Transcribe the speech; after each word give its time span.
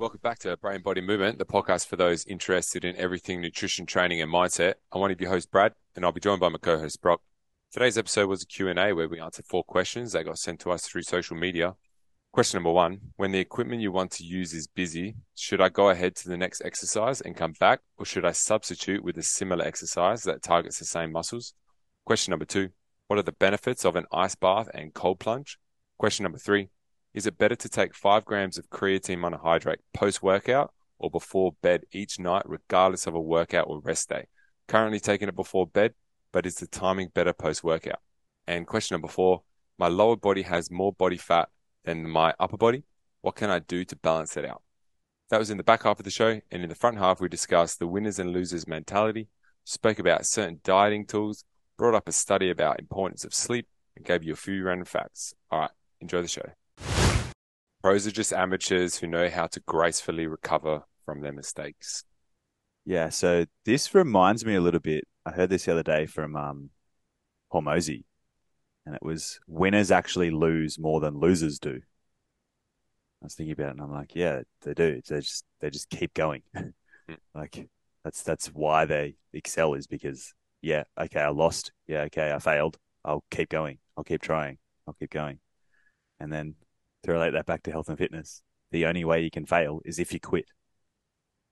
Welcome 0.00 0.20
back 0.22 0.38
to 0.38 0.56
Brain 0.56 0.80
Body 0.80 1.02
Movement, 1.02 1.36
the 1.36 1.44
podcast 1.44 1.86
for 1.86 1.96
those 1.96 2.24
interested 2.24 2.86
in 2.86 2.96
everything 2.96 3.42
nutrition, 3.42 3.84
training, 3.84 4.22
and 4.22 4.32
mindset. 4.32 4.76
I'm 4.90 5.02
one 5.02 5.10
of 5.10 5.20
your 5.20 5.28
hosts, 5.28 5.44
Brad, 5.44 5.74
and 5.94 6.06
I'll 6.06 6.10
be 6.10 6.22
joined 6.22 6.40
by 6.40 6.48
my 6.48 6.56
co-host, 6.56 7.02
Brock. 7.02 7.20
Today's 7.70 7.98
episode 7.98 8.26
was 8.26 8.42
a 8.42 8.46
Q&A 8.46 8.94
where 8.94 9.10
we 9.10 9.20
answered 9.20 9.44
four 9.44 9.62
questions 9.62 10.12
that 10.12 10.24
got 10.24 10.38
sent 10.38 10.58
to 10.60 10.70
us 10.70 10.86
through 10.86 11.02
social 11.02 11.36
media. 11.36 11.74
Question 12.32 12.56
number 12.56 12.72
one, 12.72 13.12
when 13.16 13.32
the 13.32 13.40
equipment 13.40 13.82
you 13.82 13.92
want 13.92 14.10
to 14.12 14.24
use 14.24 14.54
is 14.54 14.66
busy, 14.66 15.16
should 15.34 15.60
I 15.60 15.68
go 15.68 15.90
ahead 15.90 16.16
to 16.16 16.30
the 16.30 16.38
next 16.38 16.62
exercise 16.64 17.20
and 17.20 17.36
come 17.36 17.52
back, 17.60 17.80
or 17.98 18.06
should 18.06 18.24
I 18.24 18.32
substitute 18.32 19.04
with 19.04 19.18
a 19.18 19.22
similar 19.22 19.66
exercise 19.66 20.22
that 20.22 20.42
targets 20.42 20.78
the 20.78 20.86
same 20.86 21.12
muscles? 21.12 21.52
Question 22.06 22.30
number 22.30 22.46
two, 22.46 22.70
what 23.08 23.18
are 23.18 23.22
the 23.22 23.32
benefits 23.32 23.84
of 23.84 23.96
an 23.96 24.06
ice 24.10 24.34
bath 24.34 24.70
and 24.72 24.94
cold 24.94 25.20
plunge? 25.20 25.58
Question 25.98 26.22
number 26.22 26.38
three, 26.38 26.70
is 27.12 27.26
it 27.26 27.38
better 27.38 27.56
to 27.56 27.68
take 27.68 27.94
five 27.94 28.24
grams 28.24 28.56
of 28.56 28.70
creatine 28.70 29.18
monohydrate 29.18 29.78
post 29.92 30.22
workout 30.22 30.72
or 30.98 31.10
before 31.10 31.52
bed 31.62 31.84
each 31.92 32.18
night, 32.18 32.42
regardless 32.46 33.06
of 33.06 33.14
a 33.14 33.20
workout 33.20 33.66
or 33.68 33.80
rest 33.80 34.08
day? 34.08 34.26
Currently 34.68 35.00
taking 35.00 35.28
it 35.28 35.34
before 35.34 35.66
bed, 35.66 35.94
but 36.32 36.46
is 36.46 36.56
the 36.56 36.66
timing 36.66 37.08
better 37.08 37.32
post 37.32 37.64
workout? 37.64 38.00
And 38.46 38.66
question 38.66 38.94
number 38.94 39.08
four 39.08 39.42
my 39.78 39.88
lower 39.88 40.14
body 40.14 40.42
has 40.42 40.70
more 40.70 40.92
body 40.92 41.16
fat 41.16 41.48
than 41.84 42.08
my 42.08 42.34
upper 42.38 42.58
body. 42.58 42.84
What 43.22 43.34
can 43.34 43.48
I 43.48 43.60
do 43.60 43.84
to 43.86 43.96
balance 43.96 44.36
it 44.36 44.44
out? 44.44 44.62
That 45.30 45.38
was 45.38 45.50
in 45.50 45.56
the 45.56 45.64
back 45.64 45.84
half 45.84 45.98
of 45.98 46.04
the 46.04 46.10
show. 46.10 46.40
And 46.50 46.62
in 46.62 46.68
the 46.68 46.74
front 46.74 46.98
half, 46.98 47.20
we 47.20 47.28
discussed 47.28 47.78
the 47.78 47.86
winners 47.86 48.18
and 48.18 48.30
losers 48.30 48.68
mentality, 48.68 49.28
spoke 49.64 49.98
about 49.98 50.26
certain 50.26 50.60
dieting 50.64 51.06
tools, 51.06 51.44
brought 51.78 51.94
up 51.94 52.08
a 52.08 52.12
study 52.12 52.50
about 52.50 52.78
importance 52.78 53.24
of 53.24 53.32
sleep, 53.32 53.66
and 53.96 54.04
gave 54.04 54.22
you 54.22 54.34
a 54.34 54.36
few 54.36 54.62
random 54.62 54.84
facts. 54.84 55.32
All 55.50 55.60
right, 55.60 55.70
enjoy 56.00 56.20
the 56.20 56.28
show. 56.28 56.59
Pros 57.82 58.06
are 58.06 58.10
just 58.10 58.32
amateurs 58.32 58.98
who 58.98 59.06
know 59.06 59.30
how 59.30 59.46
to 59.46 59.60
gracefully 59.60 60.26
recover 60.26 60.82
from 61.04 61.22
their 61.22 61.32
mistakes. 61.32 62.04
Yeah, 62.84 63.08
so 63.08 63.46
this 63.64 63.94
reminds 63.94 64.44
me 64.44 64.54
a 64.54 64.60
little 64.60 64.80
bit. 64.80 65.04
I 65.24 65.30
heard 65.30 65.50
this 65.50 65.64
the 65.64 65.72
other 65.72 65.82
day 65.82 66.06
from 66.06 66.36
um, 66.36 66.70
Hormozi, 67.52 68.04
and 68.84 68.94
it 68.94 69.02
was 69.02 69.38
winners 69.46 69.90
actually 69.90 70.30
lose 70.30 70.78
more 70.78 71.00
than 71.00 71.18
losers 71.18 71.58
do. 71.58 71.80
I 73.22 73.26
was 73.26 73.34
thinking 73.34 73.52
about 73.52 73.68
it, 73.68 73.72
and 73.72 73.82
I'm 73.82 73.92
like, 73.92 74.14
yeah, 74.14 74.40
they 74.62 74.74
do. 74.74 75.00
They 75.06 75.20
just 75.20 75.44
they 75.60 75.70
just 75.70 75.90
keep 75.90 76.14
going. 76.14 76.42
like 77.34 77.68
that's 78.04 78.22
that's 78.22 78.48
why 78.48 78.84
they 78.86 79.16
excel 79.32 79.74
is 79.74 79.86
because 79.86 80.34
yeah, 80.62 80.84
okay, 80.98 81.20
I 81.20 81.28
lost. 81.28 81.72
Yeah, 81.86 82.02
okay, 82.02 82.32
I 82.32 82.38
failed. 82.38 82.78
I'll 83.04 83.24
keep 83.30 83.48
going. 83.48 83.78
I'll 83.96 84.04
keep 84.04 84.22
trying. 84.22 84.58
I'll 84.86 84.94
keep 84.94 85.10
going. 85.10 85.38
And 86.18 86.32
then 86.32 86.54
to 87.02 87.12
relate 87.12 87.32
that 87.32 87.46
back 87.46 87.62
to 87.64 87.70
health 87.70 87.88
and 87.88 87.98
fitness, 87.98 88.42
the 88.70 88.86
only 88.86 89.04
way 89.04 89.22
you 89.22 89.30
can 89.30 89.46
fail 89.46 89.80
is 89.84 89.98
if 89.98 90.12
you 90.12 90.20
quit. 90.20 90.46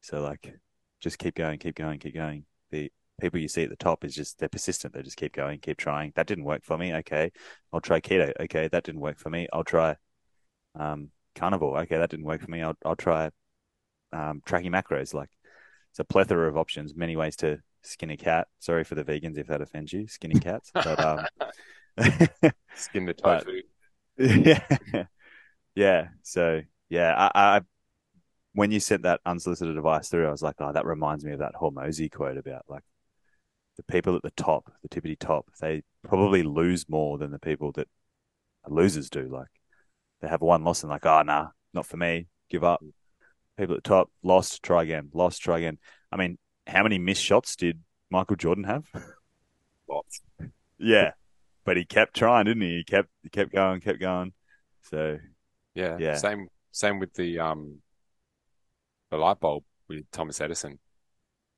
So 0.00 0.22
like, 0.22 0.54
just 1.00 1.18
keep 1.18 1.34
going, 1.34 1.58
keep 1.58 1.76
going, 1.76 1.98
keep 1.98 2.14
going. 2.14 2.44
The 2.70 2.90
people 3.20 3.40
you 3.40 3.48
see 3.48 3.64
at 3.64 3.70
the 3.70 3.76
top 3.76 4.04
is 4.04 4.14
just 4.14 4.38
they're 4.38 4.48
persistent. 4.48 4.94
They 4.94 5.02
just 5.02 5.16
keep 5.16 5.32
going, 5.32 5.60
keep 5.60 5.76
trying. 5.76 6.12
That 6.14 6.26
didn't 6.26 6.44
work 6.44 6.64
for 6.64 6.78
me. 6.78 6.94
Okay, 6.94 7.32
I'll 7.72 7.80
try 7.80 8.00
keto. 8.00 8.32
Okay, 8.40 8.68
that 8.68 8.84
didn't 8.84 9.00
work 9.00 9.18
for 9.18 9.30
me. 9.30 9.48
I'll 9.52 9.64
try 9.64 9.96
um, 10.74 11.10
carnivore. 11.34 11.80
Okay, 11.80 11.98
that 11.98 12.10
didn't 12.10 12.26
work 12.26 12.42
for 12.42 12.50
me. 12.50 12.62
I'll 12.62 12.76
I'll 12.84 12.96
try 12.96 13.30
um, 14.12 14.42
tracking 14.44 14.72
macros. 14.72 15.14
Like 15.14 15.30
it's 15.90 15.98
a 15.98 16.04
plethora 16.04 16.48
of 16.48 16.56
options, 16.56 16.94
many 16.94 17.16
ways 17.16 17.36
to 17.36 17.58
skin 17.82 18.10
a 18.10 18.16
cat. 18.16 18.48
Sorry 18.58 18.84
for 18.84 18.94
the 18.94 19.04
vegans 19.04 19.38
if 19.38 19.46
that 19.48 19.62
offends 19.62 19.92
you, 19.92 20.06
skinny 20.06 20.38
cats. 20.38 20.70
But 20.72 21.04
um, 21.04 21.26
skin 22.74 23.06
the 23.06 23.14
tofu. 23.14 23.62
yeah, 24.18 25.04
yeah. 25.74 26.08
So 26.22 26.62
yeah, 26.88 27.14
I, 27.14 27.56
I 27.56 27.60
when 28.52 28.70
you 28.70 28.80
sent 28.80 29.02
that 29.02 29.20
unsolicited 29.24 29.76
advice 29.76 30.08
through, 30.08 30.26
I 30.26 30.30
was 30.30 30.42
like, 30.42 30.56
oh, 30.58 30.72
that 30.72 30.86
reminds 30.86 31.24
me 31.24 31.32
of 31.32 31.38
that 31.40 31.54
Hormozi 31.54 32.10
quote 32.10 32.36
about 32.38 32.64
like 32.68 32.82
the 33.76 33.82
people 33.84 34.16
at 34.16 34.22
the 34.22 34.32
top, 34.32 34.72
the 34.82 34.88
tippity 34.88 35.18
top, 35.18 35.46
they 35.60 35.82
probably 36.02 36.42
lose 36.42 36.88
more 36.88 37.18
than 37.18 37.30
the 37.30 37.38
people 37.38 37.72
that 37.72 37.88
losers 38.66 39.10
do. 39.10 39.28
Like 39.28 39.48
they 40.20 40.28
have 40.28 40.40
one 40.40 40.64
loss 40.64 40.82
and 40.82 40.90
like, 40.90 41.06
oh, 41.06 41.22
nah, 41.22 41.48
not 41.72 41.86
for 41.86 41.96
me, 41.96 42.26
give 42.50 42.64
up. 42.64 42.82
People 43.56 43.76
at 43.76 43.84
the 43.84 43.88
top 43.88 44.10
lost, 44.22 44.62
try 44.62 44.82
again, 44.82 45.10
lost, 45.12 45.42
try 45.42 45.58
again. 45.58 45.78
I 46.10 46.16
mean, 46.16 46.38
how 46.66 46.82
many 46.82 46.98
missed 46.98 47.22
shots 47.22 47.56
did 47.56 47.80
Michael 48.10 48.36
Jordan 48.36 48.64
have? 48.64 48.86
Lots. 49.88 50.20
yeah, 50.78 51.12
but 51.64 51.76
he 51.76 51.84
kept 51.84 52.14
trying, 52.14 52.44
didn't 52.44 52.62
he? 52.62 52.78
He 52.78 52.84
kept 52.84 53.08
he 53.22 53.30
kept 53.30 53.52
going, 53.52 53.80
kept 53.80 54.00
going. 54.00 54.32
So 54.82 55.18
yeah, 55.78 55.96
yeah. 56.00 56.14
Same 56.14 56.48
same 56.72 56.98
with 56.98 57.14
the 57.14 57.38
um 57.38 57.76
the 59.10 59.16
light 59.16 59.38
bulb 59.38 59.62
with 59.88 60.10
Thomas 60.10 60.40
Edison. 60.40 60.80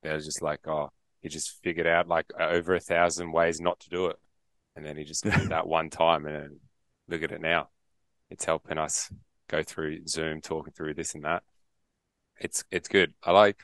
They 0.03 0.13
was 0.13 0.25
just 0.25 0.43
like, 0.43 0.67
oh, 0.67 0.91
he 1.21 1.29
just 1.29 1.61
figured 1.63 1.87
out 1.87 2.07
like 2.07 2.27
over 2.39 2.75
a 2.75 2.79
thousand 2.79 3.31
ways 3.31 3.59
not 3.59 3.79
to 3.79 3.89
do 3.89 4.07
it, 4.07 4.17
and 4.75 4.85
then 4.85 4.95
he 4.95 5.03
just 5.03 5.23
did 5.23 5.33
that 5.49 5.67
one 5.67 5.89
time, 5.89 6.27
and 6.27 6.57
look 7.07 7.23
at 7.23 7.31
it 7.31 7.41
now. 7.41 7.69
It's 8.29 8.45
helping 8.45 8.77
us 8.77 9.11
go 9.47 9.63
through 9.63 10.07
Zoom, 10.07 10.39
talking 10.39 10.71
through 10.71 10.93
this 10.93 11.15
and 11.15 11.25
that. 11.25 11.41
It's 12.39 12.63
it's 12.69 12.87
good. 12.87 13.15
I 13.23 13.31
like 13.31 13.59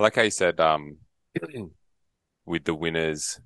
I 0.00 0.02
like 0.02 0.16
how 0.16 0.22
you 0.22 0.30
said 0.30 0.58
um 0.58 0.98
with 2.44 2.64
the 2.64 2.74
winners, 2.74 3.40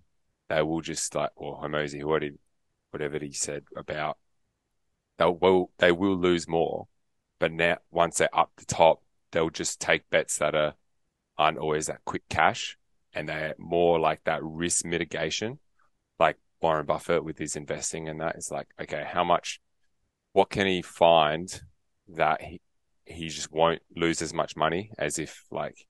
they 0.48 0.62
will 0.62 0.80
just 0.80 1.14
like 1.14 1.30
or 1.36 1.60
whatever 1.60 2.34
whatever 2.92 3.18
he 3.18 3.32
said 3.32 3.64
about 3.76 4.16
they 5.18 5.26
will 5.26 5.70
they 5.78 5.92
will 5.92 6.16
lose 6.16 6.48
more, 6.48 6.88
but 7.38 7.52
now 7.52 7.78
once 7.90 8.18
they're 8.18 8.38
up 8.38 8.52
the 8.56 8.66
top, 8.66 9.02
they'll 9.32 9.50
just 9.50 9.80
take 9.80 10.08
bets 10.10 10.38
that 10.38 10.54
are 10.54 10.74
aren't 11.38 11.58
always 11.58 11.86
that 11.86 12.04
quick 12.04 12.22
cash 12.28 12.78
and 13.12 13.28
they're 13.28 13.54
more 13.58 13.98
like 13.98 14.22
that 14.24 14.42
risk 14.42 14.84
mitigation. 14.84 15.58
Like 16.18 16.36
Warren 16.60 16.86
Buffett 16.86 17.24
with 17.24 17.38
his 17.38 17.56
investing 17.56 18.08
and 18.08 18.20
that 18.20 18.36
is 18.36 18.50
like, 18.50 18.68
okay, 18.80 19.04
how 19.06 19.24
much, 19.24 19.60
what 20.32 20.50
can 20.50 20.66
he 20.66 20.82
find 20.82 21.60
that 22.08 22.42
he, 22.42 22.60
he 23.04 23.28
just 23.28 23.52
won't 23.52 23.82
lose 23.94 24.22
as 24.22 24.32
much 24.32 24.56
money 24.56 24.90
as 24.98 25.18
if 25.18 25.44
like, 25.50 25.86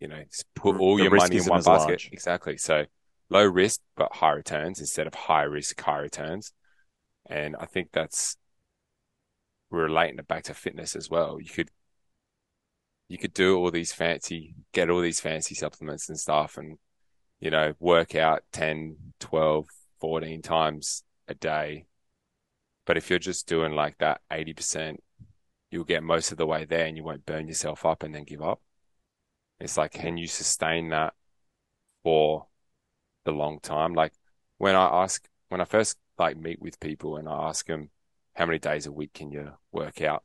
you 0.00 0.08
know, 0.08 0.22
put 0.54 0.76
all 0.76 0.96
the 0.96 1.04
your 1.04 1.14
money 1.14 1.36
in 1.36 1.44
one 1.44 1.62
basket. 1.62 1.88
Large. 1.88 2.10
Exactly. 2.12 2.56
So 2.56 2.84
low 3.30 3.44
risk, 3.44 3.80
but 3.96 4.14
high 4.14 4.32
returns 4.32 4.80
instead 4.80 5.06
of 5.06 5.14
high 5.14 5.42
risk, 5.42 5.80
high 5.80 5.98
returns. 5.98 6.52
And 7.28 7.56
I 7.58 7.66
think 7.66 7.90
that's 7.92 8.36
relating 9.70 10.18
it 10.18 10.28
back 10.28 10.44
to 10.44 10.54
fitness 10.54 10.94
as 10.94 11.10
well. 11.10 11.40
You 11.40 11.48
could 11.48 11.70
you 13.08 13.18
could 13.18 13.34
do 13.34 13.56
all 13.56 13.70
these 13.70 13.92
fancy, 13.92 14.54
get 14.72 14.90
all 14.90 15.00
these 15.00 15.20
fancy 15.20 15.54
supplements 15.54 16.08
and 16.08 16.18
stuff 16.18 16.56
and, 16.56 16.78
you 17.38 17.50
know, 17.50 17.74
work 17.78 18.14
out 18.14 18.42
10, 18.52 18.96
12, 19.20 19.66
14 20.00 20.42
times 20.42 21.04
a 21.28 21.34
day. 21.34 21.86
But 22.84 22.96
if 22.96 23.08
you're 23.08 23.18
just 23.18 23.46
doing 23.46 23.72
like 23.72 23.98
that 23.98 24.22
80%, 24.32 24.96
you'll 25.70 25.84
get 25.84 26.02
most 26.02 26.32
of 26.32 26.38
the 26.38 26.46
way 26.46 26.64
there 26.64 26.86
and 26.86 26.96
you 26.96 27.04
won't 27.04 27.26
burn 27.26 27.48
yourself 27.48 27.84
up 27.84 28.02
and 28.02 28.14
then 28.14 28.24
give 28.24 28.42
up. 28.42 28.60
It's 29.60 29.76
like, 29.76 29.92
can 29.92 30.16
you 30.16 30.26
sustain 30.26 30.90
that 30.90 31.14
for 32.02 32.46
the 33.24 33.32
long 33.32 33.60
time? 33.60 33.94
Like 33.94 34.12
when 34.58 34.74
I 34.74 35.02
ask, 35.04 35.26
when 35.48 35.60
I 35.60 35.64
first 35.64 35.96
like 36.18 36.36
meet 36.36 36.60
with 36.60 36.80
people 36.80 37.16
and 37.16 37.28
I 37.28 37.48
ask 37.48 37.66
them, 37.66 37.90
how 38.34 38.46
many 38.46 38.58
days 38.58 38.86
a 38.86 38.92
week 38.92 39.14
can 39.14 39.30
you 39.30 39.52
work 39.72 40.02
out? 40.02 40.22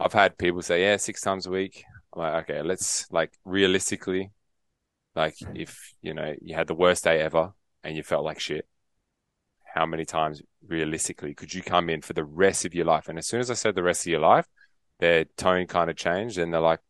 I've 0.00 0.12
had 0.12 0.38
people 0.38 0.62
say, 0.62 0.82
yeah, 0.82 0.96
six 0.96 1.20
times 1.20 1.46
a 1.46 1.50
week. 1.50 1.84
I'm 2.12 2.22
like, 2.22 2.50
okay, 2.50 2.62
let's 2.62 3.10
like 3.10 3.32
realistically, 3.44 4.30
like 5.14 5.36
hmm. 5.38 5.56
if, 5.56 5.94
you 6.02 6.14
know, 6.14 6.34
you 6.40 6.54
had 6.54 6.66
the 6.66 6.74
worst 6.74 7.04
day 7.04 7.20
ever 7.20 7.52
and 7.82 7.96
you 7.96 8.02
felt 8.02 8.24
like 8.24 8.40
shit, 8.40 8.66
how 9.74 9.86
many 9.86 10.04
times 10.04 10.42
realistically 10.66 11.34
could 11.34 11.52
you 11.52 11.62
come 11.62 11.90
in 11.90 12.00
for 12.00 12.12
the 12.12 12.24
rest 12.24 12.64
of 12.64 12.74
your 12.74 12.84
life? 12.84 13.08
And 13.08 13.18
as 13.18 13.26
soon 13.26 13.40
as 13.40 13.50
I 13.50 13.54
said 13.54 13.74
the 13.74 13.82
rest 13.82 14.06
of 14.06 14.10
your 14.10 14.20
life, 14.20 14.46
their 15.00 15.24
tone 15.36 15.66
kind 15.66 15.90
of 15.90 15.96
changed 15.96 16.38
and 16.38 16.52
they're 16.52 16.60
like, 16.60 16.80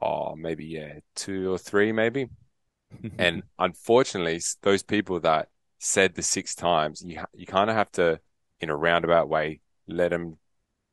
oh, 0.00 0.34
maybe, 0.36 0.64
yeah, 0.64 1.00
two 1.14 1.52
or 1.52 1.58
three, 1.58 1.92
maybe. 1.92 2.28
and 3.18 3.42
unfortunately, 3.58 4.40
those 4.62 4.82
people 4.82 5.20
that 5.20 5.48
said 5.84 6.14
the 6.14 6.22
six 6.22 6.54
times, 6.54 7.02
you, 7.04 7.20
you 7.34 7.44
kind 7.44 7.68
of 7.68 7.74
have 7.74 7.90
to, 7.92 8.20
in 8.60 8.70
a 8.70 8.76
roundabout 8.76 9.28
way, 9.28 9.60
let 9.88 10.10
them 10.10 10.38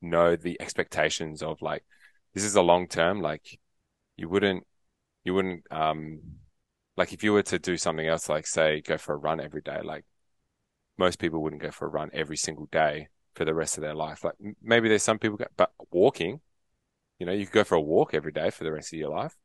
know 0.01 0.36
the 0.36 0.59
expectations 0.59 1.44
of 1.44 1.62
like 1.62 1.83
this 2.33 2.44
is 2.44 2.56
a 2.56 2.62
long 2.62 2.88
term. 2.88 3.21
Like 3.21 3.59
you 4.18 4.27
wouldn't 4.27 4.65
you 5.24 5.33
wouldn't 5.36 5.63
um 5.71 6.19
like 6.97 7.13
if 7.13 7.24
you 7.24 7.33
were 7.33 7.44
to 7.44 7.59
do 7.59 7.77
something 7.77 8.07
else, 8.07 8.30
like 8.30 8.47
say 8.47 8.81
go 8.81 8.97
for 8.97 9.13
a 9.13 9.18
run 9.18 9.39
every 9.39 9.62
day, 9.62 9.80
like 9.83 10.06
most 10.97 11.19
people 11.19 11.41
wouldn't 11.44 11.62
go 11.62 11.71
for 11.71 11.86
a 11.86 11.89
run 11.89 12.09
every 12.12 12.38
single 12.38 12.68
day 12.71 13.09
for 13.36 13.45
the 13.45 13.53
rest 13.53 13.77
of 13.77 13.83
their 13.83 13.94
life. 13.94 14.24
Like 14.24 14.36
maybe 14.62 14.89
there's 14.89 15.03
some 15.03 15.19
people, 15.19 15.39
but 15.56 15.71
walking, 15.91 16.41
you 17.19 17.27
know, 17.27 17.31
you 17.31 17.45
could 17.45 17.53
go 17.53 17.63
for 17.63 17.75
a 17.75 17.81
walk 17.81 18.15
every 18.15 18.31
day 18.31 18.50
for 18.50 18.63
the 18.63 18.71
rest 18.71 18.91
of 18.91 19.00
your 19.00 19.09
life. 19.09 19.36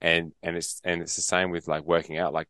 And, 0.00 0.32
and 0.42 0.56
it's, 0.56 0.80
and 0.84 1.02
it's 1.02 1.16
the 1.16 1.22
same 1.22 1.50
with 1.50 1.66
like 1.66 1.84
working 1.84 2.18
out. 2.18 2.32
Like, 2.32 2.48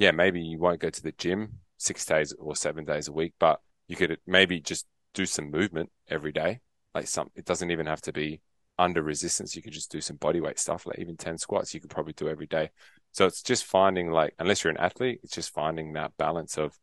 yeah, 0.00 0.12
maybe 0.12 0.40
you 0.40 0.58
won't 0.58 0.80
go 0.80 0.88
to 0.88 1.02
the 1.02 1.12
gym 1.12 1.60
six 1.76 2.06
days 2.06 2.32
or 2.38 2.56
seven 2.56 2.86
days 2.86 3.06
a 3.06 3.12
week, 3.12 3.34
but 3.38 3.60
you 3.86 3.96
could 3.96 4.18
maybe 4.26 4.58
just 4.58 4.86
do 5.12 5.26
some 5.26 5.50
movement 5.50 5.90
every 6.08 6.32
day 6.32 6.60
like 6.94 7.06
some. 7.06 7.30
It 7.34 7.44
doesn't 7.44 7.70
even 7.70 7.84
have 7.84 8.00
to 8.02 8.12
be 8.12 8.40
under 8.78 9.02
resistance. 9.02 9.54
You 9.54 9.60
could 9.60 9.74
just 9.74 9.92
do 9.92 10.00
some 10.00 10.16
body 10.16 10.40
weight 10.40 10.58
stuff, 10.58 10.86
like 10.86 10.98
even 10.98 11.18
ten 11.18 11.36
squats. 11.36 11.74
You 11.74 11.80
could 11.80 11.90
probably 11.90 12.14
do 12.14 12.30
every 12.30 12.46
day. 12.46 12.70
So 13.12 13.26
it's 13.26 13.42
just 13.42 13.66
finding 13.66 14.10
like, 14.10 14.34
unless 14.38 14.64
you're 14.64 14.70
an 14.70 14.78
athlete, 14.78 15.20
it's 15.22 15.34
just 15.34 15.52
finding 15.52 15.92
that 15.92 16.16
balance 16.16 16.56
of 16.56 16.78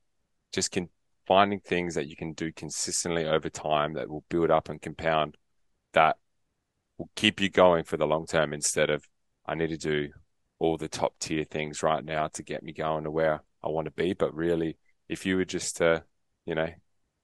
just 0.54 0.72
can 0.72 0.90
finding 1.26 1.60
things 1.60 1.96
that 1.96 2.08
you 2.08 2.16
can 2.16 2.34
do 2.34 2.52
consistently 2.52 3.26
over 3.26 3.50
time 3.50 3.94
that 3.94 4.10
will 4.10 4.26
build 4.30 4.52
up 4.52 4.70
and 4.70 4.80
compound 4.80 5.38
that 5.94 6.18
will 7.00 7.10
keep 7.16 7.42
you 7.42 7.50
going 7.50 7.84
for 7.84 7.98
the 7.98 8.06
long 8.06 8.28
term 8.28 8.54
instead 8.54 8.92
of 8.92 9.10
I 9.44 9.56
need 9.56 9.70
to 9.70 9.78
do 9.78 10.10
all 10.60 10.78
the 10.78 10.88
top 10.88 11.14
tier 11.20 11.44
things 11.44 11.84
right 11.84 12.04
now 12.04 12.28
to 12.30 12.44
get 12.44 12.64
me 12.64 12.74
going 12.74 13.04
to 13.04 13.12
where 13.12 13.42
I 13.64 13.70
want 13.70 13.86
to 13.86 13.92
be. 13.92 14.14
But 14.14 14.34
really, 14.36 14.78
if 15.10 15.26
you 15.26 15.38
were 15.38 15.46
just 15.46 15.78
to, 15.78 16.04
you 16.46 16.56
know, 16.56 16.70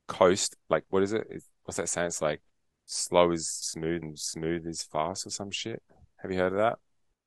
coast, 0.08 0.56
like 0.70 0.84
what 0.90 1.04
is 1.04 1.14
it? 1.14 1.28
What's 1.64 1.78
that 1.78 1.90
saying? 1.90 2.08
It's 2.08 2.22
like 2.22 2.42
slow 2.86 3.32
is 3.32 3.50
smooth 3.50 4.04
and 4.04 4.20
smooth 4.20 4.68
is 4.68 4.84
fast 4.84 5.26
or 5.26 5.30
some 5.30 5.52
shit. 5.52 5.82
Have 6.18 6.32
you 6.32 6.38
heard 6.38 6.54
of 6.54 6.60
that? 6.60 6.78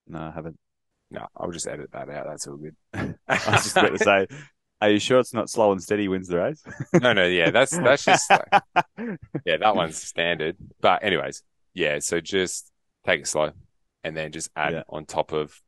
No, 0.06 0.20
I 0.20 0.30
haven't. 0.30 0.58
No, 1.10 1.26
I'll 1.36 1.50
just 1.50 1.68
edit 1.68 1.90
that 1.92 2.10
out. 2.10 2.26
That's 2.28 2.46
all 2.46 2.56
good. 2.56 2.76
I 2.94 3.14
was 3.28 3.62
just 3.64 3.76
about 3.76 3.92
to 3.92 3.98
say, 3.98 4.26
are 4.80 4.90
you 4.90 4.98
sure 4.98 5.20
it's 5.20 5.32
not 5.34 5.48
slow 5.48 5.72
and 5.72 5.82
steady 5.82 6.08
wins 6.08 6.28
the 6.28 6.38
race? 6.38 6.62
no, 7.00 7.12
no, 7.12 7.26
yeah, 7.26 7.50
that's 7.50 7.76
that's 7.76 8.04
just 8.04 8.30
like, 8.96 9.18
yeah, 9.44 9.56
that 9.58 9.74
one's 9.74 9.96
standard. 9.96 10.56
But 10.80 11.02
anyways, 11.02 11.42
yeah, 11.74 11.98
so 12.00 12.20
just 12.20 12.70
take 13.04 13.20
it 13.20 13.26
slow, 13.26 13.52
and 14.04 14.16
then 14.16 14.32
just 14.32 14.50
add 14.56 14.72
Yeah. 14.74 14.82
on 14.88 15.06
top 15.06 15.32
of 15.32 15.60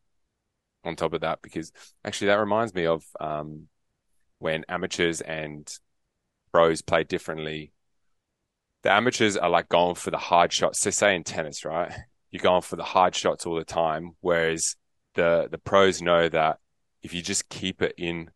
on 0.88 0.96
top 0.96 1.12
of 1.12 1.20
that 1.20 1.40
because 1.42 1.70
actually 2.04 2.28
that 2.28 2.40
reminds 2.40 2.74
me 2.74 2.86
of 2.86 3.04
um 3.20 3.68
when 4.38 4.64
amateurs 4.68 5.20
and 5.20 5.72
pros 6.52 6.82
play 6.82 7.04
differently. 7.04 7.72
The 8.82 8.92
amateurs 8.92 9.36
are 9.36 9.50
like 9.50 9.68
going 9.68 9.96
for 9.96 10.10
the 10.10 10.18
hard 10.18 10.52
shots. 10.52 10.80
So 10.80 10.90
say 10.90 11.14
in 11.14 11.24
tennis, 11.24 11.64
right? 11.64 11.92
You're 12.30 12.42
going 12.42 12.62
for 12.62 12.76
the 12.76 12.84
hard 12.84 13.14
shots 13.14 13.46
all 13.46 13.56
the 13.56 13.64
time, 13.64 14.12
whereas 14.20 14.76
the 15.14 15.48
the 15.50 15.58
pros 15.58 16.00
know 16.02 16.28
that 16.28 16.58
if 17.02 17.14
you 17.14 17.22
just 17.22 17.48
keep 17.48 17.82
it 17.82 17.94
in, 17.96 18.30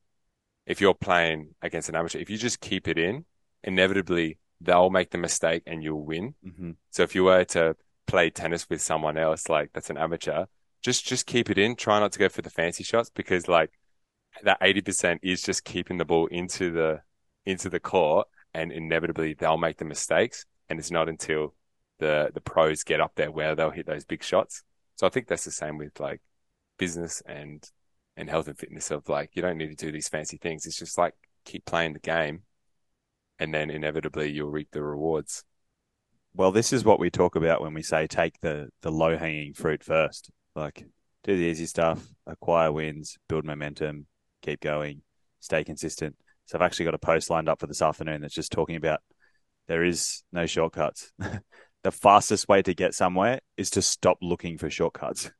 if 0.66 0.80
you're 0.80 0.94
playing 0.94 1.54
against 1.62 1.88
an 1.88 1.96
amateur, 1.96 2.18
if 2.18 2.30
you 2.30 2.38
just 2.38 2.60
keep 2.60 2.88
it 2.88 2.98
in, 2.98 3.24
inevitably 3.62 4.38
they'll 4.60 4.90
make 4.90 5.10
the 5.10 5.18
mistake 5.18 5.62
and 5.66 5.82
you'll 5.82 6.04
win. 6.04 6.34
hmm 6.42 6.72
So 6.90 7.02
if 7.02 7.14
you 7.14 7.24
were 7.24 7.44
to 7.44 7.76
play 8.06 8.30
tennis 8.30 8.68
with 8.68 8.80
someone 8.80 9.16
else, 9.16 9.48
like 9.48 9.70
that's 9.72 9.90
an 9.90 9.98
amateur, 9.98 10.46
just 10.82 11.06
just 11.06 11.26
keep 11.26 11.50
it 11.50 11.58
in. 11.58 11.76
Try 11.76 12.00
not 12.00 12.12
to 12.12 12.18
go 12.18 12.28
for 12.28 12.42
the 12.42 12.50
fancy 12.50 12.84
shots 12.84 13.10
because 13.10 13.48
like 13.48 13.70
that 14.42 14.58
eighty 14.60 14.80
percent 14.80 15.20
is 15.22 15.42
just 15.42 15.64
keeping 15.64 15.98
the 15.98 16.04
ball 16.04 16.26
into 16.26 16.70
the 16.70 17.00
into 17.46 17.70
the 17.70 17.80
court, 17.80 18.28
and 18.54 18.72
inevitably 18.72 19.34
they'll 19.34 19.58
make 19.58 19.78
the 19.78 19.84
mistakes. 19.84 20.44
And 20.68 20.78
it's 20.78 20.90
not 20.90 21.08
until 21.08 21.54
the 21.98 22.30
the 22.34 22.40
pros 22.40 22.82
get 22.82 23.00
up 23.00 23.12
there 23.14 23.30
where 23.30 23.54
they'll 23.54 23.70
hit 23.70 23.86
those 23.86 24.04
big 24.04 24.22
shots. 24.22 24.62
So 24.96 25.06
I 25.06 25.10
think 25.10 25.28
that's 25.28 25.44
the 25.44 25.50
same 25.50 25.78
with 25.78 26.00
like 26.00 26.20
business 26.78 27.22
and 27.26 27.68
and 28.16 28.28
health 28.28 28.48
and 28.48 28.58
fitness. 28.58 28.90
Of 28.90 29.08
like 29.08 29.30
you 29.34 29.42
don't 29.42 29.58
need 29.58 29.70
to 29.70 29.86
do 29.86 29.92
these 29.92 30.08
fancy 30.08 30.36
things. 30.36 30.66
It's 30.66 30.78
just 30.78 30.98
like 30.98 31.14
keep 31.44 31.64
playing 31.64 31.92
the 31.92 32.00
game, 32.00 32.42
and 33.38 33.54
then 33.54 33.70
inevitably 33.70 34.30
you'll 34.30 34.50
reap 34.50 34.68
the 34.72 34.82
rewards. 34.82 35.44
Well, 36.34 36.50
this 36.50 36.72
is 36.72 36.84
what 36.84 36.98
we 36.98 37.10
talk 37.10 37.36
about 37.36 37.60
when 37.60 37.74
we 37.74 37.82
say 37.82 38.06
take 38.06 38.40
the 38.40 38.70
the 38.80 38.90
low 38.90 39.16
hanging 39.16 39.54
fruit 39.54 39.84
first. 39.84 40.30
Like 40.54 40.86
do 41.24 41.36
the 41.36 41.44
easy 41.44 41.66
stuff, 41.66 42.06
acquire 42.26 42.72
wins, 42.72 43.18
build 43.28 43.44
momentum, 43.44 44.06
keep 44.42 44.60
going, 44.60 45.02
stay 45.40 45.64
consistent. 45.64 46.16
So 46.46 46.58
I've 46.58 46.62
actually 46.62 46.86
got 46.86 46.94
a 46.94 46.98
post 46.98 47.30
lined 47.30 47.48
up 47.48 47.60
for 47.60 47.66
this 47.66 47.82
afternoon 47.82 48.20
that's 48.20 48.34
just 48.34 48.52
talking 48.52 48.76
about 48.76 49.00
there 49.68 49.84
is 49.84 50.22
no 50.32 50.46
shortcuts. 50.46 51.12
the 51.82 51.90
fastest 51.92 52.48
way 52.48 52.62
to 52.62 52.74
get 52.74 52.94
somewhere 52.94 53.40
is 53.56 53.70
to 53.70 53.82
stop 53.82 54.18
looking 54.20 54.58
for 54.58 54.70
shortcuts. 54.70 55.30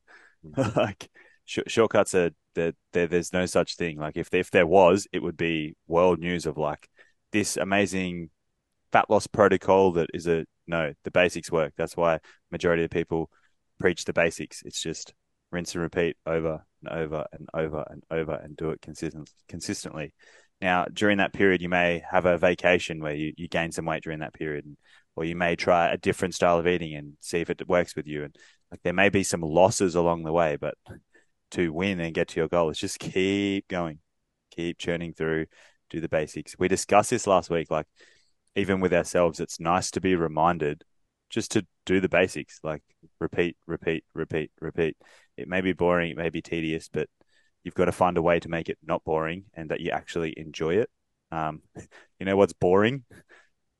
Mm-hmm. 0.45 0.79
like 0.79 1.11
sh- 1.45 1.61
shortcuts 1.67 2.15
are 2.15 2.31
there, 2.55 2.73
there. 2.93 3.07
There's 3.07 3.33
no 3.33 3.47
such 3.47 3.77
thing. 3.77 3.99
Like 3.99 4.17
if 4.17 4.33
if 4.33 4.51
there 4.51 4.67
was, 4.67 5.07
it 5.13 5.23
would 5.23 5.37
be 5.37 5.75
world 5.87 6.19
news 6.19 6.47
of 6.47 6.57
like 6.59 6.89
this 7.33 7.57
amazing 7.57 8.31
fat 8.93 9.09
loss 9.09 9.27
protocol 9.27 9.93
that 9.93 10.11
is 10.15 10.27
a 10.27 10.47
no. 10.67 10.93
The 11.05 11.11
basics 11.11 11.51
work. 11.51 11.75
That's 11.77 11.97
why 11.97 12.21
majority 12.51 12.85
of 12.85 12.91
people 12.91 13.31
preach 13.79 14.05
the 14.05 14.13
basics. 14.13 14.63
It's 14.65 14.81
just 14.81 15.13
rinse 15.51 15.75
and 15.75 15.83
repeat 15.83 16.17
over 16.27 16.65
and 16.83 16.93
over 16.93 17.27
and 17.33 17.49
over 17.55 17.85
and 17.89 18.03
over 18.11 18.35
and 18.35 18.57
do 18.57 18.71
it 18.71 18.81
consistent 18.81 19.31
consistently. 19.49 20.15
Now, 20.61 20.87
during 20.93 21.19
that 21.19 21.33
period, 21.33 21.61
you 21.61 21.69
may 21.69 22.03
have 22.09 22.25
a 22.25 22.39
vacation 22.39 23.01
where 23.01 23.15
you, 23.15 23.33
you 23.37 23.49
gain 23.49 23.73
some 23.73 23.85
weight 23.85 24.05
during 24.05 24.21
that 24.21 24.33
period, 24.33 24.65
or 25.17 25.25
you 25.25 25.35
may 25.35 25.57
try 25.57 25.91
a 25.91 25.97
different 25.97 26.35
style 26.35 26.59
of 26.59 26.69
eating 26.69 26.95
and 26.95 27.15
see 27.21 27.41
if 27.41 27.51
it 27.51 27.69
works 27.69 27.97
with 27.97 28.07
you. 28.07 28.25
And 28.25 28.37
like 28.71 28.81
there 28.83 28.93
may 28.93 29.09
be 29.09 29.25
some 29.25 29.41
losses 29.41 29.97
along 29.97 30.23
the 30.23 30.33
way, 30.33 30.57
but 30.57 30.75
to 31.53 31.73
win 31.73 32.01
and 32.01 32.15
get 32.15 32.29
to 32.29 32.41
your 32.41 32.49
goal 32.49 32.71
is 32.71 32.79
just 32.79 32.99
keep 32.99 33.67
going, 33.69 33.99
keep 34.55 34.79
churning 34.79 35.13
through, 35.13 35.47
do 35.91 36.01
the 36.01 36.09
basics. 36.09 36.55
We 36.59 36.69
discussed 36.69 37.11
this 37.11 37.27
last 37.27 37.51
week. 37.51 37.71
Like 37.71 37.87
even 38.55 38.81
with 38.81 38.93
ourselves, 38.93 39.41
it's 39.41 39.61
nice 39.61 39.91
to 39.93 40.01
be 40.01 40.15
reminded 40.15 40.85
just 41.33 41.53
to 41.53 41.67
do 41.87 42.01
the 42.01 42.09
basics, 42.09 42.61
like 42.63 42.83
repeat, 43.19 43.57
repeat, 43.67 44.05
repeat, 44.15 44.53
repeat. 44.61 44.97
It 45.37 45.49
may 45.49 45.63
be 45.63 45.73
boring, 45.73 46.11
it 46.11 46.17
may 46.17 46.29
be 46.29 46.43
tedious, 46.43 46.89
but 46.93 47.09
you've 47.65 47.75
got 47.75 47.87
to 47.87 47.93
find 47.93 48.19
a 48.19 48.23
way 48.23 48.39
to 48.39 48.49
make 48.49 48.69
it 48.69 48.79
not 48.85 49.03
boring 49.03 49.45
and 49.55 49.71
that 49.71 49.81
you 49.81 49.91
actually 49.91 50.35
enjoy 50.37 50.77
it. 50.77 50.91
Um, 51.33 51.63
you 52.21 52.27
know 52.27 52.37
what's 52.37 52.53
boring? 52.53 53.05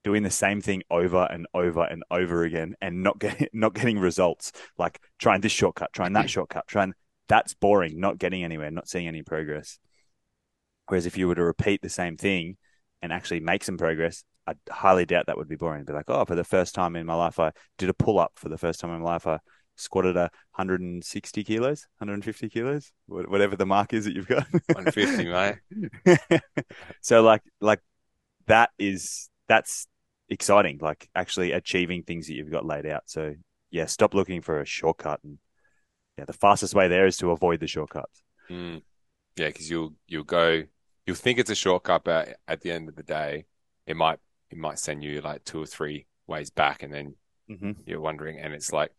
Doing 0.03 0.25
the 0.25 0.31
same 0.31 0.61
thing 0.61 0.83
over 0.91 1.29
and 1.31 1.47
over 1.55 1.85
and 1.85 2.03
over 2.11 2.43
again 2.43 2.75
and 2.81 3.05
not 3.05 3.21
getting 3.21 3.49
not 3.53 3.75
getting 3.75 3.99
results. 3.99 4.51
Like 4.79 5.01
trying 5.19 5.43
this 5.43 5.53
shortcut, 5.53 5.93
trying 5.93 6.15
that 6.15 6.31
shortcut, 6.31 6.67
trying 6.67 6.95
that's 7.29 7.55
boring, 7.55 8.01
not 8.01 8.19
getting 8.19 8.43
anywhere, 8.43 8.71
not 8.71 8.89
seeing 8.89 9.07
any 9.07 9.23
progress. 9.23 9.79
Whereas 10.89 11.07
if 11.07 11.17
you 11.17 11.29
were 11.29 11.37
to 11.37 11.45
repeat 11.45 11.83
the 11.83 11.89
same 11.89 12.17
thing 12.17 12.57
and 13.01 13.13
actually 13.13 13.41
make 13.41 13.63
some 13.63 13.79
progress, 13.79 14.25
I 14.47 14.55
highly 14.71 15.07
doubt 15.07 15.27
that 15.27 15.37
would 15.37 15.49
be 15.49 15.57
boring. 15.57 15.85
Be 15.85 15.93
like, 15.93 16.09
oh, 16.09 16.25
for 16.25 16.35
the 16.35 16.45
first 16.45 16.75
time 16.75 16.97
in 16.97 17.07
my 17.07 17.15
life, 17.15 17.39
I 17.39 17.53
did 17.79 17.89
a 17.89 17.95
pull 17.95 18.19
up. 18.19 18.33
For 18.37 18.49
the 18.49 18.59
first 18.59 18.81
time 18.81 18.91
in 18.91 19.01
my 19.01 19.13
life, 19.13 19.27
I 19.27 19.39
squatted 19.77 20.17
a 20.17 20.31
160 20.57 21.45
kilos, 21.45 21.87
150 21.99 22.49
kilos, 22.49 22.93
whatever 23.07 23.57
the 23.57 23.67
mark 23.67 23.93
is 23.93 24.05
that 24.05 24.15
you've 24.15 24.29
got. 24.29 24.47
150, 24.73 25.27
mate. 25.29 26.43
so 27.01 27.23
like 27.23 27.43
like 27.61 27.81
that 28.47 28.71
is 28.79 29.29
that's 29.49 29.87
exciting. 30.29 30.79
Like 30.81 31.09
actually 31.15 31.53
achieving 31.53 32.03
things 32.03 32.27
that 32.27 32.35
you've 32.35 32.51
got 32.51 32.67
laid 32.67 32.87
out. 32.87 33.05
So 33.07 33.35
yeah, 33.71 33.87
stop 33.87 34.15
looking 34.15 34.43
for 34.43 34.61
a 34.61 34.67
shortcut. 34.67 35.21
And 35.23 35.39
yeah, 36.19 36.25
the 36.25 36.33
fastest 36.33 36.75
way 36.75 36.89
there 36.89 37.07
is 37.07 37.17
to 37.19 37.31
avoid 37.31 37.61
the 37.61 37.67
shortcuts. 37.67 38.23
Mm. 38.51 38.83
Yeah, 39.37 39.49
because 39.49 39.71
you'll 39.71 39.95
you'll 40.07 40.25
go 40.25 40.65
you'll 41.07 41.17
think 41.17 41.39
it's 41.39 41.51
a 41.51 41.55
shortcut, 41.55 42.05
but 42.05 42.37
at 42.47 42.61
the 42.61 42.71
end 42.71 42.89
of 42.89 42.97
the 42.97 43.03
day, 43.03 43.47
it 43.87 43.97
might 43.97 44.19
it 44.53 44.59
might 44.59 44.79
send 44.79 45.03
you 45.05 45.21
like 45.23 45.45
two 45.45 45.63
or 45.63 45.67
three 45.67 46.07
ways 46.27 46.51
back, 46.51 46.83
and 46.83 46.93
then 46.93 47.17
Mm-hmm. 47.49 47.73
you're 47.87 48.01
wondering, 48.01 48.39
and 48.41 48.55
it's 48.55 48.73
like, 48.73 48.93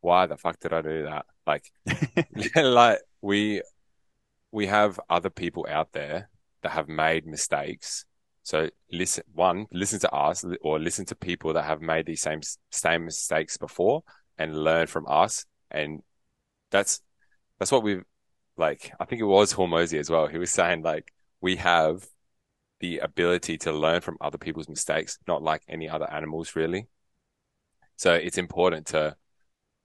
why 0.00 0.26
the 0.26 0.36
fuck 0.36 0.58
did 0.60 0.72
I 0.72 0.82
do 0.82 1.04
that? 1.04 1.26
Like, 1.46 1.72
like 2.56 3.00
we 3.20 3.62
we 4.50 4.66
have 4.66 5.00
other 5.10 5.30
people 5.30 5.66
out 5.68 5.92
there 5.92 6.28
that 6.62 6.72
have 6.72 6.88
made 6.88 7.26
mistakes. 7.26 8.04
So 8.42 8.70
listen, 8.90 9.24
one, 9.34 9.66
listen 9.72 10.00
to 10.00 10.12
us 10.12 10.44
or 10.62 10.78
listen 10.78 11.06
to 11.06 11.14
people 11.16 11.52
that 11.54 11.64
have 11.64 11.80
made 11.80 12.06
these 12.06 12.22
same 12.22 12.40
same 12.70 13.04
mistakes 13.06 13.56
before 13.56 14.02
and 14.38 14.56
learn 14.64 14.86
from 14.88 15.06
us. 15.08 15.44
And 15.70 16.02
that's 16.70 17.00
that's 17.58 17.72
what 17.72 17.82
we've 17.82 18.04
like. 18.56 18.92
I 19.00 19.04
think 19.04 19.20
it 19.22 19.26
was 19.26 19.54
Hormozi 19.54 19.98
as 19.98 20.10
well. 20.10 20.26
He 20.26 20.38
was 20.38 20.50
saying 20.52 20.82
like 20.82 21.12
we 21.40 21.56
have 21.56 22.06
the 22.82 22.98
ability 22.98 23.56
to 23.56 23.72
learn 23.72 24.00
from 24.00 24.18
other 24.20 24.36
people's 24.36 24.68
mistakes, 24.68 25.16
not 25.28 25.40
like 25.40 25.62
any 25.68 25.88
other 25.88 26.10
animals 26.10 26.56
really. 26.56 26.88
So 27.96 28.12
it's 28.12 28.38
important 28.38 28.88
to 28.88 29.16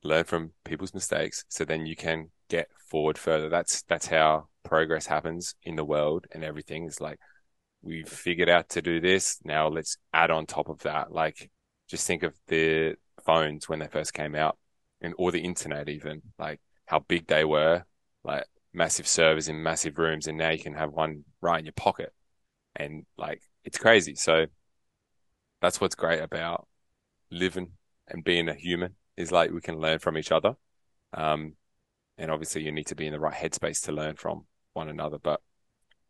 learn 0.03 0.23
from 0.23 0.51
people's 0.65 0.95
mistakes 0.95 1.45
so 1.47 1.63
then 1.63 1.85
you 1.85 1.95
can 1.95 2.31
get 2.49 2.69
forward 2.89 3.17
further. 3.17 3.49
That's 3.49 3.83
that's 3.83 4.07
how 4.07 4.47
progress 4.63 5.05
happens 5.05 5.53
in 5.61 5.75
the 5.75 5.85
world 5.85 6.25
and 6.31 6.43
everything 6.43 6.85
is 6.85 6.99
like 6.99 7.19
we've 7.83 8.09
figured 8.09 8.49
out 8.49 8.67
to 8.69 8.81
do 8.81 8.99
this. 8.99 9.37
Now 9.43 9.67
let's 9.67 9.97
add 10.11 10.31
on 10.31 10.47
top 10.47 10.67
of 10.67 10.79
that. 10.79 11.11
Like 11.11 11.51
just 11.87 12.07
think 12.07 12.23
of 12.23 12.33
the 12.47 12.95
phones 13.23 13.69
when 13.69 13.77
they 13.77 13.87
first 13.87 14.11
came 14.11 14.33
out 14.33 14.57
and 15.01 15.13
or 15.19 15.31
the 15.31 15.41
internet 15.41 15.87
even, 15.87 16.23
like 16.39 16.59
how 16.87 16.97
big 16.97 17.27
they 17.27 17.45
were, 17.45 17.83
like 18.23 18.45
massive 18.73 19.07
servers 19.07 19.47
in 19.47 19.61
massive 19.61 19.99
rooms 19.99 20.25
and 20.25 20.39
now 20.39 20.49
you 20.49 20.59
can 20.59 20.73
have 20.73 20.91
one 20.91 21.25
right 21.41 21.59
in 21.59 21.65
your 21.65 21.73
pocket. 21.73 22.11
And 22.77 23.05
like 23.17 23.41
it's 23.63 23.77
crazy. 23.77 24.15
So 24.15 24.45
that's 25.61 25.81
what's 25.81 25.95
great 25.95 26.21
about 26.21 26.67
living 27.31 27.71
and 28.07 28.23
being 28.23 28.47
a 28.47 28.53
human 28.53 28.95
is 29.17 29.31
like 29.31 29.51
we 29.51 29.61
can 29.61 29.79
learn 29.79 29.99
from 29.99 30.17
each 30.17 30.31
other. 30.31 30.55
Um, 31.13 31.53
and 32.17 32.31
obviously 32.31 32.63
you 32.63 32.71
need 32.71 32.87
to 32.87 32.95
be 32.95 33.07
in 33.07 33.13
the 33.13 33.19
right 33.19 33.33
headspace 33.33 33.83
to 33.85 33.91
learn 33.91 34.15
from 34.15 34.45
one 34.73 34.89
another. 34.89 35.17
But 35.17 35.41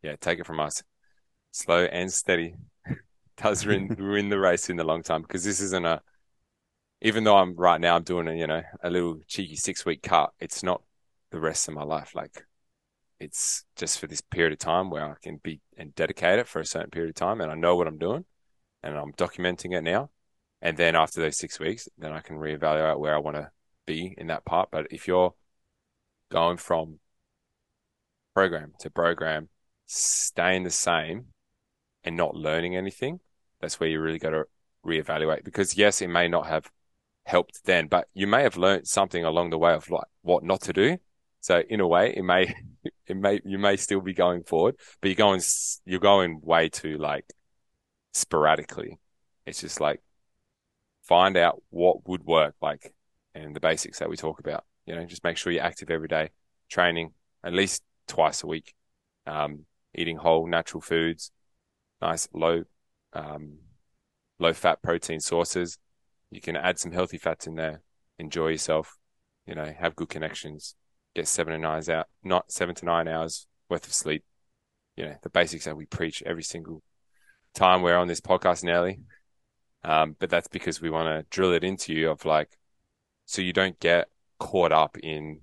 yeah, 0.03 0.15
take 0.19 0.39
it 0.39 0.45
from 0.45 0.59
us. 0.59 0.83
Slow 1.51 1.86
and 1.86 2.12
steady 2.12 2.55
does 3.38 3.65
win, 3.65 3.95
win 4.00 4.29
the 4.29 4.39
race 4.39 4.69
in 4.69 4.75
the 4.75 4.83
long 4.83 5.03
time 5.03 5.21
because 5.21 5.43
this 5.43 5.62
isn't 5.62 5.86
a 5.86 6.01
even 7.01 7.24
though 7.24 7.38
I'm 7.38 7.55
right 7.55 7.79
now 7.79 7.95
I'm 7.95 8.03
doing 8.03 8.27
a 8.27 8.33
you 8.33 8.47
know 8.47 8.63
a 8.81 8.89
little 8.89 9.19
cheeky 9.27 9.55
six 9.55 9.86
week 9.86 10.01
cut, 10.01 10.31
it's 10.39 10.63
not 10.63 10.81
the 11.31 11.39
rest 11.39 11.67
of 11.67 11.74
my 11.74 11.83
life. 11.83 12.15
Like 12.15 12.43
it's 13.19 13.65
just 13.75 14.00
for 14.00 14.07
this 14.07 14.21
period 14.21 14.53
of 14.53 14.59
time 14.59 14.89
where 14.89 15.03
I 15.03 15.15
can 15.21 15.39
be 15.41 15.62
and 15.77 15.95
dedicate 15.95 16.39
it 16.39 16.47
for 16.47 16.59
a 16.59 16.65
certain 16.65 16.89
period 16.89 17.09
of 17.09 17.15
time, 17.15 17.41
and 17.41 17.51
I 17.51 17.55
know 17.55 17.75
what 17.75 17.88
I'm 17.88 17.97
doing, 17.97 18.25
and 18.83 18.97
I'm 18.97 19.13
documenting 19.13 19.75
it 19.75 19.83
now. 19.83 20.09
And 20.62 20.77
then 20.77 20.95
after 20.95 21.21
those 21.21 21.38
six 21.38 21.59
weeks, 21.59 21.88
then 21.97 22.12
I 22.12 22.19
can 22.19 22.38
reevaluate 22.38 23.00
where 23.00 23.15
I 23.15 23.19
want 23.19 23.38
to 23.38 23.51
be 23.86 24.15
in 24.17 24.27
that 24.27 24.45
part. 24.45 24.69
But 24.71 24.88
if 24.91 25.07
you're 25.07 25.33
going 26.31 26.57
from 26.57 27.00
program 28.33 28.74
to 28.79 28.89
program, 28.89 29.50
staying 29.86 30.63
the 30.63 30.71
same 30.71 31.25
and 32.03 32.15
not 32.15 32.36
learning 32.36 32.75
anything, 32.75 33.19
that's 33.62 33.79
where 33.79 33.89
you 33.89 34.00
really 34.00 34.19
got 34.19 34.31
to 34.31 34.45
reevaluate. 34.86 35.43
Because 35.43 35.77
yes, 35.77 36.01
it 36.01 36.07
may 36.07 36.27
not 36.27 36.47
have 36.47 36.69
helped 37.25 37.65
then, 37.65 37.88
but 37.88 38.07
you 38.13 38.27
may 38.27 38.43
have 38.43 38.57
learned 38.57 38.88
something 38.88 39.24
along 39.24 39.50
the 39.50 39.57
way 39.57 39.74
of 39.74 39.89
like 39.89 40.05
what 40.21 40.43
not 40.43 40.62
to 40.62 40.74
do. 40.74 40.97
So 41.48 41.63
in 41.70 41.80
a 41.80 41.88
way, 41.88 42.13
it 42.13 42.24
may, 42.24 42.54
it 43.08 43.16
may, 43.16 43.39
you 43.46 43.58
may 43.58 43.77
still 43.77 44.01
be 44.01 44.13
going 44.13 44.44
forward, 44.44 44.75
but 45.00 45.08
you're 45.08 45.16
going, 45.16 45.39
you're 45.86 46.01
going 46.01 46.42
way 46.44 46.68
too 46.68 46.98
like 46.98 47.24
sporadically. 48.12 49.00
It's 49.46 49.62
just 49.62 49.80
like 49.80 50.01
find 51.04 51.38
out 51.38 51.63
what 51.70 52.06
would 52.06 52.25
work, 52.25 52.56
like, 52.62 52.94
and 53.34 53.56
the 53.56 53.62
basics 53.62 54.00
that 54.00 54.10
we 54.10 54.18
talk 54.18 54.42
about. 54.42 54.66
You 54.86 54.96
know, 54.96 55.06
just 55.06 55.24
make 55.24 55.38
sure 55.38 55.54
you're 55.54 55.63
active 55.63 55.89
every 55.89 56.10
day, 56.10 56.32
training 56.70 57.13
at 57.46 57.54
least 57.54 57.82
twice 58.10 58.44
a 58.44 58.48
week, 58.48 58.74
um, 59.25 59.68
eating 59.96 60.18
whole 60.18 60.48
natural 60.48 60.82
foods, 60.82 61.32
nice 62.01 62.27
low, 62.34 62.66
um, 63.13 63.60
low 64.38 64.51
fat 64.51 64.82
protein 64.82 65.22
sources. 65.22 65.77
You 66.30 66.42
can 66.42 66.58
add 66.58 66.77
some 66.77 66.92
healthy 66.92 67.18
fats 67.18 67.48
in 67.48 67.56
there. 67.56 67.84
Enjoy 68.20 68.50
yourself. 68.50 68.98
You 69.46 69.56
know, 69.56 69.74
have 69.80 69.96
good 69.96 70.10
connections. 70.10 70.75
Get 71.17 71.27
seven 71.27 71.53
to 71.53 71.57
nine 71.57 71.81
out, 71.89 72.05
not 72.24 72.51
seven 72.51 72.75
to 72.75 72.86
nine 72.86 73.07
hours 73.07 73.47
worth 73.69 73.88
of 73.88 73.93
sleep. 73.93 74.24
You 74.95 75.05
know, 75.05 75.15
the 75.24 75.31
basics 75.31 75.65
that 75.65 75.75
we 75.75 75.88
preach 75.88 76.21
every 76.24 76.43
single 76.43 76.83
time 77.55 77.81
we're 77.81 77.97
on 77.97 78.07
this 78.07 78.21
podcast, 78.21 78.63
Nelly. 78.63 79.00
Um, 79.83 80.15
but 80.19 80.29
that's 80.29 80.47
because 80.47 80.79
we 80.79 80.91
want 80.91 81.07
to 81.07 81.25
drill 81.36 81.53
it 81.53 81.63
into 81.63 81.91
you 81.91 82.12
of 82.12 82.24
like, 82.24 82.55
so 83.25 83.41
you 83.41 83.51
don't 83.51 83.79
get 83.79 84.09
caught 84.38 84.71
up 84.71 84.95
in 85.01 85.41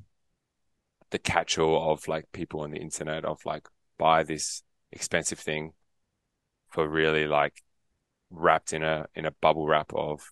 the 1.10 1.18
catch-all 1.18 1.90
of 1.90 2.06
like 2.06 2.30
people 2.30 2.60
on 2.60 2.70
the 2.70 2.78
internet 2.78 3.24
of 3.24 3.44
like 3.44 3.66
buy 3.98 4.22
this 4.22 4.62
expensive 4.92 5.40
thing 5.40 5.72
for 6.68 6.88
really 6.88 7.26
like 7.26 7.64
wrapped 8.30 8.72
in 8.72 8.84
a 8.84 9.06
in 9.16 9.24
a 9.26 9.32
bubble 9.32 9.66
wrap 9.66 9.92
of 9.92 10.30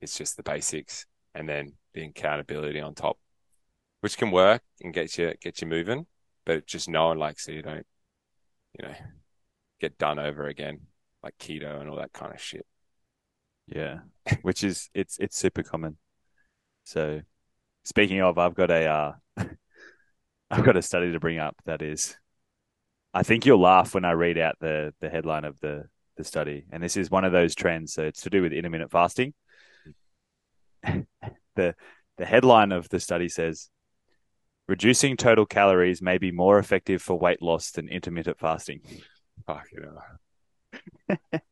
it's 0.00 0.16
just 0.16 0.36
the 0.36 0.44
basics 0.44 1.06
and 1.34 1.48
then 1.48 1.72
the 1.92 2.04
accountability 2.04 2.80
on 2.80 2.94
top, 2.94 3.18
which 4.04 4.18
can 4.18 4.30
work 4.30 4.60
and 4.82 4.92
get 4.92 5.16
you 5.16 5.32
get 5.40 5.62
you 5.62 5.66
moving, 5.66 6.04
but 6.44 6.66
just 6.66 6.90
knowing 6.90 7.18
like 7.18 7.40
so 7.40 7.52
you 7.52 7.62
don't, 7.62 7.86
you 8.78 8.86
know, 8.86 8.94
get 9.80 9.96
done 9.96 10.18
over 10.18 10.46
again 10.46 10.80
like 11.22 11.34
keto 11.38 11.80
and 11.80 11.88
all 11.88 11.96
that 11.96 12.12
kind 12.12 12.30
of 12.34 12.38
shit. 12.38 12.66
Yeah, 13.66 14.00
which 14.42 14.62
is 14.62 14.90
it's 14.92 15.16
it's 15.18 15.38
super 15.38 15.62
common. 15.62 15.96
So, 16.84 17.22
speaking 17.84 18.20
of, 18.20 18.36
I've 18.36 18.54
got 18.54 18.70
a 18.70 18.84
uh, 18.84 19.12
I've 20.50 20.66
got 20.66 20.76
a 20.76 20.82
study 20.82 21.12
to 21.12 21.18
bring 21.18 21.38
up 21.38 21.56
that 21.64 21.80
is, 21.80 22.14
I 23.14 23.22
think 23.22 23.46
you'll 23.46 23.62
laugh 23.62 23.94
when 23.94 24.04
I 24.04 24.12
read 24.12 24.36
out 24.36 24.56
the 24.60 24.92
the 25.00 25.08
headline 25.08 25.46
of 25.46 25.58
the 25.60 25.84
the 26.18 26.24
study, 26.24 26.66
and 26.70 26.82
this 26.82 26.98
is 26.98 27.10
one 27.10 27.24
of 27.24 27.32
those 27.32 27.54
trends. 27.54 27.94
So 27.94 28.02
it's 28.02 28.20
to 28.20 28.28
do 28.28 28.42
with 28.42 28.52
intermittent 28.52 28.90
fasting. 28.90 29.32
the 30.82 31.74
the 32.18 32.26
headline 32.26 32.70
of 32.70 32.86
the 32.90 33.00
study 33.00 33.30
says 33.30 33.70
reducing 34.68 35.16
total 35.16 35.46
calories 35.46 36.00
may 36.02 36.18
be 36.18 36.30
more 36.30 36.58
effective 36.58 37.02
for 37.02 37.18
weight 37.18 37.42
loss 37.42 37.70
than 37.70 37.88
intermittent 37.88 38.38
fasting. 38.38 38.80
Fuck 39.46 39.66
you 39.72 39.80
know. 39.80 41.18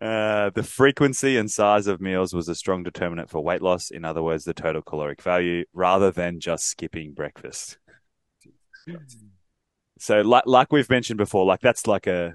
Uh, 0.00 0.50
the 0.50 0.62
frequency 0.62 1.38
and 1.38 1.50
size 1.50 1.86
of 1.86 2.02
meals 2.02 2.34
was 2.34 2.48
a 2.48 2.54
strong 2.54 2.82
determinant 2.82 3.30
for 3.30 3.42
weight 3.42 3.62
loss. 3.62 3.90
In 3.90 4.04
other 4.04 4.22
words, 4.22 4.44
the 4.44 4.52
total 4.52 4.82
caloric 4.82 5.22
value, 5.22 5.64
rather 5.72 6.10
than 6.10 6.38
just 6.38 6.66
skipping 6.66 7.14
breakfast. 7.14 7.78
So, 9.98 10.20
like 10.20 10.44
like 10.46 10.70
we've 10.70 10.90
mentioned 10.90 11.16
before, 11.16 11.46
like 11.46 11.60
that's 11.60 11.86
like 11.86 12.06
a 12.06 12.34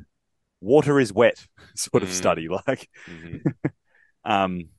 water 0.60 1.00
is 1.00 1.14
wet 1.14 1.46
sort 1.76 2.02
of 2.04 2.10
Mhm. 2.10 2.14
study. 2.14 2.48
Like, 2.50 2.90
Mhm. 3.08 3.54
um, 4.26 4.70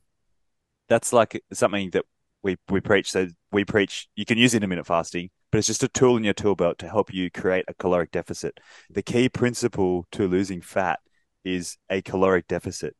that's 0.89 1.13
like 1.13 1.43
something 1.53 1.89
that 1.91 2.05
we 2.43 2.57
we 2.69 2.81
preach. 2.81 3.11
So 3.11 3.27
we 3.51 3.65
preach 3.65 4.07
you 4.15 4.25
can 4.25 4.37
use 4.37 4.53
intermittent 4.53 4.85
fasting, 4.85 5.29
but 5.51 5.57
it's 5.57 5.67
just 5.67 5.83
a 5.83 5.87
tool 5.87 6.17
in 6.17 6.23
your 6.23 6.33
tool 6.33 6.55
belt 6.55 6.77
to 6.79 6.89
help 6.89 7.13
you 7.13 7.31
create 7.31 7.65
a 7.67 7.73
caloric 7.73 8.11
deficit. 8.11 8.59
The 8.89 9.01
key 9.01 9.29
principle 9.29 10.05
to 10.11 10.27
losing 10.27 10.61
fat 10.61 10.99
is 11.43 11.77
a 11.89 12.01
caloric 12.01 12.47
deficit. 12.47 12.95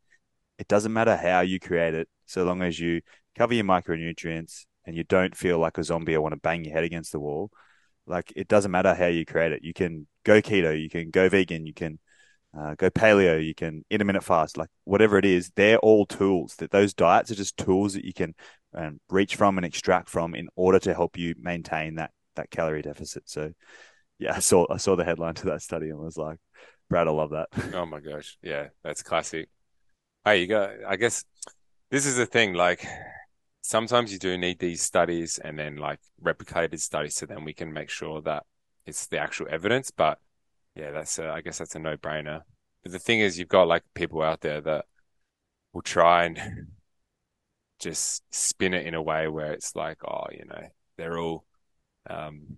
It 0.58 0.68
doesn't 0.68 0.94
matter 0.94 1.18
how 1.18 1.42
you 1.42 1.60
create 1.60 1.94
it, 1.94 2.08
so 2.26 2.44
long 2.44 2.62
as 2.62 2.80
you 2.80 3.02
cover 3.38 3.54
your 3.54 3.66
micronutrients 3.66 4.66
and 4.86 4.96
you 4.96 5.04
don't 5.04 5.36
feel 5.36 5.60
like 5.60 5.78
a 5.78 5.84
zombie 5.84 6.16
or 6.16 6.22
want 6.22 6.34
to 6.34 6.40
bang 6.40 6.64
your 6.64 6.74
head 6.74 6.84
against 6.84 7.12
the 7.12 7.20
wall. 7.20 7.52
Like 8.06 8.34
it 8.36 8.48
doesn't 8.48 8.72
matter 8.72 8.94
how 8.94 9.08
you 9.08 9.26
create 9.26 9.52
it. 9.52 9.64
You 9.64 9.74
can 9.74 10.08
go 10.24 10.42
keto, 10.42 10.80
you 10.80 10.90
can 10.90 11.10
go 11.10 11.30
vegan, 11.30 11.66
you 11.66 11.74
can 11.74 12.00
uh, 12.58 12.76
go 12.76 12.90
paleo, 12.90 13.44
you 13.44 13.56
can 13.56 13.84
intermittent 13.90 14.24
fast, 14.24 14.58
like 14.58 14.70
whatever 14.84 15.18
it 15.18 15.26
is, 15.26 15.52
they're 15.56 15.80
all 15.80 16.06
tools. 16.06 16.56
That 16.58 16.72
those 16.72 16.94
diets 16.94 17.32
are 17.32 17.36
just 17.36 17.58
tools 17.58 17.94
that 17.94 18.06
you 18.06 18.14
can 18.14 18.36
um, 18.76 19.00
reach 19.10 19.36
from 19.36 19.58
and 19.58 19.66
extract 19.66 20.10
from 20.10 20.36
in 20.36 20.50
order 20.56 20.80
to 20.80 20.94
help 20.94 21.18
you 21.18 21.36
maintain 21.40 21.96
that 21.96 22.12
that 22.36 22.52
calorie 22.52 22.82
deficit. 22.82 23.30
So, 23.30 23.52
yeah, 24.20 24.36
I 24.36 24.40
saw 24.40 24.66
I 24.72 24.78
saw 24.78 24.96
the 24.96 25.06
headline 25.06 25.36
to 25.36 25.46
that 25.48 25.62
study 25.62 25.90
and 25.90 25.98
was 25.98 26.18
like, 26.18 26.38
Brad, 26.90 27.08
I 27.08 27.12
love 27.12 27.32
that. 27.32 27.50
Oh 27.74 27.86
my 27.86 28.00
gosh. 28.00 28.38
Yeah, 28.42 28.68
that's 28.84 29.02
classic. 29.02 29.50
Hey, 30.24 30.42
you 30.42 30.48
got, 30.48 30.70
I 30.88 30.96
guess 30.96 31.26
this 31.90 32.06
is 32.06 32.18
the 32.18 32.26
thing. 32.26 32.54
Like 32.54 32.86
sometimes 33.62 34.14
you 34.14 34.20
do 34.20 34.38
need 34.38 34.60
these 34.60 34.82
studies 34.82 35.40
and 35.40 35.58
then 35.58 35.78
like 35.78 36.00
replicated 36.24 36.80
studies 36.80 37.16
so 37.16 37.26
then 37.26 37.44
we 37.44 37.54
can 37.54 37.74
make 37.74 37.90
sure 37.90 38.22
that 38.22 38.44
it's 38.86 39.08
the 39.08 39.18
actual 39.18 39.48
evidence. 39.50 39.90
But 39.90 40.20
yeah, 40.76 40.92
that's, 40.92 41.20
a, 41.20 41.30
I 41.30 41.42
guess 41.42 41.60
that's 41.60 41.76
a 41.76 41.80
no 41.80 41.98
brainer. 41.98 42.42
But 42.84 42.92
the 42.92 43.00
thing 43.00 43.20
is, 43.20 43.38
you've 43.40 43.48
got 43.48 43.68
like 43.68 43.84
people 43.94 44.22
out 44.22 44.42
there 44.42 44.62
that 44.62 44.86
will 45.74 45.82
try 45.84 46.26
and 46.26 46.68
just 47.80 48.24
spin 48.34 48.74
it 48.74 48.86
in 48.86 48.94
a 48.94 49.02
way 49.02 49.28
where 49.28 49.52
it's 49.54 49.76
like, 49.76 50.00
oh, 50.06 50.26
you 50.32 50.46
know, 50.46 50.68
they're 50.98 51.18
all, 51.18 51.46
um, 52.10 52.58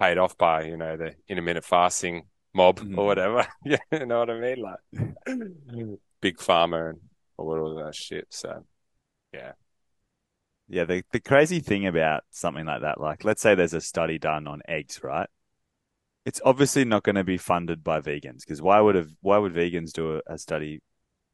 paid 0.00 0.18
off 0.18 0.36
by, 0.38 0.64
you 0.64 0.76
know, 0.76 0.96
the 0.96 1.14
intermittent 1.28 1.64
fasting 1.64 2.24
mob 2.54 2.80
Mhm. 2.80 2.96
or 2.98 3.06
whatever. 3.06 3.46
Yeah, 3.64 3.78
you 3.92 4.06
know 4.06 4.20
what 4.20 4.30
I 4.30 4.40
mean? 4.40 4.62
Like 4.62 5.98
big 6.20 6.38
pharma 6.38 6.90
and 6.90 7.00
all 7.36 7.78
of 7.78 7.84
that 7.84 7.94
shit. 7.94 8.26
So 8.30 8.64
yeah. 9.32 9.52
Yeah, 10.68 10.84
the, 10.84 11.02
the 11.10 11.20
crazy 11.20 11.60
thing 11.60 11.86
about 11.86 12.22
something 12.30 12.64
like 12.64 12.82
that, 12.82 13.00
like 13.00 13.24
let's 13.24 13.42
say 13.42 13.54
there's 13.54 13.74
a 13.74 13.80
study 13.80 14.18
done 14.18 14.46
on 14.46 14.62
eggs, 14.68 15.00
right? 15.02 15.28
It's 16.30 16.40
obviously 16.44 16.84
not 16.84 17.02
going 17.02 17.16
to 17.16 17.24
be 17.24 17.38
funded 17.38 17.82
by 17.82 18.00
vegans 18.00 18.42
because 18.42 18.62
why 18.62 18.80
would 18.80 18.94
have 18.94 19.08
why 19.20 19.36
would 19.36 19.52
vegans 19.52 19.90
do 19.90 20.14
a, 20.14 20.34
a 20.34 20.38
study 20.38 20.80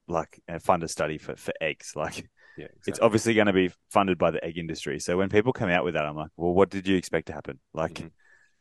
like 0.08 0.40
uh, 0.48 0.58
fund 0.58 0.82
a 0.82 0.88
study 0.88 1.18
for, 1.18 1.36
for 1.36 1.52
eggs? 1.60 1.92
Like 1.96 2.30
Yeah, 2.56 2.68
it's 2.86 2.98
obviously 3.00 3.34
going 3.34 3.48
to 3.48 3.52
be 3.52 3.70
funded 3.90 4.16
by 4.16 4.30
the 4.30 4.42
egg 4.42 4.56
industry. 4.56 4.98
So 4.98 5.18
when 5.18 5.28
people 5.28 5.52
come 5.52 5.68
out 5.68 5.84
with 5.84 5.92
that, 5.92 6.06
I'm 6.06 6.16
like, 6.16 6.30
well, 6.38 6.54
what 6.54 6.70
did 6.70 6.88
you 6.88 6.96
expect 6.96 7.26
to 7.26 7.34
happen? 7.34 7.60
Like, 7.74 8.10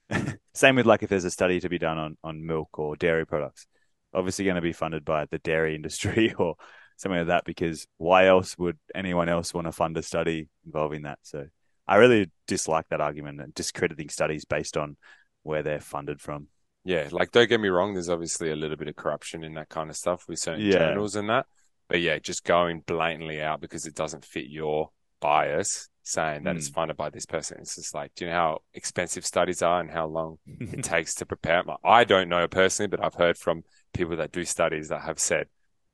same 0.53 0.75
with 0.75 0.85
like 0.85 1.03
if 1.03 1.09
there's 1.09 1.23
a 1.23 1.31
study 1.31 1.61
to 1.61 1.69
be 1.69 1.79
done 1.79 1.97
on 1.97 2.17
on 2.21 2.45
milk 2.45 2.77
or 2.77 2.97
dairy 2.97 3.25
products, 3.25 3.65
obviously 4.13 4.43
going 4.43 4.55
to 4.55 4.61
be 4.61 4.73
funded 4.73 5.05
by 5.05 5.27
the 5.31 5.39
dairy 5.39 5.73
industry 5.73 6.33
or 6.37 6.55
something 6.97 7.19
like 7.19 7.27
that. 7.27 7.45
Because 7.45 7.87
why 7.97 8.27
else 8.27 8.57
would 8.57 8.77
anyone 8.93 9.29
else 9.29 9.53
want 9.53 9.67
to 9.67 9.71
fund 9.71 9.95
a 9.95 10.03
study 10.03 10.49
involving 10.65 11.03
that? 11.03 11.19
So 11.21 11.45
I 11.87 11.95
really 11.95 12.29
dislike 12.45 12.87
that 12.89 12.99
argument 12.99 13.39
and 13.39 13.55
discrediting 13.55 14.09
studies 14.09 14.43
based 14.43 14.75
on 14.75 14.97
where 15.45 15.61
they're 15.63 15.79
funded 15.79 16.19
from. 16.19 16.47
Yeah, 16.83 17.07
like 17.11 17.31
don't 17.31 17.47
get 17.49 17.59
me 17.59 17.69
wrong, 17.69 17.93
there's 17.93 18.09
obviously 18.09 18.51
a 18.51 18.55
little 18.55 18.77
bit 18.77 18.87
of 18.87 18.95
corruption 18.95 19.43
in 19.43 19.53
that 19.53 19.69
kind 19.69 19.89
of 19.89 19.95
stuff 19.95 20.25
with 20.27 20.39
certain 20.39 20.65
Yeah. 20.65 20.77
journals 20.77 21.15
and 21.15 21.29
that. 21.29 21.45
But 21.87 22.01
yeah, 22.01 22.17
just 22.19 22.43
going 22.43 22.81
blatantly 22.81 23.41
out 23.41 23.61
because 23.61 23.85
it 23.85 23.95
doesn't 23.95 24.25
fit 24.25 24.47
your 24.47 24.89
bias, 25.19 25.89
saying 26.01 26.43
that 26.43 26.55
it's 26.57 26.69
Mm. 26.69 26.73
funded 26.73 26.97
by 26.97 27.09
this 27.11 27.25
person. 27.27 27.59
It's 27.59 27.75
just 27.75 27.93
like, 27.93 28.13
do 28.15 28.25
you 28.25 28.31
know 28.31 28.37
how 28.37 28.59
expensive 28.73 29.25
studies 29.25 29.61
are 29.61 29.79
and 29.79 29.89
how 29.91 30.07
long 30.07 30.37
it 30.59 30.83
takes 30.83 31.13
to 31.15 31.25
prepare? 31.25 31.63
Like, 31.63 31.77
I 31.83 32.03
don't 32.03 32.29
know 32.29 32.47
personally, 32.47 32.87
but 32.87 33.03
I've 33.03 33.13
heard 33.15 33.37
from 33.37 33.63
people 33.93 34.15
that 34.17 34.31
do 34.31 34.43
studies 34.45 34.89
that 34.89 35.01
have 35.01 35.19
said 35.19 35.47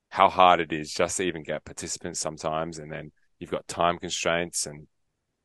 how 0.09 0.29
hard 0.29 0.59
it 0.61 0.71
is 0.73 0.93
just 0.93 1.17
to 1.17 1.23
even 1.23 1.43
get 1.43 1.65
participants 1.65 2.19
sometimes. 2.19 2.79
And 2.79 2.91
then 2.91 3.11
you've 3.39 3.51
got 3.51 3.67
time 3.67 3.97
constraints 3.97 4.65
and 4.65 4.87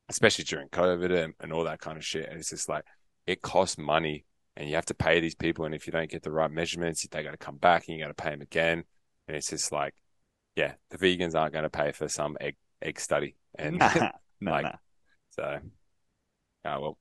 especially 0.08 0.44
during 0.44 0.68
COVID 0.68 1.12
and, 1.24 1.34
and 1.40 1.52
all 1.52 1.64
that 1.64 1.80
kind 1.80 1.96
of 1.96 2.04
shit. 2.04 2.28
And 2.28 2.38
it's 2.38 2.50
just 2.50 2.68
like, 2.68 2.84
it 3.26 3.42
costs 3.42 3.78
money 3.78 4.24
and 4.56 4.68
you 4.68 4.74
have 4.76 4.86
to 4.86 4.94
pay 4.94 5.20
these 5.20 5.34
people. 5.34 5.64
And 5.64 5.74
if 5.74 5.86
you 5.86 5.92
don't 5.92 6.10
get 6.10 6.22
the 6.22 6.30
right 6.32 6.50
measurements, 6.50 7.06
they 7.10 7.22
got 7.22 7.32
to 7.32 7.36
come 7.36 7.56
back 7.56 7.88
and 7.88 7.96
you 7.96 8.02
got 8.04 8.08
to 8.08 8.14
pay 8.22 8.30
them 8.30 8.42
again. 8.42 8.84
And 9.28 9.36
it's 9.36 9.50
just 9.50 9.72
like, 9.72 9.94
yeah, 10.54 10.74
the 10.90 10.98
vegans 10.98 11.34
aren't 11.34 11.52
going 11.52 11.64
to 11.64 11.70
pay 11.70 11.92
for 11.92 12.08
some 12.08 12.36
egg 12.40 12.56
egg 12.82 13.00
study, 13.00 13.36
and 13.58 13.78
Nah, 13.78 14.10
no, 14.40 14.50
like- 14.50 14.64
no. 14.64 14.72
so, 15.30 15.42
uh, 15.42 15.58
well, 16.80 16.98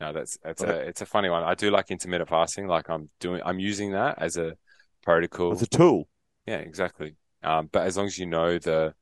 no, 0.00 0.12
that's 0.12 0.38
that's 0.42 0.62
a 0.62 0.80
it's 0.80 1.00
a 1.00 1.06
funny 1.06 1.28
one. 1.28 1.42
I 1.42 1.54
do 1.54 1.70
like 1.70 1.90
intermittent 1.90 2.28
fasting. 2.28 2.66
Like 2.66 2.88
I'm 2.88 3.10
doing, 3.20 3.42
I'm 3.44 3.58
using 3.58 3.92
that 3.92 4.20
as 4.20 4.36
a 4.36 4.56
protocol. 5.02 5.52
It's 5.52 5.62
a 5.62 5.66
tool. 5.66 6.08
Yeah, 6.46 6.58
exactly. 6.58 7.16
Um, 7.42 7.68
but 7.70 7.82
as 7.86 7.96
long 7.96 8.06
as 8.06 8.18
you 8.18 8.26
know 8.26 8.58
the 8.58 8.94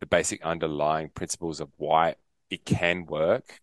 the 0.00 0.06
basic 0.06 0.42
underlying 0.44 1.10
principles 1.10 1.60
of 1.60 1.70
why 1.76 2.16
it 2.50 2.64
can 2.64 3.06
work, 3.06 3.60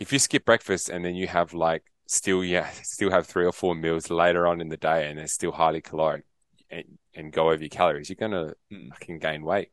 if 0.00 0.12
you 0.12 0.18
skip 0.18 0.46
breakfast 0.46 0.90
and 0.90 1.04
then 1.04 1.14
you 1.14 1.28
have 1.28 1.54
like 1.54 1.84
still 2.08 2.44
yeah 2.44 2.68
still 2.82 3.12
have 3.12 3.28
three 3.28 3.46
or 3.46 3.52
four 3.52 3.76
meals 3.76 4.10
later 4.10 4.48
on 4.48 4.60
in 4.62 4.68
the 4.70 4.78
day 4.78 5.08
and 5.08 5.20
they're 5.20 5.28
still 5.28 5.52
highly 5.52 5.82
caloric 5.82 6.24
and, 6.70 6.84
and 7.14 7.32
go 7.32 7.50
over 7.50 7.62
your 7.62 7.70
calories, 7.70 8.10
you're 8.10 8.16
gonna 8.16 8.54
Mm. 8.72 8.88
fucking 8.90 9.20
gain 9.20 9.44
weight. 9.44 9.70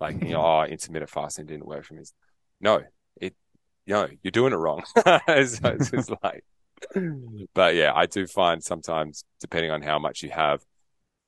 Like 0.00 0.22
you 0.22 0.30
know, 0.34 0.42
oh, 0.44 0.64
intermittent 0.64 1.10
fasting 1.10 1.46
didn't 1.46 1.66
work 1.66 1.84
for 1.84 1.94
me. 1.94 2.04
No, 2.60 2.82
it 3.20 3.34
no, 3.88 4.08
you're 4.22 4.30
doing 4.32 4.52
it 4.52 4.56
wrong. 4.56 4.84
it's 5.28 5.58
just 5.90 6.12
like, 6.22 6.44
but 7.54 7.74
yeah, 7.74 7.92
I 7.94 8.06
do 8.06 8.26
find 8.26 8.62
sometimes 8.62 9.24
depending 9.40 9.70
on 9.72 9.82
how 9.82 9.98
much 9.98 10.22
you 10.22 10.30
have 10.30 10.62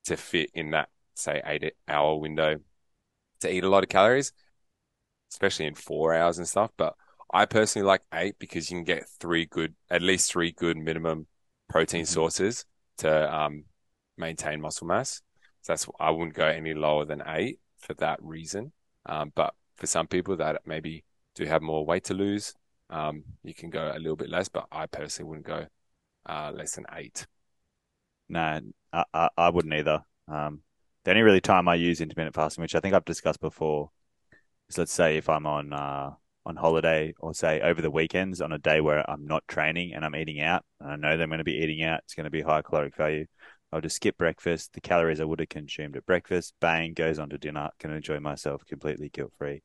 to 0.06 0.16
fit 0.16 0.50
in 0.54 0.72
that 0.72 0.90
say 1.14 1.42
eight 1.46 1.74
hour 1.88 2.16
window 2.16 2.56
to 3.40 3.52
eat 3.52 3.64
a 3.64 3.68
lot 3.70 3.82
of 3.84 3.88
calories, 3.88 4.32
especially 5.32 5.66
in 5.66 5.74
four 5.74 6.14
hours 6.14 6.38
and 6.38 6.48
stuff. 6.48 6.70
But 6.76 6.94
I 7.32 7.46
personally 7.46 7.86
like 7.86 8.02
eight 8.12 8.38
because 8.38 8.70
you 8.70 8.78
can 8.78 8.84
get 8.84 9.08
three 9.20 9.46
good, 9.46 9.74
at 9.90 10.02
least 10.02 10.30
three 10.30 10.52
good 10.52 10.76
minimum 10.76 11.26
protein 11.68 12.04
Mhm. 12.04 12.06
sources 12.06 12.64
to 12.98 13.34
um, 13.34 13.64
maintain 14.16 14.60
muscle 14.60 14.86
mass. 14.86 15.22
So 15.62 15.72
that's 15.72 15.86
I 16.00 16.10
wouldn't 16.10 16.34
go 16.34 16.46
any 16.46 16.74
lower 16.74 17.04
than 17.04 17.22
eight 17.26 17.60
for 17.78 17.94
that 17.94 18.22
reason. 18.22 18.72
Um, 19.06 19.32
but 19.34 19.54
for 19.76 19.86
some 19.86 20.06
people 20.06 20.36
that 20.36 20.66
maybe 20.66 21.04
do 21.34 21.44
have 21.46 21.62
more 21.62 21.86
weight 21.86 22.04
to 22.04 22.14
lose, 22.14 22.54
um, 22.90 23.24
you 23.42 23.54
can 23.54 23.70
go 23.70 23.90
a 23.94 23.98
little 23.98 24.16
bit 24.16 24.28
less. 24.28 24.48
But 24.48 24.66
I 24.70 24.86
personally 24.86 25.28
wouldn't 25.28 25.46
go 25.46 25.66
uh, 26.26 26.52
less 26.54 26.74
than 26.74 26.86
eight. 26.92 27.26
No, 28.28 28.60
I, 28.92 29.04
I, 29.14 29.28
I 29.36 29.48
wouldn't 29.50 29.74
either. 29.74 30.04
Um, 30.28 30.62
the 31.04 31.10
only 31.10 31.22
really 31.22 31.40
time 31.40 31.68
I 31.68 31.74
use 31.74 32.00
intermittent 32.00 32.34
fasting, 32.34 32.62
which 32.62 32.74
I 32.74 32.80
think 32.80 32.94
I've 32.94 33.04
discussed 33.04 33.40
before, 33.40 33.90
is 34.68 34.78
let's 34.78 34.92
say 34.92 35.16
if 35.16 35.28
I'm 35.28 35.46
on 35.46 35.72
uh, 35.72 36.12
on 36.44 36.56
holiday 36.56 37.14
or 37.18 37.34
say 37.34 37.60
over 37.60 37.80
the 37.80 37.90
weekends 37.90 38.40
on 38.40 38.52
a 38.52 38.58
day 38.58 38.80
where 38.80 39.08
I'm 39.08 39.26
not 39.26 39.46
training 39.46 39.94
and 39.94 40.04
I'm 40.04 40.16
eating 40.16 40.40
out, 40.40 40.64
and 40.80 40.90
I 40.90 40.96
know 40.96 41.16
that 41.16 41.22
I'm 41.22 41.28
going 41.28 41.38
to 41.38 41.44
be 41.44 41.58
eating 41.58 41.82
out, 41.82 42.00
it's 42.04 42.14
going 42.14 42.24
to 42.24 42.30
be 42.30 42.42
high 42.42 42.62
caloric 42.62 42.96
value. 42.96 43.26
I'll 43.72 43.80
just 43.80 43.96
skip 43.96 44.18
breakfast. 44.18 44.74
The 44.74 44.80
calories 44.80 45.20
I 45.20 45.24
would 45.24 45.40
have 45.40 45.48
consumed 45.48 45.96
at 45.96 46.04
breakfast, 46.04 46.54
bang, 46.60 46.92
goes 46.92 47.18
on 47.18 47.30
to 47.30 47.38
dinner. 47.38 47.70
Can 47.78 47.90
enjoy 47.90 48.20
myself 48.20 48.66
completely 48.66 49.08
guilt 49.08 49.32
free. 49.38 49.62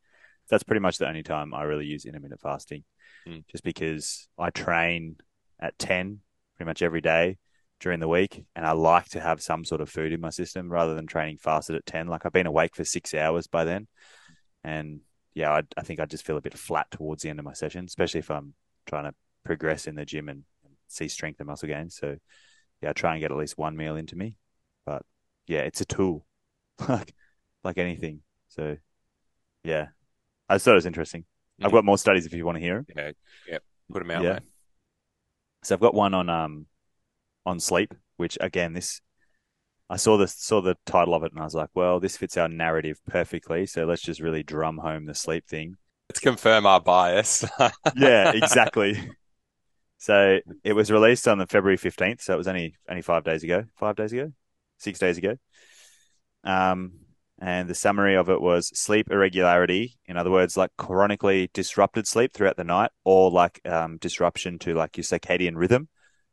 That's 0.49 0.63
pretty 0.63 0.79
much 0.79 0.97
the 0.97 1.09
only 1.09 1.23
time 1.23 1.53
I 1.53 1.63
really 1.63 1.85
use 1.85 2.05
intermittent 2.05 2.39
fasting, 2.39 2.83
Mm. 3.27 3.43
just 3.51 3.63
because 3.65 4.29
I 4.37 4.49
train 4.51 5.17
at 5.59 5.77
ten 5.77 6.21
pretty 6.55 6.69
much 6.69 6.81
every 6.81 7.01
day 7.01 7.37
during 7.81 7.99
the 7.99 8.07
week, 8.07 8.45
and 8.55 8.65
I 8.65 8.71
like 8.71 9.09
to 9.09 9.19
have 9.19 9.41
some 9.41 9.65
sort 9.65 9.81
of 9.81 9.89
food 9.89 10.13
in 10.13 10.21
my 10.21 10.29
system 10.29 10.71
rather 10.71 10.95
than 10.95 11.05
training 11.05 11.37
fasted 11.37 11.75
at 11.75 11.85
ten. 11.85 12.07
Like 12.07 12.25
I've 12.25 12.31
been 12.31 12.47
awake 12.47 12.75
for 12.75 12.85
six 12.85 13.13
hours 13.13 13.47
by 13.47 13.65
then, 13.65 13.87
and 14.63 15.01
yeah, 15.37 15.51
I, 15.53 15.61
I 15.77 15.81
think 15.83 15.99
I 15.99 16.05
just 16.05 16.25
feel 16.25 16.37
a 16.37 16.41
bit 16.41 16.57
flat 16.57 16.89
towards 16.89 17.21
the 17.21 17.29
end 17.29 17.37
of 17.37 17.45
my 17.45 17.53
session, 17.53 17.85
especially 17.85 18.21
if 18.21 18.31
I'm 18.31 18.55
trying 18.87 19.03
to 19.03 19.13
progress 19.43 19.85
in 19.85 19.93
the 19.93 20.03
gym 20.03 20.29
and 20.29 20.43
see 20.87 21.07
strength 21.07 21.39
and 21.39 21.45
muscle 21.47 21.67
gains. 21.67 21.95
So 21.95 22.17
yeah, 22.81 22.89
I 22.89 22.93
try 22.93 23.11
and 23.13 23.21
get 23.21 23.31
at 23.31 23.37
least 23.37 23.55
one 23.55 23.77
meal 23.77 23.95
into 23.95 24.15
me, 24.15 24.33
but 24.83 25.03
yeah, 25.45 25.59
it's 25.59 25.79
a 25.79 25.85
tool, 25.85 26.25
like 26.89 27.13
like 27.63 27.77
anything. 27.77 28.21
So 28.47 28.77
yeah, 29.63 29.89
I 30.49 30.57
thought 30.57 30.71
it 30.71 30.75
was 30.75 30.85
interesting. 30.87 31.25
I've 31.63 31.71
Mhm. 31.71 31.75
got 31.75 31.85
more 31.85 31.99
studies 31.99 32.25
if 32.25 32.33
you 32.33 32.43
want 32.45 32.55
to 32.57 32.63
hear 32.63 32.75
them. 32.75 32.87
Yeah, 32.95 33.11
yep. 33.45 33.63
Put 33.91 33.99
them 33.99 34.09
out, 34.11 34.23
Yeah. 34.23 34.39
mate. 34.39 34.43
So 35.63 35.75
I've 35.75 35.81
got 35.81 35.93
one 35.93 36.15
on 36.15 36.29
um 36.29 36.65
on 37.45 37.59
sleep, 37.59 37.93
which 38.15 38.39
again 38.41 38.73
this 38.73 39.01
I 39.89 39.95
saw 39.95 40.17
the 40.17 40.27
saw 40.27 40.61
the 40.61 40.75
title 40.85 41.13
of 41.13 41.23
it 41.23 41.31
and 41.31 41.39
I 41.39 41.45
was 41.45 41.55
like, 41.55 41.69
well, 41.73 41.99
this 41.99 42.17
fits 42.17 42.37
our 42.37 42.49
narrative 42.49 42.99
perfectly. 43.07 43.65
So 43.65 43.85
let's 43.85 44.01
just 44.01 44.19
really 44.19 44.43
drum 44.43 44.77
home 44.77 45.05
the 45.05 45.13
sleep 45.13 45.47
thing. 45.47 45.75
Let's 46.09 46.19
confirm 46.19 46.65
our 46.65 46.79
bias. 46.79 47.45
Yeah, 47.95 48.31
exactly. 48.33 49.09
so 49.97 50.39
it 50.63 50.73
was 50.73 50.91
released 50.91 51.27
on 51.27 51.37
the 51.37 51.47
February 51.47 51.77
fifteenth, 51.77 52.21
so 52.21 52.33
it 52.33 52.37
was 52.37 52.47
only 52.47 52.75
only 52.89 53.01
five 53.01 53.23
days 53.23 53.43
ago. 53.43 53.63
Five 53.77 53.95
days 53.95 54.13
ago? 54.13 54.31
Six 54.77 54.99
days 54.99 55.17
ago. 55.17 55.35
Um 56.43 56.91
and 57.39 57.69
the 57.69 57.75
summary 57.75 58.15
of 58.15 58.29
it 58.29 58.41
was 58.41 58.67
sleep 58.77 59.11
irregularity, 59.11 59.99
in 60.07 60.17
other 60.17 60.31
words, 60.31 60.57
like 60.57 60.71
chronically 60.75 61.51
disrupted 61.53 62.07
sleep 62.07 62.33
throughout 62.33 62.57
the 62.57 62.63
night, 62.63 62.89
or 63.05 63.29
like 63.29 63.61
um, 63.63 63.97
disruption 63.97 64.57
to 64.59 64.73
like 64.73 64.97
your 64.97 65.03
circadian 65.03 65.55
rhythm. 65.55 65.87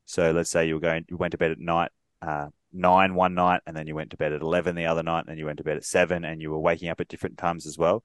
So 0.06 0.30
let's 0.30 0.50
say 0.50 0.66
you 0.66 0.74
were 0.74 0.80
going, 0.80 1.04
you 1.10 1.18
went 1.18 1.32
to 1.32 1.38
bed 1.38 1.50
at 1.50 1.58
night 1.58 1.90
uh, 2.22 2.48
nine 2.74 3.14
one 3.14 3.34
night, 3.34 3.62
and 3.66 3.76
then 3.76 3.87
you 3.87 3.94
went 3.94 4.10
to 4.10 4.16
bed 4.16 4.32
at 4.32 4.42
eleven 4.42 4.74
the 4.74 4.87
other 4.87 5.02
night, 5.02 5.24
and 5.28 5.38
you 5.38 5.46
went 5.46 5.58
to 5.58 5.64
bed 5.64 5.76
at 5.76 5.84
seven, 5.84 6.24
and 6.24 6.42
you 6.42 6.50
were 6.50 6.58
waking 6.58 6.88
up 6.90 7.00
at 7.00 7.08
different 7.08 7.38
times 7.38 7.66
as 7.66 7.78
well. 7.78 8.04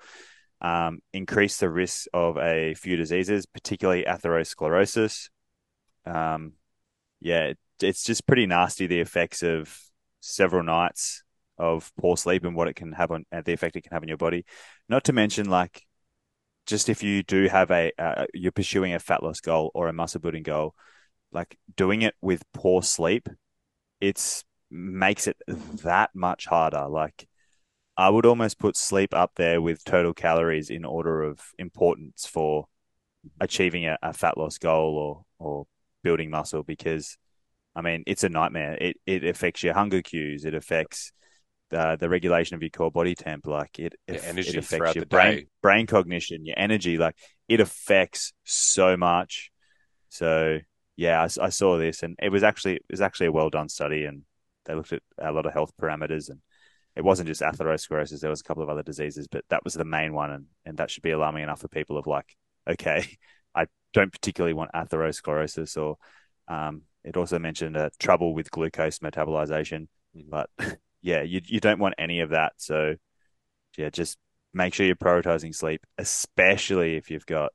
Um, 0.62 0.99
increase 1.13 1.58
the 1.58 1.69
risk 1.69 2.08
of 2.13 2.38
a 2.38 2.75
few 2.75 2.95
diseases, 2.95 3.45
particularly 3.45 4.03
atherosclerosis. 4.03 5.29
Um, 6.05 6.53
yeah, 7.19 7.45
it, 7.45 7.58
it's 7.82 8.03
just 8.03 8.27
pretty 8.27 8.45
nasty 8.45 8.88
the 8.88 8.99
effects 8.99 9.41
of 9.41 9.77
several 10.19 10.63
nights 10.63 11.23
of 11.58 11.91
poor 11.99 12.17
sleep 12.17 12.45
and 12.45 12.55
what 12.55 12.67
it 12.67 12.75
can 12.75 12.91
have 12.93 13.12
on 13.12 13.25
uh, 13.32 13.41
the 13.43 13.53
effect 13.53 13.75
it 13.75 13.82
can 13.82 13.93
have 13.93 14.03
on 14.03 14.08
your 14.08 14.17
body. 14.17 14.45
Not 14.88 15.05
to 15.05 15.13
mention, 15.13 15.49
like, 15.49 15.86
just 16.65 16.89
if 16.89 17.03
you 17.03 17.23
do 17.23 17.47
have 17.47 17.71
a 17.71 17.91
uh, 17.97 18.25
you're 18.34 18.51
pursuing 18.51 18.93
a 18.93 18.99
fat 18.99 19.23
loss 19.23 19.41
goal 19.41 19.71
or 19.73 19.88
a 19.88 19.93
muscle 19.93 20.21
building 20.21 20.43
goal, 20.43 20.75
like 21.32 21.58
doing 21.75 22.01
it 22.01 22.15
with 22.21 22.43
poor 22.53 22.84
sleep, 22.84 23.27
it's 23.99 24.43
makes 24.71 25.27
it 25.27 25.38
that 25.84 26.12
much 26.13 26.45
harder. 26.45 26.88
Like, 26.88 27.27
I 27.97 28.10
would 28.10 28.25
almost 28.25 28.60
put 28.60 28.77
sleep 28.77 29.13
up 29.13 29.32
there 29.36 29.62
with 29.62 29.84
total 29.84 30.13
calories 30.13 30.69
in 30.69 30.86
order 30.86 31.23
of 31.23 31.41
importance 31.58 32.25
for 32.25 32.65
achieving 33.39 33.86
a, 33.86 33.97
a 34.01 34.13
fat 34.13 34.38
loss 34.38 34.58
goal 34.58 35.25
or 35.39 35.45
or 35.45 35.67
building 36.03 36.29
muscle 36.29 36.63
because 36.63 37.17
I 37.75 37.82
mean 37.82 38.03
it's 38.08 38.23
a 38.23 38.29
nightmare. 38.29 38.77
It 38.79 38.97
it 39.05 39.23
affects 39.25 39.63
your 39.63 39.73
hunger 39.73 40.01
cues. 40.01 40.45
It 40.45 40.53
affects 40.53 41.12
the 41.69 41.97
the 41.99 42.10
regulation 42.10 42.55
of 42.55 42.62
your 42.62 42.69
core 42.69 42.91
body 42.91 43.15
temp. 43.15 43.47
Like 43.47 43.79
it, 43.79 43.95
it, 44.08 44.23
energy 44.23 44.51
it 44.51 44.55
affects 44.55 44.95
your 44.95 45.05
brain 45.05 45.36
day. 45.36 45.45
brain 45.62 45.86
cognition, 45.86 46.45
your 46.45 46.55
energy. 46.58 46.97
Like 46.97 47.17
it 47.47 47.60
affects 47.60 48.34
so 48.45 48.95
much. 48.95 49.51
So 50.10 50.60
yeah, 50.95 51.21
I, 51.21 51.45
I 51.45 51.49
saw 51.49 51.77
this 51.77 52.03
and 52.03 52.15
it 52.21 52.29
was 52.29 52.43
actually 52.43 52.75
it 52.75 52.86
was 52.89 53.01
actually 53.01 53.27
a 53.27 53.32
well 53.32 53.49
done 53.49 53.69
study 53.69 54.05
and 54.05 54.23
they 54.65 54.74
looked 54.76 54.93
at 54.93 55.02
a 55.17 55.32
lot 55.32 55.45
of 55.45 55.54
health 55.54 55.72
parameters 55.82 56.30
and 56.30 56.39
it 56.95 57.04
wasn't 57.04 57.28
just 57.28 57.41
atherosclerosis. 57.41 58.19
There 58.19 58.30
was 58.30 58.41
a 58.41 58.43
couple 58.43 58.63
of 58.63 58.69
other 58.69 58.84
diseases, 58.84 59.28
but 59.28 59.45
that 59.50 59.63
was 59.63 59.74
the 59.74 59.86
main 59.86 60.13
one, 60.13 60.32
and, 60.32 60.45
and 60.65 60.78
that 60.78 60.91
should 60.91 61.04
be 61.04 61.12
alarming 61.12 61.43
enough 61.43 61.62
for 61.62 61.67
people 61.67 61.98
of 61.98 62.08
like, 62.08 62.36
okay, 62.69 63.17
I 63.56 63.67
don't 63.93 64.12
particularly 64.12 64.54
want 64.54 64.72
atherosclerosis, 64.74 65.78
or 65.78 65.98
um, 66.48 66.82
it 67.04 67.15
also 67.15 67.39
mentioned 67.39 67.78
uh, 67.78 67.89
trouble 68.00 68.34
with 68.34 68.52
glucose 68.52 69.00
metabolization, 69.00 69.88
Mhm. 70.17 70.30
but 70.30 70.50
yeah, 71.02 71.22
you 71.22 71.41
you 71.45 71.60
don't 71.60 71.80
want 71.80 71.95
any 71.98 72.19
of 72.22 72.32
that. 72.32 72.54
So 72.58 72.95
yeah, 73.78 73.89
just 73.91 74.17
make 74.54 74.74
sure 74.74 74.86
you're 74.86 74.95
prioritizing 74.95 75.54
sleep, 75.54 75.86
especially 75.98 76.95
if 76.95 77.12
you've 77.12 77.26
got 77.26 77.52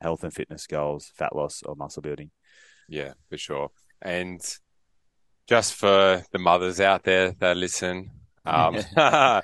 health 0.00 0.24
and 0.24 0.32
fitness 0.32 0.66
goals, 0.66 1.12
fat 1.14 1.36
loss, 1.36 1.62
or 1.62 1.76
muscle 1.76 2.02
building. 2.02 2.30
Yeah, 2.88 3.12
for 3.28 3.36
sure. 3.36 3.70
And 4.00 4.40
just 5.48 5.74
for 5.74 6.22
the 6.32 6.38
mothers 6.38 6.80
out 6.80 7.04
there 7.04 7.32
that 7.40 7.56
listen, 7.56 8.10
um, 8.44 8.78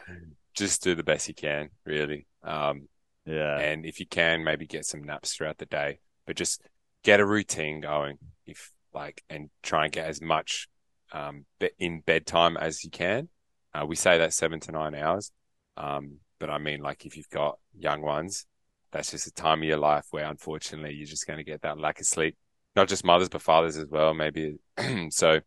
just 0.55 0.83
do 0.83 0.95
the 0.95 1.03
best 1.03 1.29
you 1.29 1.35
can, 1.35 1.71
really. 1.85 2.27
Um, 2.43 2.89
Yeah, 3.27 3.59
and 3.59 3.85
if 3.85 4.01
you 4.01 4.07
can, 4.07 4.45
maybe 4.45 4.67
get 4.67 4.87
some 4.87 5.03
naps 5.05 5.35
throughout 5.35 5.59
the 5.59 5.67
day, 5.67 5.99
but 6.27 6.37
just 6.37 6.63
get 7.05 7.21
a 7.21 7.27
routine 7.27 7.81
going. 7.81 8.19
If 8.47 8.73
like, 8.95 9.23
and 9.29 9.51
try 9.63 9.85
and 9.85 9.93
get 9.93 10.07
as 10.09 10.21
much 10.21 10.69
um 11.13 11.47
in 11.79 12.01
bedtime 12.01 12.57
as 12.57 12.85
you 12.85 12.91
can. 12.91 13.29
Uh, 13.75 13.85
we 13.87 13.97
say 13.97 14.19
that 14.19 14.33
seven 14.33 14.61
to 14.61 14.73
nine 14.73 14.95
hours, 14.95 15.31
um, 15.77 16.19
but 16.39 16.51
I 16.51 16.59
mean, 16.59 16.81
like, 16.81 17.05
if 17.07 17.17
you've 17.17 17.29
got 17.31 17.59
young 17.79 18.01
ones, 18.03 18.47
that's 18.93 19.11
just 19.11 19.27
a 19.27 19.33
time 19.33 19.61
of 19.63 19.69
your 19.69 19.79
life 19.79 20.07
where, 20.11 20.25
unfortunately, 20.25 20.95
you're 20.95 21.07
just 21.07 21.27
going 21.27 21.37
to 21.39 21.45
get 21.45 21.63
that 21.63 21.79
lack 21.79 22.01
of 22.01 22.07
sleep. 22.07 22.37
Not 22.77 22.89
just 22.89 23.05
mothers, 23.05 23.29
but 23.29 23.43
fathers 23.43 23.77
as 23.77 23.87
well, 23.89 24.15
maybe. 24.15 24.57
so 25.11 25.41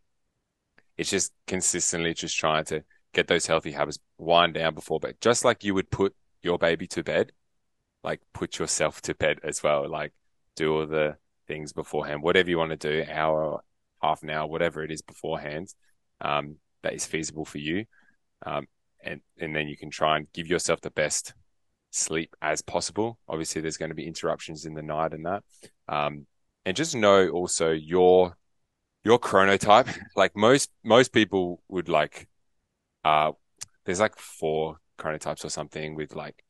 it's 0.98 1.10
just 1.10 1.34
consistently 1.48 2.14
just 2.14 2.38
trying 2.38 2.66
to 2.66 2.84
get 3.14 3.28
those 3.28 3.46
healthy 3.46 3.72
habits, 3.72 4.00
wind 4.18 4.54
down 4.54 4.74
before 4.76 5.00
bed, 5.00 5.16
just 5.22 5.44
like 5.44 5.64
you 5.64 5.74
would 5.74 5.90
put 5.92 6.16
your 6.42 6.58
baby 6.58 6.88
to 6.88 7.04
bed 7.04 7.32
like 8.04 8.22
put 8.34 8.60
yourself 8.60 9.02
to 9.02 9.16
bed 9.16 9.40
as 9.44 9.62
well. 9.64 9.88
Like 9.90 10.14
do 10.56 10.74
all 10.74 10.88
the 10.88 11.18
things 11.48 11.74
beforehand, 11.74 12.24
whatever 12.24 12.50
you 12.50 12.58
want 12.58 12.72
to 12.72 12.78
do, 12.78 13.10
hour, 13.10 13.62
half 14.02 14.24
an 14.24 14.30
hour, 14.30 14.48
whatever 14.48 14.84
it 14.84 14.92
is 14.92 15.02
beforehand, 15.02 15.74
um, 16.22 16.58
that 16.84 16.94
is 16.94 17.06
feasible 17.06 17.46
for 17.46 17.60
you. 17.60 17.86
Um, 18.46 18.68
and 19.04 19.22
and 19.40 19.56
then 19.56 19.68
you 19.68 19.78
can 19.78 19.90
try 19.90 20.18
and 20.18 20.32
give 20.34 20.48
yourself 20.48 20.82
the 20.82 20.92
best 20.92 21.34
sleep 21.92 22.36
as 22.42 22.62
possible. 22.62 23.18
Obviously, 23.28 23.62
there's 23.62 23.78
going 23.78 23.90
to 23.90 23.96
be 23.96 24.08
interruptions 24.08 24.66
in 24.66 24.74
the 24.74 24.84
night 24.84 25.14
and 25.14 25.26
that. 25.26 25.44
Um, 25.88 26.26
and 26.66 26.76
just 26.76 26.96
know 26.96 27.30
also 27.30 27.72
your 27.72 28.38
your 29.04 29.20
chronotype. 29.20 29.96
Like 30.16 30.36
most 30.36 30.70
most 30.84 31.12
people 31.14 31.62
would 31.70 31.90
like, 31.90 32.28
uh, 33.04 33.32
there's 33.86 34.00
like 34.00 34.18
four 34.18 34.78
chronotypes 34.98 35.44
or 35.44 35.50
something 35.50 35.96
with 35.96 36.16
like 36.16 36.44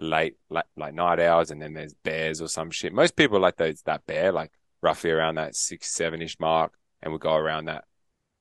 late, 0.00 0.36
late 0.50 0.64
like 0.76 0.94
night 0.94 1.20
hours, 1.20 1.50
and 1.50 1.60
then 1.60 1.74
there's 1.74 1.94
bears 1.94 2.40
or 2.40 2.48
some 2.48 2.70
shit. 2.70 2.92
Most 2.92 3.16
people 3.16 3.40
like 3.40 3.56
those 3.56 3.82
that 3.82 4.06
bear, 4.06 4.32
like 4.32 4.52
roughly 4.82 5.10
around 5.10 5.36
that 5.36 5.54
six 5.54 5.92
seven 5.94 6.22
ish 6.22 6.38
mark, 6.40 6.72
and 7.02 7.12
we 7.12 7.18
go 7.18 7.34
around 7.34 7.66
that 7.66 7.84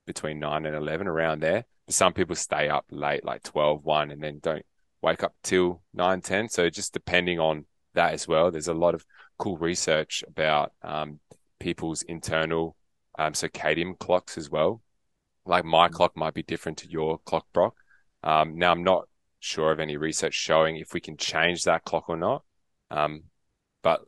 between 0.06 0.40
nine 0.40 0.66
and 0.66 0.76
eleven 0.76 1.08
around 1.08 1.42
there. 1.42 1.66
But 1.86 1.96
some 1.96 2.14
people 2.14 2.36
stay 2.36 2.70
up 2.70 2.86
late, 2.92 3.26
like 3.26 3.44
12, 3.44 3.84
1, 3.84 4.12
and 4.12 4.22
then 4.22 4.40
don't 4.42 4.66
wake 5.02 5.24
up 5.24 5.34
till 5.44 5.82
9, 5.94 6.22
10. 6.22 6.50
So 6.50 6.70
just 6.70 6.94
depending 6.94 7.40
on 7.40 7.66
that 7.96 8.14
as 8.14 8.28
well, 8.28 8.52
there's 8.52 8.68
a 8.68 8.74
lot 8.74 8.94
of 8.94 9.06
cool 9.38 9.58
research 9.58 10.24
about 10.28 10.74
um, 10.84 11.20
people's 11.60 12.04
internal 12.04 12.76
um, 13.18 13.34
circadian 13.34 13.98
clocks 13.98 14.38
as 14.38 14.50
well. 14.50 14.82
Like 15.46 15.66
my 15.66 15.88
mm. 15.88 15.92
clock 15.92 16.16
might 16.16 16.34
be 16.34 16.44
different 16.44 16.78
to 16.80 16.90
your 16.90 17.20
clock, 17.20 17.46
Brock. 17.54 17.76
Um, 18.24 18.58
now 18.58 18.72
I'm 18.72 18.84
not 18.84 19.08
sure 19.40 19.72
of 19.72 19.80
any 19.80 19.98
research 19.98 20.34
showing 20.34 20.78
if 20.78 20.94
we 20.94 21.00
can 21.00 21.18
change 21.18 21.64
that 21.64 21.84
clock 21.84 22.10
or 22.10 22.18
not. 22.18 22.44
Um, 22.90 23.24
but 23.82 24.02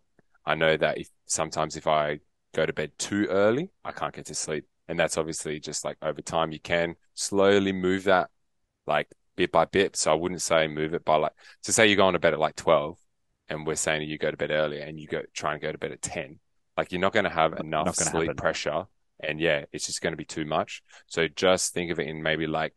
I 0.45 0.55
know 0.55 0.77
that 0.77 0.97
if 0.97 1.09
sometimes 1.25 1.75
if 1.75 1.87
I 1.87 2.19
go 2.53 2.65
to 2.65 2.73
bed 2.73 2.91
too 2.97 3.27
early, 3.29 3.71
I 3.83 3.91
can't 3.91 4.13
get 4.13 4.25
to 4.27 4.35
sleep. 4.35 4.65
And 4.87 4.99
that's 4.99 5.17
obviously 5.17 5.59
just 5.59 5.85
like 5.85 5.97
over 6.01 6.21
time, 6.21 6.51
you 6.51 6.59
can 6.59 6.95
slowly 7.13 7.71
move 7.71 8.03
that 8.03 8.29
like 8.85 9.09
bit 9.35 9.51
by 9.51 9.65
bit. 9.65 9.95
So 9.95 10.11
I 10.11 10.15
wouldn't 10.15 10.41
say 10.41 10.67
move 10.67 10.93
it 10.93 11.05
by 11.05 11.15
like, 11.15 11.31
so 11.61 11.71
say 11.71 11.87
you're 11.87 11.95
going 11.95 12.13
to 12.13 12.19
bed 12.19 12.33
at 12.33 12.39
like 12.39 12.55
12 12.55 12.97
and 13.49 13.65
we're 13.65 13.75
saying 13.75 14.07
you 14.07 14.17
go 14.17 14.31
to 14.31 14.37
bed 14.37 14.51
earlier 14.51 14.83
and 14.83 14.99
you 14.99 15.07
go 15.07 15.21
try 15.33 15.53
and 15.53 15.61
go 15.61 15.71
to 15.71 15.77
bed 15.77 15.91
at 15.91 16.01
10. 16.01 16.39
Like 16.77 16.91
you're 16.91 17.01
not 17.01 17.13
going 17.13 17.25
to 17.25 17.29
have 17.29 17.59
enough 17.59 17.95
sleep 17.95 18.27
happen. 18.27 18.35
pressure. 18.35 18.85
And 19.19 19.39
yeah, 19.39 19.65
it's 19.71 19.85
just 19.85 20.01
going 20.01 20.13
to 20.13 20.17
be 20.17 20.25
too 20.25 20.45
much. 20.45 20.81
So 21.07 21.27
just 21.27 21.73
think 21.73 21.91
of 21.91 21.99
it 21.99 22.07
in 22.07 22.23
maybe 22.23 22.47
like 22.47 22.73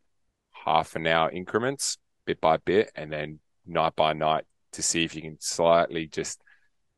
half 0.51 0.95
an 0.95 1.07
hour 1.07 1.29
increments, 1.31 1.97
bit 2.25 2.39
by 2.39 2.57
bit, 2.57 2.91
and 2.95 3.11
then 3.11 3.39
night 3.65 3.95
by 3.95 4.13
night 4.13 4.45
to 4.73 4.81
see 4.81 5.03
if 5.03 5.15
you 5.15 5.21
can 5.21 5.37
slightly 5.39 6.07
just 6.07 6.41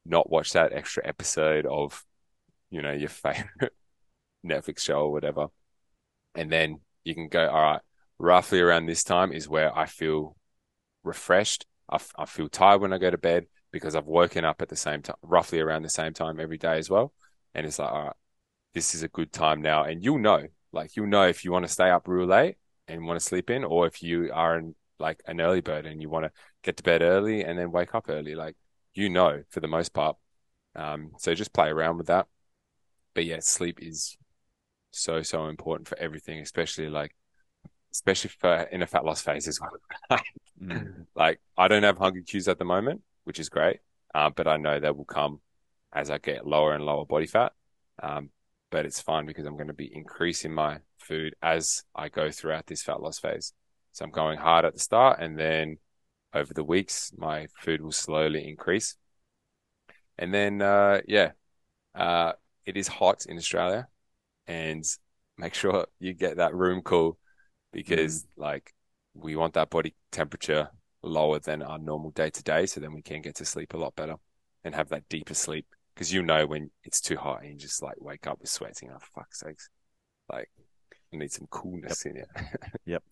not 0.06 0.30
watch 0.30 0.52
that 0.54 0.74
extra 0.74 1.08
episode 1.08 1.66
of, 1.66 2.04
you 2.70 2.82
know, 2.82 2.92
your 2.92 3.10
favorite 3.10 3.74
Netflix 4.46 4.80
show 4.80 5.02
or 5.02 5.12
whatever. 5.12 5.48
And 6.36 6.52
then 6.52 6.80
you 7.04 7.16
can 7.16 7.28
go, 7.28 7.48
all 7.48 7.62
right, 7.62 7.82
roughly 8.18 8.60
around 8.60 8.86
this 8.86 9.04
time 9.04 9.32
is 9.32 9.48
where 9.48 9.76
I 9.76 9.86
feel 9.86 10.36
refreshed. 11.04 11.66
I, 11.90 11.96
f- 11.96 12.14
I 12.18 12.26
feel 12.26 12.50
tired 12.50 12.82
when 12.82 12.94
I 12.94 12.98
go 12.98 13.10
to 13.10 13.18
bed 13.18 13.46
because 13.72 13.96
I've 13.96 14.08
woken 14.08 14.46
up 14.46 14.62
at 14.62 14.70
the 14.70 14.76
same 14.76 15.02
time, 15.02 15.16
roughly 15.22 15.60
around 15.60 15.84
the 15.84 15.90
same 15.90 16.14
time 16.14 16.40
every 16.40 16.58
day 16.58 16.78
as 16.78 16.90
well. 16.90 17.14
And 17.54 17.66
it's 17.66 17.80
like, 17.80 17.92
all 17.92 18.06
right, 18.06 18.16
this 18.74 18.96
is 18.96 19.04
a 19.04 19.08
good 19.08 19.32
time 19.32 19.62
now. 19.62 19.84
And 19.84 20.04
you'll 20.04 20.20
know, 20.20 20.48
like, 20.72 20.96
you'll 20.96 21.08
know 21.08 21.28
if 21.28 21.44
you 21.44 21.52
want 21.52 21.66
to 21.66 21.72
stay 21.72 21.90
up 21.90 22.08
real 22.08 22.28
late 22.28 22.56
and 22.88 23.06
want 23.06 23.20
to 23.20 23.26
sleep 23.26 23.50
in, 23.50 23.64
or 23.64 23.88
if 23.88 24.02
you 24.02 24.32
are 24.34 24.58
in, 24.58 24.76
like 25.00 25.22
an 25.28 25.40
early 25.40 25.62
bird 25.62 25.86
and 25.86 26.02
you 26.02 26.10
want 26.10 26.26
to 26.26 26.32
get 26.62 26.76
to 26.78 26.84
bed 26.84 27.02
early 27.02 27.44
and 27.44 27.58
then 27.58 27.72
wake 27.72 27.96
up 27.96 28.10
early. 28.10 28.36
Like, 28.36 28.56
you 28.94 29.10
know, 29.10 29.44
for 29.50 29.60
the 29.60 29.68
most 29.68 29.94
part. 29.94 30.18
Um, 30.76 31.12
so 31.18 31.34
just 31.34 31.54
play 31.54 31.70
around 31.70 31.98
with 31.98 32.08
that. 32.08 32.28
But 33.14 33.26
yeah, 33.26 33.40
sleep 33.40 33.80
is 33.82 34.18
so, 34.92 35.22
so 35.22 35.48
important 35.48 35.88
for 35.88 35.98
everything, 35.98 36.40
especially 36.40 36.90
like, 36.90 37.16
especially 37.92 38.30
for 38.30 38.54
in 38.72 38.82
a 38.82 38.88
fat 38.88 39.06
loss 39.06 39.22
phase 39.22 39.48
as 39.48 39.60
well. 39.60 40.20
mm. 40.64 41.06
Like, 41.16 41.40
I 41.58 41.68
don't 41.68 41.84
have 41.84 41.98
hunger 41.98 42.22
cues 42.22 42.48
at 42.48 42.60
the 42.60 42.66
moment, 42.66 43.02
which 43.30 43.40
is 43.40 43.48
great. 43.48 43.78
Uh, 44.16 44.32
but 44.36 44.48
I 44.48 44.58
know 44.58 44.80
that 44.80 44.98
will 44.98 45.06
come 45.06 45.40
as 45.94 46.10
I 46.10 46.18
get 46.18 46.48
lower 46.48 46.74
and 46.74 46.84
lower 46.84 47.06
body 47.06 47.28
fat. 47.28 47.52
Um, 48.02 48.32
but 48.72 48.88
it's 48.88 49.02
fine 49.02 49.28
because 49.28 49.46
I'm 49.46 49.54
going 49.54 49.68
to 49.68 49.74
be 49.74 49.96
increasing 49.96 50.52
my 50.52 50.80
food 50.98 51.36
as 51.40 51.84
I 51.94 52.10
go 52.10 52.32
throughout 52.32 52.66
this 52.66 52.82
fat 52.82 53.04
loss 53.04 53.20
phase. 53.20 53.54
So 53.92 54.04
I'm 54.04 54.10
going 54.10 54.40
hard 54.40 54.66
at 54.66 54.74
the 54.74 54.80
start 54.80 55.20
and 55.20 55.38
then 55.38 55.78
over 56.34 56.56
the 56.56 56.64
weeks, 56.64 57.12
my 57.16 57.46
food 57.56 57.82
will 57.82 57.92
slowly 57.92 58.50
increase. 58.50 58.96
And 60.18 60.34
then, 60.34 60.64
uh, 60.64 61.02
yeah, 61.08 61.34
uh, 61.94 62.32
it 62.66 62.78
is 62.78 62.88
hot 62.88 63.28
in 63.28 63.38
Australia 63.38 63.88
and 64.48 64.84
make 65.38 65.54
sure 65.54 65.86
you 66.00 66.16
get 66.16 66.38
that 66.38 66.56
room 66.56 66.82
cool 66.82 67.20
because 67.72 68.24
mm. 68.24 68.28
like 68.38 68.74
we 69.14 69.36
want 69.36 69.54
that 69.54 69.70
body 69.70 69.94
temperature 70.12 70.70
lower 71.02 71.40
than 71.40 71.62
our 71.62 71.80
normal 71.80 72.12
day 72.12 72.30
to 72.30 72.44
day. 72.44 72.66
So 72.66 72.80
then 72.80 72.94
we 72.94 73.02
can 73.02 73.22
get 73.22 73.36
to 73.36 73.46
sleep 73.46 73.74
a 73.74 73.78
lot 73.78 73.96
better 73.96 74.16
and 74.64 74.76
have 74.76 74.90
that 74.90 75.08
deeper 75.10 75.34
sleep. 75.34 75.66
Cause 75.96 76.12
you 76.12 76.24
know, 76.24 76.46
when 76.46 76.72
it's 76.84 77.02
too 77.02 77.18
hot 77.18 77.42
and 77.42 77.52
you 77.52 77.58
just 77.58 77.82
like 77.84 77.96
wake 78.00 78.26
up 78.26 78.40
with 78.40 78.50
sweating, 78.50 78.90
oh, 78.94 79.00
fuck's 79.14 79.40
sakes. 79.40 79.70
Like 80.32 80.50
you 81.12 81.20
need 81.20 81.32
some 81.32 81.48
coolness 81.50 82.06
yep. 82.06 82.14
in 82.14 82.22
it. 82.22 82.28
yep. 82.86 83.04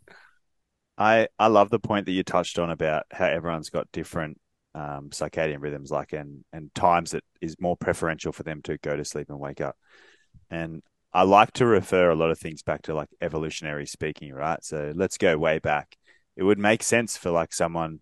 I, 0.97 1.27
I 1.37 1.47
love 1.47 1.69
the 1.69 1.79
point 1.79 2.05
that 2.05 2.13
you 2.13 2.23
touched 2.23 2.59
on 2.59 2.69
about 2.69 3.03
how 3.11 3.25
everyone's 3.25 3.69
got 3.69 3.91
different 3.91 4.39
um, 4.73 5.09
circadian 5.09 5.61
rhythms, 5.61 5.91
like 5.91 6.13
and 6.13 6.43
and 6.53 6.73
times 6.75 7.11
that 7.11 7.23
is 7.41 7.55
more 7.59 7.75
preferential 7.75 8.31
for 8.31 8.43
them 8.43 8.61
to 8.63 8.77
go 8.77 8.95
to 8.95 9.03
sleep 9.03 9.29
and 9.29 9.39
wake 9.39 9.59
up. 9.59 9.75
And 10.49 10.81
I 11.13 11.23
like 11.23 11.51
to 11.53 11.65
refer 11.65 12.11
a 12.11 12.15
lot 12.15 12.31
of 12.31 12.39
things 12.39 12.61
back 12.61 12.83
to 12.83 12.93
like 12.93 13.09
evolutionary 13.21 13.87
speaking, 13.87 14.33
right? 14.33 14.63
So 14.63 14.93
let's 14.95 15.17
go 15.17 15.37
way 15.37 15.59
back. 15.59 15.97
It 16.37 16.43
would 16.43 16.59
make 16.59 16.83
sense 16.83 17.17
for 17.17 17.31
like 17.31 17.53
someone 17.53 17.99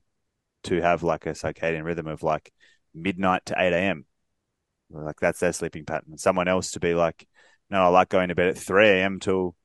to 0.66 0.82
have 0.82 1.02
like 1.02 1.26
a 1.26 1.32
circadian 1.32 1.84
rhythm 1.84 2.06
of 2.06 2.22
like 2.22 2.52
midnight 2.94 3.46
to 3.48 3.56
8 3.58 3.74
a.m. 3.74 4.06
Like 4.90 5.20
that's 5.20 5.40
their 5.40 5.54
sleeping 5.54 5.86
pattern. 5.86 6.10
And 6.12 6.20
someone 6.20 6.48
else 6.48 6.72
to 6.72 6.80
be 6.80 6.94
like, 6.94 7.28
no, 7.70 7.84
I 7.84 7.88
like 7.88 8.10
going 8.10 8.30
to 8.30 8.36
bed 8.36 8.50
at 8.50 8.58
3 8.58 8.88
a.m. 8.88 9.20
till 9.20 9.56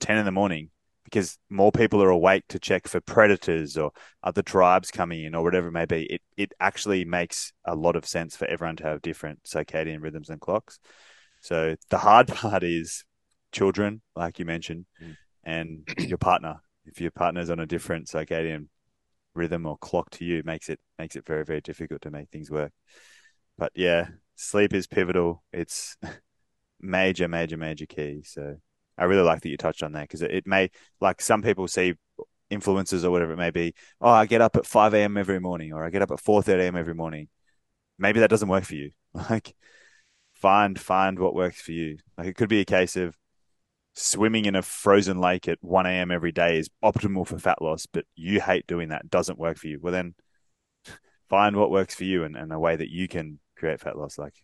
10 0.00 0.18
in 0.18 0.24
the 0.24 0.30
morning 0.30 0.70
because 1.04 1.38
more 1.48 1.72
people 1.72 2.02
are 2.02 2.10
awake 2.10 2.44
to 2.48 2.58
check 2.58 2.86
for 2.86 3.00
predators 3.00 3.76
or 3.76 3.90
other 4.22 4.42
tribes 4.42 4.90
coming 4.90 5.24
in 5.24 5.34
or 5.34 5.42
whatever 5.42 5.68
it 5.68 5.72
may 5.72 5.86
be. 5.86 6.04
It, 6.04 6.22
it 6.36 6.52
actually 6.60 7.04
makes 7.04 7.52
a 7.64 7.74
lot 7.74 7.96
of 7.96 8.06
sense 8.06 8.36
for 8.36 8.44
everyone 8.46 8.76
to 8.76 8.84
have 8.84 9.02
different 9.02 9.42
circadian 9.44 10.02
rhythms 10.02 10.30
and 10.30 10.40
clocks. 10.40 10.78
So 11.40 11.74
the 11.88 11.98
hard 11.98 12.28
part 12.34 12.62
is 12.62 13.04
children, 13.50 14.02
like 14.14 14.38
you 14.38 14.44
mentioned, 14.44 14.86
mm. 15.02 15.16
and 15.42 15.88
your 15.98 16.18
partner. 16.18 16.60
If 16.90 17.00
your 17.00 17.10
partner's 17.10 17.50
on 17.50 17.60
a 17.60 17.66
different 17.66 18.06
circadian 18.06 18.66
rhythm 19.34 19.66
or 19.66 19.78
clock 19.78 20.10
to 20.10 20.24
you, 20.24 20.42
makes 20.44 20.68
it 20.68 20.80
makes 20.98 21.16
it 21.16 21.26
very 21.26 21.44
very 21.44 21.60
difficult 21.60 22.02
to 22.02 22.10
make 22.10 22.30
things 22.30 22.50
work. 22.50 22.72
But 23.56 23.72
yeah, 23.74 24.08
sleep 24.36 24.74
is 24.74 24.86
pivotal. 24.86 25.42
It's 25.52 25.96
major, 26.80 27.28
major, 27.28 27.56
major 27.56 27.86
key. 27.86 28.22
So 28.24 28.56
I 28.96 29.04
really 29.04 29.22
like 29.22 29.42
that 29.42 29.48
you 29.48 29.56
touched 29.56 29.82
on 29.82 29.92
that 29.92 30.02
because 30.02 30.22
it, 30.22 30.30
it 30.30 30.46
may 30.46 30.70
like 31.00 31.20
some 31.20 31.42
people 31.42 31.68
see 31.68 31.94
influencers 32.50 33.04
or 33.04 33.10
whatever 33.10 33.32
it 33.32 33.38
may 33.38 33.50
be. 33.50 33.74
Oh, 34.00 34.10
I 34.10 34.26
get 34.26 34.40
up 34.40 34.56
at 34.56 34.66
five 34.66 34.94
a.m. 34.94 35.16
every 35.16 35.40
morning, 35.40 35.72
or 35.72 35.84
I 35.84 35.90
get 35.90 36.02
up 36.02 36.10
at 36.10 36.20
four 36.20 36.42
thirty 36.42 36.64
a.m. 36.64 36.76
every 36.76 36.94
morning. 36.94 37.28
Maybe 37.98 38.20
that 38.20 38.30
doesn't 38.30 38.48
work 38.48 38.64
for 38.64 38.74
you. 38.74 38.90
Like 39.12 39.54
find 40.34 40.80
find 40.80 41.18
what 41.18 41.34
works 41.34 41.60
for 41.60 41.72
you. 41.72 41.98
Like 42.16 42.28
it 42.28 42.36
could 42.36 42.48
be 42.48 42.60
a 42.60 42.64
case 42.64 42.96
of 42.96 43.16
swimming 43.94 44.44
in 44.44 44.54
a 44.54 44.62
frozen 44.62 45.18
lake 45.20 45.48
at 45.48 45.58
1 45.60 45.86
a.m. 45.86 46.10
every 46.10 46.32
day 46.32 46.58
is 46.58 46.70
optimal 46.82 47.26
for 47.26 47.38
fat 47.38 47.60
loss, 47.60 47.86
but 47.86 48.04
you 48.14 48.40
hate 48.40 48.66
doing 48.66 48.90
that, 48.90 49.10
doesn't 49.10 49.38
work 49.38 49.58
for 49.58 49.68
you. 49.68 49.78
Well, 49.80 49.92
then 49.92 50.14
find 51.28 51.56
what 51.56 51.70
works 51.70 51.94
for 51.94 52.04
you 52.04 52.24
and, 52.24 52.36
and 52.36 52.52
a 52.52 52.58
way 52.58 52.76
that 52.76 52.90
you 52.90 53.08
can 53.08 53.38
create 53.56 53.80
fat 53.80 53.96
loss. 53.96 54.18
Like 54.18 54.34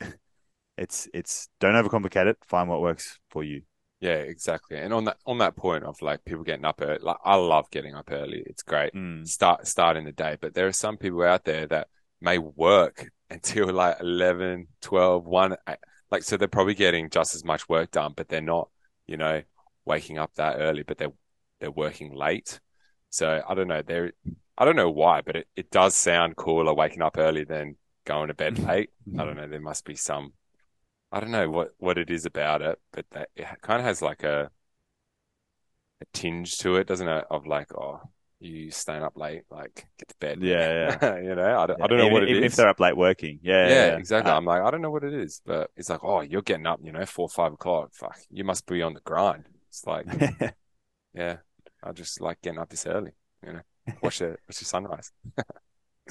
it's, 0.78 1.08
it's, 1.14 1.48
don't 1.60 1.74
overcomplicate 1.74 2.26
it. 2.26 2.38
Find 2.46 2.68
what 2.68 2.80
works 2.80 3.18
for 3.30 3.42
you. 3.44 3.62
Yeah, 4.00 4.16
exactly. 4.16 4.78
And 4.78 4.92
on 4.92 5.04
that, 5.04 5.16
on 5.26 5.38
that 5.38 5.56
point 5.56 5.84
of 5.84 6.00
like 6.02 6.24
people 6.24 6.44
getting 6.44 6.66
up 6.66 6.80
early, 6.82 6.98
like 7.00 7.16
I 7.24 7.36
love 7.36 7.70
getting 7.70 7.94
up 7.94 8.10
early. 8.10 8.42
It's 8.46 8.62
great. 8.62 8.92
Mm. 8.92 9.26
Start, 9.26 9.66
starting 9.66 10.04
the 10.04 10.12
day, 10.12 10.36
but 10.40 10.54
there 10.54 10.66
are 10.66 10.72
some 10.72 10.98
people 10.98 11.22
out 11.22 11.44
there 11.44 11.66
that 11.68 11.88
may 12.20 12.38
work 12.38 13.10
until 13.30 13.72
like 13.72 13.96
11, 14.00 14.68
12, 14.82 15.24
1. 15.24 15.56
Like, 16.10 16.22
so 16.22 16.36
they're 16.36 16.46
probably 16.46 16.74
getting 16.74 17.08
just 17.10 17.34
as 17.34 17.44
much 17.44 17.68
work 17.68 17.90
done, 17.90 18.12
but 18.14 18.28
they're 18.28 18.40
not, 18.40 18.68
you 19.06 19.16
know, 19.16 19.42
waking 19.84 20.18
up 20.18 20.32
that 20.34 20.56
early, 20.58 20.82
but 20.82 20.98
they're, 20.98 21.12
they're 21.60 21.70
working 21.70 22.14
late. 22.14 22.60
So 23.10 23.42
I 23.48 23.54
don't 23.54 23.68
know. 23.68 23.82
They're, 23.82 24.12
I 24.58 24.64
don't 24.64 24.76
know 24.76 24.90
why, 24.90 25.20
but 25.20 25.36
it, 25.36 25.48
it 25.54 25.70
does 25.70 25.94
sound 25.94 26.36
cooler 26.36 26.74
waking 26.74 27.02
up 27.02 27.16
early 27.18 27.44
than 27.44 27.76
going 28.04 28.28
to 28.28 28.34
bed 28.34 28.54
mm-hmm. 28.54 28.68
late. 28.68 28.90
I 29.06 29.10
mm-hmm. 29.10 29.18
don't 29.18 29.36
know. 29.36 29.48
There 29.48 29.60
must 29.60 29.84
be 29.84 29.96
some, 29.96 30.32
I 31.12 31.20
don't 31.20 31.30
know 31.30 31.48
what, 31.50 31.70
what 31.78 31.98
it 31.98 32.10
is 32.10 32.26
about 32.26 32.62
it, 32.62 32.78
but 32.92 33.06
that, 33.12 33.28
it 33.36 33.46
kind 33.62 33.80
of 33.80 33.86
has 33.86 34.02
like 34.02 34.22
a, 34.22 34.50
a 36.00 36.04
tinge 36.12 36.58
to 36.58 36.76
it, 36.76 36.86
doesn't 36.86 37.08
it? 37.08 37.24
Of 37.30 37.46
like, 37.46 37.72
oh, 37.74 38.00
you 38.40 38.70
staying 38.70 39.02
up 39.02 39.16
late, 39.16 39.42
like 39.50 39.86
get 39.98 40.08
to 40.08 40.14
bed. 40.20 40.38
Yeah, 40.42 40.98
yeah. 41.02 41.18
you 41.18 41.34
know, 41.34 41.58
I 41.58 41.66
don't, 41.66 41.78
yeah. 41.78 41.84
I 41.84 41.88
don't 41.88 41.98
know 41.98 42.04
even, 42.04 42.12
what 42.12 42.22
it 42.24 42.30
even 42.30 42.44
is. 42.44 42.52
if 42.52 42.56
they're 42.56 42.68
up 42.68 42.80
late 42.80 42.96
working. 42.96 43.40
Yeah, 43.42 43.68
yeah, 43.68 43.74
yeah. 43.74 43.96
exactly. 43.96 44.30
Uh, 44.30 44.36
I'm 44.36 44.44
like, 44.44 44.62
I 44.62 44.70
don't 44.70 44.82
know 44.82 44.90
what 44.90 45.04
it 45.04 45.14
is, 45.14 45.40
but 45.44 45.70
it's 45.76 45.88
like, 45.88 46.04
oh, 46.04 46.20
you're 46.20 46.42
getting 46.42 46.66
up, 46.66 46.80
you 46.82 46.92
know, 46.92 47.06
four, 47.06 47.28
five 47.28 47.52
o'clock. 47.52 47.90
Fuck, 47.94 48.18
you 48.30 48.44
must 48.44 48.66
be 48.66 48.82
on 48.82 48.94
the 48.94 49.00
grind. 49.00 49.48
It's 49.68 49.86
like, 49.86 50.06
yeah, 51.14 51.36
I 51.82 51.92
just 51.92 52.20
like 52.20 52.40
getting 52.42 52.58
up 52.58 52.68
this 52.68 52.86
early. 52.86 53.12
You 53.44 53.54
know, 53.54 53.60
watch 54.02 54.18
the 54.18 54.36
watch 54.48 54.58
the 54.58 54.64
sunrise. 54.64 55.12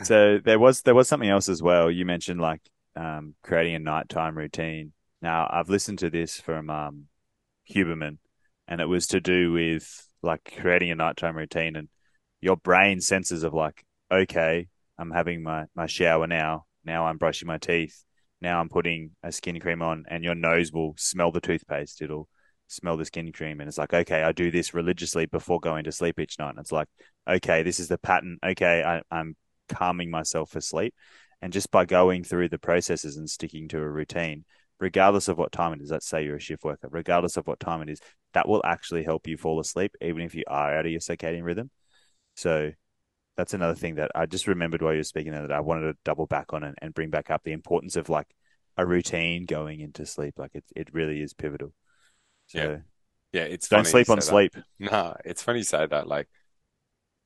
So 0.03 0.39
there 0.43 0.59
was 0.59 0.81
there 0.81 0.93
was 0.93 1.07
something 1.07 1.29
else 1.29 1.47
as 1.47 1.63
well. 1.63 1.89
You 1.89 2.05
mentioned 2.05 2.41
like 2.41 2.61
um, 2.97 3.35
creating 3.43 3.75
a 3.75 3.79
nighttime 3.79 4.37
routine. 4.37 4.91
Now 5.21 5.47
I've 5.49 5.69
listened 5.69 5.99
to 5.99 6.09
this 6.09 6.37
from 6.37 6.69
um, 6.69 7.05
Huberman, 7.73 8.17
and 8.67 8.81
it 8.81 8.87
was 8.87 9.07
to 9.07 9.21
do 9.21 9.53
with 9.53 10.05
like 10.21 10.53
creating 10.59 10.91
a 10.91 10.95
nighttime 10.95 11.37
routine 11.37 11.77
and 11.77 11.87
your 12.45 12.55
brain 12.55 13.01
senses 13.01 13.43
of 13.43 13.55
like, 13.55 13.83
okay, 14.11 14.67
I'm 14.99 15.09
having 15.09 15.41
my 15.41 15.65
my 15.75 15.87
shower 15.87 16.27
now. 16.27 16.65
Now 16.85 17.07
I'm 17.07 17.17
brushing 17.17 17.47
my 17.47 17.57
teeth. 17.57 18.05
Now 18.39 18.61
I'm 18.61 18.69
putting 18.69 19.11
a 19.23 19.31
skin 19.31 19.59
cream 19.59 19.81
on, 19.81 20.05
and 20.07 20.23
your 20.23 20.35
nose 20.35 20.71
will 20.71 20.93
smell 20.95 21.31
the 21.31 21.41
toothpaste. 21.41 22.03
It'll 22.03 22.29
smell 22.67 22.97
the 22.97 23.05
skin 23.05 23.31
cream, 23.33 23.59
and 23.59 23.67
it's 23.67 23.79
like, 23.79 23.93
okay, 23.93 24.21
I 24.21 24.31
do 24.31 24.51
this 24.51 24.75
religiously 24.75 25.25
before 25.25 25.59
going 25.59 25.85
to 25.85 25.91
sleep 25.91 26.19
each 26.19 26.37
night. 26.37 26.51
And 26.51 26.59
it's 26.59 26.71
like, 26.71 26.87
okay, 27.27 27.63
this 27.63 27.79
is 27.79 27.87
the 27.87 27.97
pattern. 27.97 28.37
Okay, 28.45 28.83
I, 28.83 29.01
I'm 29.09 29.35
calming 29.67 30.11
myself 30.11 30.51
for 30.51 30.61
sleep. 30.61 30.93
And 31.41 31.51
just 31.51 31.71
by 31.71 31.85
going 31.85 32.23
through 32.23 32.49
the 32.49 32.59
processes 32.59 33.17
and 33.17 33.27
sticking 33.27 33.67
to 33.69 33.79
a 33.79 33.89
routine, 33.89 34.45
regardless 34.79 35.27
of 35.27 35.39
what 35.39 35.51
time 35.51 35.73
it 35.73 35.81
is, 35.81 35.89
let's 35.89 36.07
say 36.07 36.23
you're 36.23 36.35
a 36.35 36.39
shift 36.39 36.63
worker, 36.63 36.89
regardless 36.91 37.37
of 37.37 37.47
what 37.47 37.59
time 37.59 37.81
it 37.81 37.89
is, 37.89 37.99
that 38.33 38.47
will 38.47 38.61
actually 38.63 39.03
help 39.03 39.27
you 39.27 39.37
fall 39.37 39.59
asleep, 39.59 39.95
even 39.99 40.21
if 40.21 40.35
you 40.35 40.43
are 40.47 40.77
out 40.77 40.85
of 40.85 40.91
your 40.91 41.01
circadian 41.01 41.43
rhythm. 41.43 41.71
So 42.35 42.71
that's 43.37 43.53
another 43.53 43.75
thing 43.75 43.95
that 43.95 44.11
I 44.15 44.25
just 44.25 44.47
remembered 44.47 44.81
while 44.81 44.93
you 44.93 44.99
were 44.99 45.03
speaking 45.03 45.31
there 45.31 45.41
that 45.41 45.51
I 45.51 45.59
wanted 45.59 45.91
to 45.91 45.97
double 46.03 46.27
back 46.27 46.53
on 46.53 46.63
and, 46.63 46.77
and 46.81 46.93
bring 46.93 47.09
back 47.09 47.29
up 47.29 47.43
the 47.43 47.51
importance 47.51 47.95
of 47.95 48.09
like 48.09 48.27
a 48.77 48.85
routine 48.85 49.45
going 49.45 49.81
into 49.81 50.05
sleep. 50.05 50.35
Like 50.37 50.51
it, 50.53 50.63
it 50.75 50.93
really 50.93 51.21
is 51.21 51.33
pivotal. 51.33 51.73
So 52.47 52.59
Yeah. 52.59 52.77
Yeah, 53.33 53.43
it's 53.43 53.67
don't 53.67 53.85
sleep 53.85 54.09
on 54.09 54.17
that. 54.17 54.23
sleep. 54.23 54.55
No, 54.79 55.15
it's 55.25 55.43
funny 55.43 55.59
you 55.59 55.63
say 55.65 55.85
that. 55.85 56.07
Like, 56.07 56.27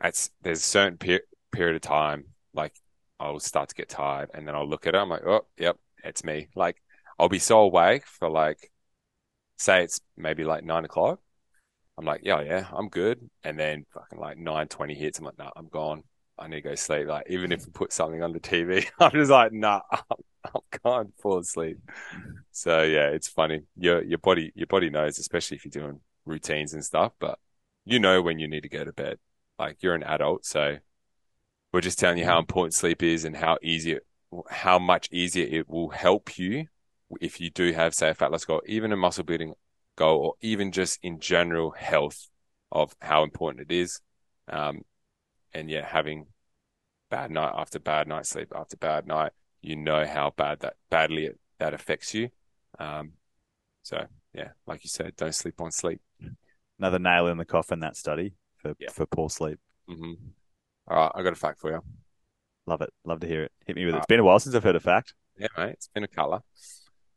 it's 0.04 0.32
there's 0.42 0.60
a 0.60 0.64
certain 0.64 0.98
per 0.98 1.20
period 1.52 1.76
of 1.76 1.82
time, 1.82 2.26
like 2.54 2.74
I'll 3.20 3.40
start 3.40 3.70
to 3.70 3.76
get 3.76 3.90
tired, 3.90 4.32
and 4.34 4.48
then 4.48 4.56
I'll 4.56 4.68
look 4.68 4.88
at 4.88 4.96
it. 4.96 4.98
I'm 4.98 5.10
like, 5.10 5.26
oh, 5.26 5.46
yep, 5.58 5.78
it's 6.04 6.24
me. 6.24 6.48
Like, 6.56 6.82
I'll 7.20 7.30
be 7.30 7.40
so 7.40 7.60
awake 7.60 8.06
for 8.06 8.30
like, 8.30 8.72
say 9.58 9.84
it's 9.84 10.00
maybe 10.18 10.44
like 10.44 10.64
nine 10.64 10.86
o'clock. 10.86 11.20
I'm 12.00 12.06
like, 12.06 12.22
yeah, 12.24 12.40
yeah, 12.42 12.66
I'm 12.72 12.88
good. 12.88 13.30
And 13.44 13.60
then 13.60 13.86
fucking 13.94 14.20
like 14.20 14.38
nine 14.38 14.70
twenty 14.70 14.96
hits. 14.96 15.20
I'm 15.20 15.26
like, 15.26 15.38
nah, 15.38 15.50
I'm 15.58 15.68
gone. 15.68 16.04
I 16.38 16.48
need 16.48 16.56
to 16.56 16.70
go 16.70 16.76
sleep. 16.76 17.08
Like, 17.08 17.26
even 17.30 17.52
if 17.52 17.66
we 17.66 17.72
put 17.74 17.92
something 17.92 18.24
on 18.24 18.32
the 18.32 18.40
TV, 18.40 18.88
I'm 19.02 19.12
just 19.12 19.30
like, 19.30 19.52
nah, 19.52 19.82
I'm, 19.92 20.02
I'm 20.46 20.62
gone, 20.82 21.12
fall 21.22 21.40
asleep. 21.40 21.78
So 22.52 22.84
yeah, 22.84 23.10
it's 23.10 23.28
funny. 23.28 23.64
Your 23.76 24.02
your 24.02 24.18
body 24.18 24.54
your 24.56 24.68
body 24.68 24.90
knows, 24.90 25.20
especially 25.20 25.58
if 25.58 25.66
you're 25.66 25.84
doing 25.84 26.00
routines 26.26 26.74
and 26.74 26.86
stuff. 26.86 27.12
But 27.20 27.38
you 27.84 28.00
know 28.00 28.22
when 28.22 28.40
you 28.40 28.48
need 28.48 28.64
to 28.64 28.70
go 28.70 28.86
to 28.86 28.94
bed. 28.94 29.18
Like 29.58 29.84
you're 29.84 29.96
an 29.96 30.04
adult, 30.04 30.46
so 30.46 30.78
we're 31.74 31.82
just 31.82 32.00
telling 32.00 32.18
you 32.18 32.24
how 32.24 32.36
mm-hmm. 32.36 32.40
important 32.40 32.76
sleep 32.76 33.04
is 33.04 33.26
and 33.26 33.36
how 33.36 33.58
easy, 33.62 33.94
it, 33.94 34.08
how 34.50 34.80
much 34.80 35.10
easier 35.12 35.46
it 35.46 35.70
will 35.70 35.90
help 35.90 36.40
you 36.40 36.68
if 37.20 37.42
you 37.42 37.50
do 37.50 37.74
have, 37.74 37.94
say, 37.94 38.10
a 38.10 38.14
fat 38.14 38.32
loss 38.32 38.46
goal, 38.46 38.62
even 38.66 38.94
a 38.94 38.96
muscle 38.96 39.26
building 39.26 39.54
goal, 40.00 40.20
or 40.26 40.34
even 40.42 40.72
just 40.72 41.00
in 41.04 41.20
general 41.20 41.72
health 41.72 42.28
of 42.72 42.96
how 43.02 43.24
important 43.24 43.70
it 43.70 43.76
is. 43.76 44.00
Um, 44.48 44.82
and 45.54 45.70
yeah, 45.70 45.86
having 45.86 46.28
bad 47.10 47.32
night 47.32 47.54
after 47.56 47.80
bad 47.80 48.08
night 48.08 48.26
sleep 48.26 48.52
after 48.56 48.78
bad 48.78 49.06
night, 49.08 49.32
you 49.62 49.76
know 49.76 50.06
how 50.06 50.32
bad 50.38 50.62
that 50.62 50.76
badly 50.90 51.26
it, 51.26 51.40
that 51.60 51.74
affects 51.74 52.14
you. 52.14 52.30
Um, 52.80 53.12
so 53.84 54.06
yeah, 54.34 54.50
like 54.66 54.84
you 54.84 54.90
said, 54.90 55.16
don't 55.16 55.36
sleep 55.36 55.60
on 55.62 55.72
sleep. 55.72 56.02
Another 56.80 57.00
nail 57.00 57.28
in 57.28 57.38
the 57.38 57.46
coffin, 57.46 57.82
that 57.82 57.98
study 57.98 58.34
for, 58.58 58.74
Yeah. 58.80 58.90
for 58.92 59.06
poor 59.06 59.30
sleep. 59.30 59.60
hmm 59.88 60.14
All 60.88 60.98
right, 60.98 61.12
I 61.14 61.24
got 61.24 61.34
a 61.34 61.36
fact 61.36 61.60
for 61.60 61.72
you. 61.72 61.82
Love 62.66 62.82
it. 62.82 62.94
Love 63.04 63.20
to 63.22 63.28
hear 63.28 63.44
it. 63.44 63.52
Hit 63.66 63.76
me 63.76 63.86
with 63.86 63.96
it. 63.96 63.98
It's 63.98 64.08
been 64.08 64.20
a 64.20 64.24
while 64.24 64.40
since 64.40 64.56
I've 64.56 64.64
heard 64.64 64.76
a 64.76 64.80
fact. 64.80 65.14
Yeah, 65.38 65.48
mate, 65.58 65.72
it's 65.72 65.90
been 65.94 66.04
a 66.04 66.08
color. 66.08 66.42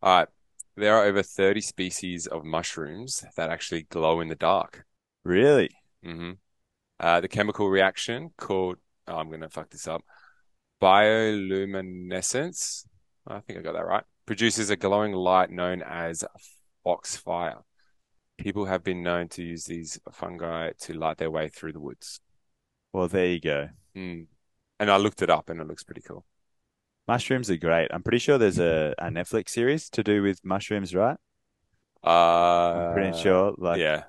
All 0.03 0.19
right, 0.19 0.29
there 0.77 0.97
are 0.97 1.05
over 1.05 1.23
30 1.23 1.61
species 1.61 2.27
of 2.27 2.45
mushrooms 2.45 3.25
that 3.37 3.51
actually 3.51 3.85
glow 3.85 4.21
in 4.21 4.29
the 4.29 4.35
dark. 4.35 4.85
Really? 5.25 5.71
hmm 6.03 6.33
Uh, 6.99 7.21
the 7.21 7.29
chemical 7.29 7.69
reaction 7.69 8.31
called, 8.37 8.77
oh, 9.07 9.17
I'm 9.17 9.29
going 9.29 9.41
to 9.41 9.49
fuck 9.49 9.71
this 9.71 9.89
up, 9.89 10.03
bioluminescence, 10.81 12.87
I 13.27 13.41
think 13.41 13.59
I 13.59 13.63
got 13.63 13.75
that 13.75 13.87
right, 13.87 14.05
produces 14.27 14.71
a 14.71 14.77
glowing 14.77 15.13
light 15.13 15.51
known 15.51 15.83
as 15.83 16.25
foxfire. 16.85 17.59
People 18.39 18.65
have 18.65 18.83
been 18.83 19.03
known 19.03 19.29
to 19.29 19.43
use 19.43 19.65
these 19.65 20.01
fungi 20.13 20.71
to 20.81 20.95
light 20.95 21.19
their 21.19 21.31
way 21.31 21.49
through 21.49 21.73
the 21.73 21.81
woods. 21.81 22.21
Well, 22.93 23.09
there 23.09 23.27
you 23.27 23.41
go. 23.41 23.69
Mm. 23.97 24.27
And 24.81 24.91
I 24.91 24.97
looked 24.97 25.23
it 25.23 25.31
up 25.31 25.49
and 25.49 25.61
it 25.61 25.69
looks 25.69 25.85
pretty 25.85 26.01
cool. 26.01 26.25
Mushrooms 27.09 27.51
are 27.51 27.57
great. 27.57 27.89
I'm 27.93 28.03
pretty 28.03 28.19
sure 28.19 28.39
there's 28.39 28.59
a, 28.59 28.95
a 28.99 29.07
Netflix 29.07 29.51
series 29.51 29.91
to 29.91 30.03
do 30.03 30.23
with 30.23 30.45
mushrooms, 30.45 30.95
right? 30.95 31.17
Uh, 32.05 32.09
I'm 32.09 32.95
pretty 32.95 33.19
sure. 33.19 33.55
Like, 33.59 33.79
yeah, 33.79 34.05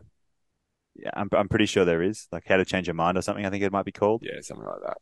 yeah, 0.96 1.10
I'm, 1.14 1.30
I'm 1.32 1.50
pretty 1.50 1.66
sure 1.66 1.86
there 1.86 2.02
is. 2.04 2.28
Like, 2.32 2.44
How 2.48 2.58
to 2.58 2.66
Change 2.66 2.88
Your 2.88 2.94
Mind 2.94 3.18
or 3.18 3.22
something, 3.22 3.46
I 3.46 3.50
think 3.50 3.64
it 3.64 3.72
might 3.72 3.86
be 3.86 3.92
called. 3.92 4.22
yeah, 4.24 4.40
something 4.42 4.66
like 4.66 4.82
that. 4.86 4.98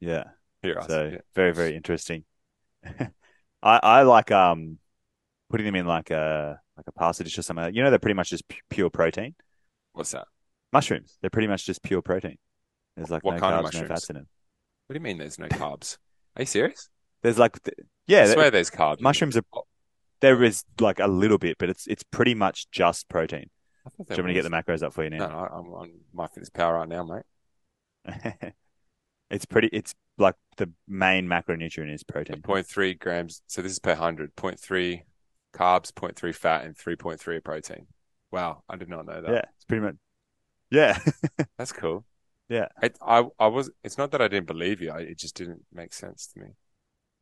Yeah. 0.00 0.24
Here, 0.62 0.80
So 0.88 1.06
it. 1.06 1.24
very, 1.34 1.52
very 1.52 1.76
interesting. 1.76 2.24
I, 2.86 3.80
I 3.82 4.02
like 4.02 4.30
um 4.30 4.78
putting 5.50 5.66
them 5.66 5.74
in 5.76 5.86
like 5.86 6.10
a 6.10 6.60
like 6.76 6.86
a 6.86 6.92
pasta 6.92 7.24
dish 7.24 7.38
or 7.38 7.42
something. 7.42 7.64
Like. 7.64 7.74
You 7.74 7.82
know, 7.82 7.90
they're 7.90 7.98
pretty 7.98 8.14
much 8.14 8.30
just 8.30 8.46
pu- 8.48 8.56
pure 8.70 8.90
protein. 8.90 9.34
What's 9.92 10.12
that? 10.12 10.26
Mushrooms, 10.72 11.16
they're 11.20 11.30
pretty 11.30 11.48
much 11.48 11.64
just 11.66 11.82
pure 11.82 12.02
protein. 12.02 12.36
There's 12.96 13.10
like 13.10 13.24
What 13.24 13.34
no 13.34 13.40
kind 13.40 13.54
of 13.54 13.70
carbs, 13.70 13.80
no 13.80 13.86
fats 13.88 14.08
in 14.10 14.16
them. 14.16 14.26
What 14.86 14.94
do 14.94 14.98
you 14.98 15.02
mean 15.02 15.18
there's 15.18 15.38
no 15.38 15.48
carbs? 15.48 15.98
Are 16.36 16.42
you 16.42 16.46
serious? 16.46 16.88
There's 17.26 17.40
like, 17.40 17.58
yeah, 18.06 18.22
I 18.22 18.26
swear 18.26 18.52
there's 18.52 18.70
carbs. 18.70 19.00
mushrooms 19.00 19.36
are. 19.36 19.42
There 20.20 20.44
is 20.44 20.62
like 20.78 21.00
a 21.00 21.08
little 21.08 21.38
bit, 21.38 21.56
but 21.58 21.68
it's 21.68 21.84
it's 21.88 22.04
pretty 22.04 22.34
much 22.34 22.70
just 22.70 23.08
protein. 23.08 23.50
Do 23.84 24.04
you 24.10 24.22
want 24.22 24.26
me 24.26 24.34
to 24.34 24.34
get 24.34 24.42
the 24.44 24.50
macros 24.50 24.84
up 24.84 24.92
for 24.92 25.02
you 25.02 25.10
now? 25.10 25.26
no, 25.26 25.34
I'm 25.34 25.74
on 25.74 25.90
MyFitnessPal 26.16 26.72
right 26.72 26.88
now, 26.88 27.02
mate. 27.02 28.52
it's 29.30 29.44
pretty. 29.44 29.70
It's 29.72 29.92
like 30.18 30.36
the 30.56 30.70
main 30.86 31.26
macronutrient 31.26 31.92
is 31.92 32.04
protein. 32.04 32.42
0.3 32.42 32.96
grams. 32.96 33.42
So 33.48 33.60
this 33.60 33.72
is 33.72 33.80
per 33.80 33.90
100. 33.90 34.36
0.3 34.36 35.02
carbs, 35.52 35.92
0.3 35.92 36.32
fat, 36.32 36.64
and 36.64 36.76
3.3 36.76 37.42
protein. 37.42 37.88
Wow, 38.30 38.62
I 38.68 38.76
did 38.76 38.88
not 38.88 39.04
know 39.04 39.20
that. 39.20 39.32
Yeah, 39.32 39.42
it's 39.56 39.64
pretty 39.64 39.84
much. 39.84 39.96
Yeah, 40.70 40.96
That's 41.58 41.72
cool. 41.72 42.04
Yeah. 42.48 42.68
It, 42.80 42.96
I, 43.02 43.24
I 43.40 43.48
was, 43.48 43.70
it's 43.82 43.98
not 43.98 44.12
that 44.12 44.22
I 44.22 44.28
didn't 44.28 44.46
believe 44.46 44.80
you. 44.80 44.92
I, 44.92 45.00
it 45.00 45.18
just 45.18 45.34
didn't 45.34 45.64
make 45.72 45.92
sense 45.92 46.28
to 46.28 46.38
me. 46.38 46.46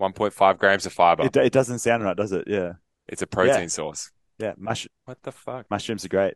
1.5 0.01 0.59
grams 0.59 0.87
of 0.87 0.93
fiber. 0.93 1.25
it 1.25 1.37
it 1.37 1.53
doesn't 1.53 1.79
sound 1.79 2.03
right, 2.05 2.17
does 2.17 2.33
it? 2.33 2.45
Yeah, 2.47 2.73
It's 3.09 3.23
a 3.23 3.27
protein 3.27 3.69
source. 3.69 4.11
yeah. 4.39 4.55
Mush 4.57 4.89
What 5.05 5.23
the 5.23 5.33
fuck? 5.33 5.71
mushrooms 5.71 6.05
are 6.05 6.09
great. 6.09 6.35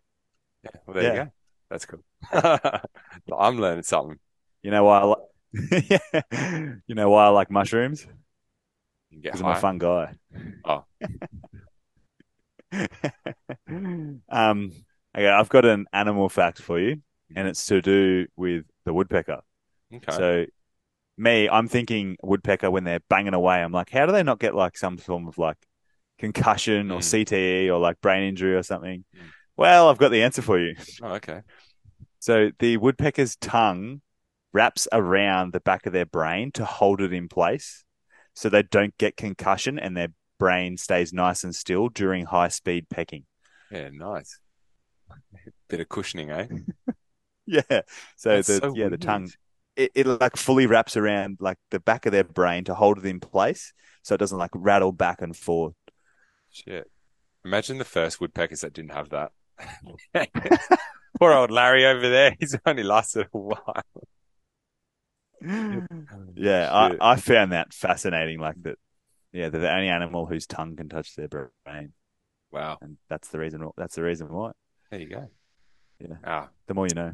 Yeah. 0.64 0.70
Well, 0.86 0.94
there 0.94 1.14
you 1.14 1.24
go. 1.24 1.30
That's 1.70 1.86
cool. 1.86 2.02
I'm 3.38 3.58
learning 3.58 3.82
something. 3.84 4.18
You 4.62 4.70
know 4.70 4.84
why 4.84 5.00
I 5.00 5.04
like? 5.04 5.18
yeah. 6.32 6.74
You 6.86 6.94
know 6.94 7.10
why 7.10 7.26
I 7.26 7.28
like 7.28 7.50
mushrooms? 7.50 8.02
You 9.10 9.16
can 9.16 9.20
get 9.22 9.32
Because 9.32 9.42
I'm 9.42 9.56
a 9.56 9.60
fun 9.60 9.78
guy. 9.78 10.14
Oh. 10.64 10.84
um. 14.28 14.72
Okay, 15.16 15.26
I've 15.28 15.48
got 15.48 15.64
an 15.64 15.86
animal 15.92 16.28
fact 16.28 16.60
for 16.60 16.78
you, 16.78 17.00
and 17.34 17.48
it's 17.48 17.64
to 17.66 17.80
do 17.80 18.26
with 18.36 18.64
the 18.84 18.92
woodpecker. 18.92 19.40
Okay. 19.92 20.12
So, 20.12 20.44
me, 21.18 21.48
I'm 21.48 21.68
thinking 21.68 22.16
woodpecker 22.22 22.70
when 22.70 22.84
they're 22.84 23.00
banging 23.08 23.34
away. 23.34 23.62
I'm 23.62 23.72
like, 23.72 23.90
how 23.90 24.06
do 24.06 24.12
they 24.12 24.22
not 24.22 24.38
get 24.38 24.54
like 24.54 24.76
some 24.78 24.96
form 24.96 25.28
of 25.28 25.38
like 25.38 25.58
concussion 26.18 26.90
or 26.90 27.00
Mm. 27.00 27.24
CTE 27.24 27.68
or 27.68 27.78
like 27.78 28.00
brain 28.00 28.28
injury 28.28 28.54
or 28.54 28.62
something? 28.62 29.04
Mm. 29.16 29.30
Well, 29.56 29.88
I've 29.88 29.98
got 29.98 30.10
the 30.10 30.22
answer 30.22 30.42
for 30.42 30.58
you. 30.58 30.74
oh, 31.02 31.14
okay. 31.14 31.42
So 32.20 32.50
the 32.58 32.76
woodpecker's 32.76 33.36
tongue 33.36 34.00
wraps 34.52 34.88
around 34.92 35.52
the 35.52 35.60
back 35.60 35.86
of 35.86 35.92
their 35.92 36.06
brain 36.06 36.52
to 36.52 36.64
hold 36.64 37.00
it 37.00 37.12
in 37.12 37.28
place 37.28 37.84
so 38.34 38.48
they 38.48 38.62
don't 38.62 38.96
get 38.98 39.16
concussion 39.16 39.78
and 39.78 39.96
their 39.96 40.08
brain 40.38 40.76
stays 40.76 41.12
nice 41.12 41.44
and 41.44 41.54
still 41.54 41.88
during 41.88 42.24
high 42.26 42.48
speed 42.48 42.88
pecking. 42.88 43.24
Yeah, 43.70 43.90
nice. 43.92 44.38
Bit 45.68 45.80
of 45.80 45.88
cushioning, 45.88 46.30
eh? 46.30 46.46
Yeah. 47.46 47.80
So 48.16 48.36
That's 48.36 48.46
the 48.46 48.58
so 48.58 48.74
yeah, 48.76 48.88
the 48.88 48.98
tongue 48.98 49.30
it, 49.78 49.92
it 49.94 50.06
like 50.06 50.36
fully 50.36 50.66
wraps 50.66 50.96
around 50.96 51.38
like 51.40 51.56
the 51.70 51.80
back 51.80 52.04
of 52.04 52.12
their 52.12 52.24
brain 52.24 52.64
to 52.64 52.74
hold 52.74 52.98
it 52.98 53.06
in 53.06 53.20
place 53.20 53.72
so 54.02 54.14
it 54.14 54.18
doesn't 54.18 54.38
like 54.38 54.50
rattle 54.54 54.92
back 54.92 55.22
and 55.22 55.34
forth. 55.36 55.74
Shit. 56.50 56.90
Imagine 57.44 57.78
the 57.78 57.84
first 57.86 58.20
woodpeckers 58.20 58.60
that 58.62 58.74
didn't 58.74 58.92
have 58.92 59.08
that. 59.10 59.32
Poor 61.20 61.32
old 61.32 61.50
Larry 61.50 61.86
over 61.86 62.08
there. 62.08 62.34
He's 62.38 62.56
only 62.66 62.82
lasted 62.82 63.28
a 63.32 63.38
while. 63.38 63.82
Yeah, 66.34 66.68
I, 66.72 67.12
I 67.12 67.16
found 67.16 67.52
that 67.52 67.72
fascinating. 67.72 68.40
Like 68.40 68.60
that, 68.62 68.76
yeah, 69.32 69.48
they're 69.50 69.60
the 69.60 69.72
only 69.72 69.88
animal 69.88 70.26
whose 70.26 70.46
tongue 70.46 70.74
can 70.76 70.88
touch 70.88 71.14
their 71.14 71.28
brain, 71.64 71.92
Wow. 72.50 72.78
and 72.80 72.96
that's 73.08 73.28
the 73.28 73.38
reason. 73.38 73.68
That's 73.76 73.94
the 73.94 74.02
reason 74.02 74.28
why. 74.32 74.50
There 74.90 75.00
you 75.00 75.08
go. 75.08 75.28
Yeah. 76.00 76.16
Ah, 76.24 76.48
The 76.66 76.74
more 76.74 76.86
you 76.88 76.94
know. 76.94 77.12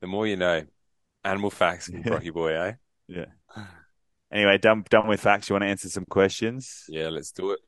the 0.00 0.06
more 0.06 0.26
you 0.26 0.36
know. 0.36 0.62
Animal 1.24 1.50
facts 1.50 1.86
from 1.90 2.02
Rocky 2.02 2.30
Boy, 2.30 2.52
eh? 2.52 2.72
Yeah. 3.08 3.26
Anyway, 4.32 4.58
done 4.58 4.84
done 4.90 5.06
with 5.06 5.20
facts. 5.20 5.48
You 5.48 5.54
want 5.54 5.62
to 5.62 5.68
answer 5.68 5.88
some 5.88 6.06
questions? 6.06 6.84
Yeah, 6.88 7.08
let's 7.08 7.30
do 7.30 7.52
it. 7.52 7.60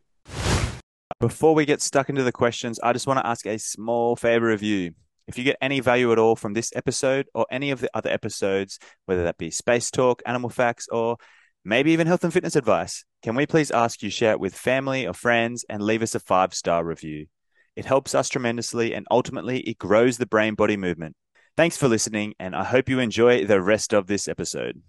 Before 1.20 1.54
we 1.54 1.64
get 1.64 1.80
stuck 1.80 2.08
into 2.08 2.24
the 2.24 2.32
questions, 2.32 2.78
I 2.80 2.92
just 2.92 3.06
want 3.06 3.20
to 3.20 3.26
ask 3.26 3.46
a 3.46 3.58
small 3.58 4.16
favor 4.16 4.50
of 4.50 4.62
you. 4.62 4.92
If 5.26 5.38
you 5.38 5.44
get 5.44 5.56
any 5.60 5.80
value 5.80 6.12
at 6.12 6.18
all 6.18 6.36
from 6.36 6.54
this 6.54 6.72
episode 6.76 7.26
or 7.34 7.46
any 7.50 7.70
of 7.70 7.80
the 7.80 7.90
other 7.94 8.10
episodes, 8.10 8.78
whether 9.06 9.24
that 9.24 9.38
be 9.38 9.50
space 9.50 9.90
talk, 9.90 10.22
animal 10.26 10.50
facts, 10.50 10.88
or 10.88 11.16
maybe 11.64 11.92
even 11.92 12.06
health 12.06 12.22
and 12.22 12.32
fitness 12.32 12.54
advice, 12.54 13.04
can 13.22 13.34
we 13.34 13.46
please 13.46 13.70
ask 13.70 14.02
you 14.02 14.10
share 14.10 14.32
it 14.32 14.40
with 14.40 14.54
family 14.54 15.06
or 15.06 15.12
friends 15.12 15.64
and 15.68 15.82
leave 15.82 16.02
us 16.02 16.14
a 16.14 16.20
five 16.20 16.54
star 16.54 16.84
review? 16.84 17.26
It 17.74 17.84
helps 17.84 18.14
us 18.14 18.28
tremendously 18.28 18.94
and 18.94 19.06
ultimately 19.10 19.60
it 19.60 19.78
grows 19.78 20.18
the 20.18 20.26
brain 20.26 20.54
body 20.54 20.76
movement. 20.76 21.16
Thanks 21.56 21.78
for 21.78 21.88
listening, 21.88 22.34
and 22.38 22.54
I 22.54 22.64
hope 22.64 22.86
you 22.86 22.98
enjoy 22.98 23.46
the 23.46 23.62
rest 23.62 23.94
of 23.94 24.08
this 24.08 24.28
episode. 24.28 24.82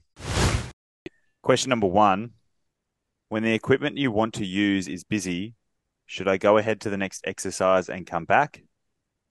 Question 1.42 1.70
number 1.70 1.88
one 1.88 2.32
When 3.30 3.44
the 3.44 3.54
equipment 3.54 3.98
you 3.98 4.12
want 4.12 4.34
to 4.34 4.46
use 4.46 4.90
is 4.90 5.06
busy, 5.06 5.56
should 6.08 6.28
I 6.28 6.36
go 6.36 6.58
ahead 6.58 6.82
to 6.82 6.90
the 6.90 6.98
next 6.98 7.24
exercise 7.26 7.88
and 7.88 8.06
come 8.06 8.26
back? 8.26 8.64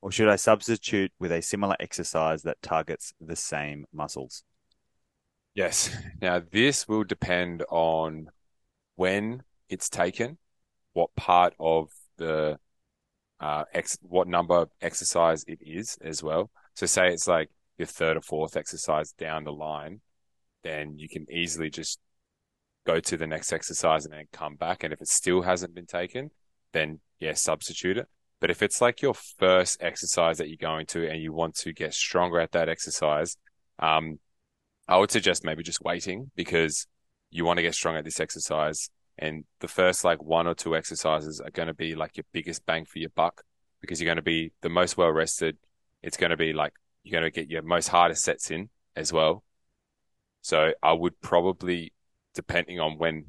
Or 0.01 0.11
should 0.11 0.29
I 0.31 0.37
substitute 0.37 1.13
with 1.19 1.31
a 1.31 1.43
similar 1.43 1.77
exercise 1.79 2.43
that 2.45 2.63
targets 2.63 3.13
the 3.21 3.37
same 3.37 3.85
muscles? 3.93 4.43
Yes. 5.55 5.95
Now, 6.23 6.41
this 6.41 6.89
will 6.89 7.05
depend 7.05 7.65
on 7.69 8.31
when 8.95 9.43
it's 9.69 9.91
taken, 9.91 10.39
what 10.95 11.15
part 11.17 11.53
of 11.61 11.91
the 12.17 12.59
uh, 13.41 13.65
ex- 13.75 13.99
what 14.01 14.27
number 14.27 14.55
of 14.55 14.71
exercise 14.81 15.45
it 15.47 15.59
is 15.61 15.99
as 16.01 16.23
well. 16.23 16.51
So, 16.77 16.87
say 16.87 17.09
it's 17.13 17.27
like 17.27 17.51
your 17.79 17.87
third 17.87 18.17
or 18.17 18.21
fourth 18.21 18.57
exercise 18.57 19.13
down 19.13 19.45
the 19.45 19.53
line, 19.53 20.01
then 20.63 20.99
you 20.99 21.09
can 21.09 21.27
easily 21.31 21.71
just 21.71 21.99
go 22.87 23.01
to 23.01 23.17
the 23.17 23.27
next 23.27 23.53
exercise 23.53 24.05
and 24.05 24.15
then 24.15 24.27
come 24.33 24.55
back. 24.55 24.85
And 24.85 24.93
if 24.93 25.01
it 25.01 25.09
still 25.09 25.43
hasn't 25.43 25.75
been 25.75 25.87
taken, 25.87 26.31
then 26.73 27.01
yeah, 27.19 27.35
substitute 27.35 27.99
it. 27.99 28.07
But 28.41 28.51
if 28.51 28.63
it's 28.63 28.81
like 28.81 29.03
your 29.03 29.15
first 29.15 29.79
exercise 29.81 30.39
that 30.39 30.49
you're 30.49 30.59
going 30.61 30.87
to 30.87 31.09
and 31.09 31.21
you 31.21 31.33
want 31.33 31.55
to 31.57 31.73
get 31.73 31.95
stronger 31.95 32.39
at 32.39 32.53
that 32.53 32.69
exercise, 32.69 33.37
um, 33.79 34.19
I 34.87 34.99
would 34.99 35.11
suggest 35.11 35.45
maybe 35.45 35.63
just 35.63 35.83
waiting 35.83 36.31
because 36.37 36.87
you 37.31 37.45
want 37.45 37.57
to 37.57 37.63
get 37.63 37.75
strong 37.75 37.97
at 37.97 38.05
this 38.05 38.21
exercise. 38.21 38.91
And 39.19 39.45
the 39.61 39.69
first 39.69 40.05
like 40.05 40.23
one 40.23 40.47
or 40.47 40.55
two 40.55 40.77
exercises 40.77 41.41
are 41.41 41.51
going 41.51 41.69
to 41.69 41.75
be 41.75 41.95
like 41.95 42.17
your 42.17 42.27
biggest 42.33 42.65
bang 42.67 42.85
for 42.85 42.99
your 42.99 43.11
buck 43.11 43.43
because 43.81 44.01
you're 44.01 44.07
going 44.07 44.17
to 44.17 44.23
be 44.23 44.53
the 44.61 44.69
most 44.69 44.97
well 44.97 45.11
rested. 45.11 45.57
It's 46.03 46.17
going 46.17 46.31
to 46.31 46.37
be 46.37 46.53
like 46.53 46.73
you're 47.07 47.21
going 47.21 47.31
to 47.31 47.35
get 47.35 47.49
your 47.49 47.63
most 47.63 47.89
hardest 47.89 48.25
sets 48.25 48.51
in 48.51 48.69
as 48.97 49.13
well. 49.13 49.45
So 50.43 50.73
I 50.83 50.93
would 50.93 51.21
probably, 51.21 51.93
depending 52.35 52.81
on 52.81 52.99
when 52.99 53.27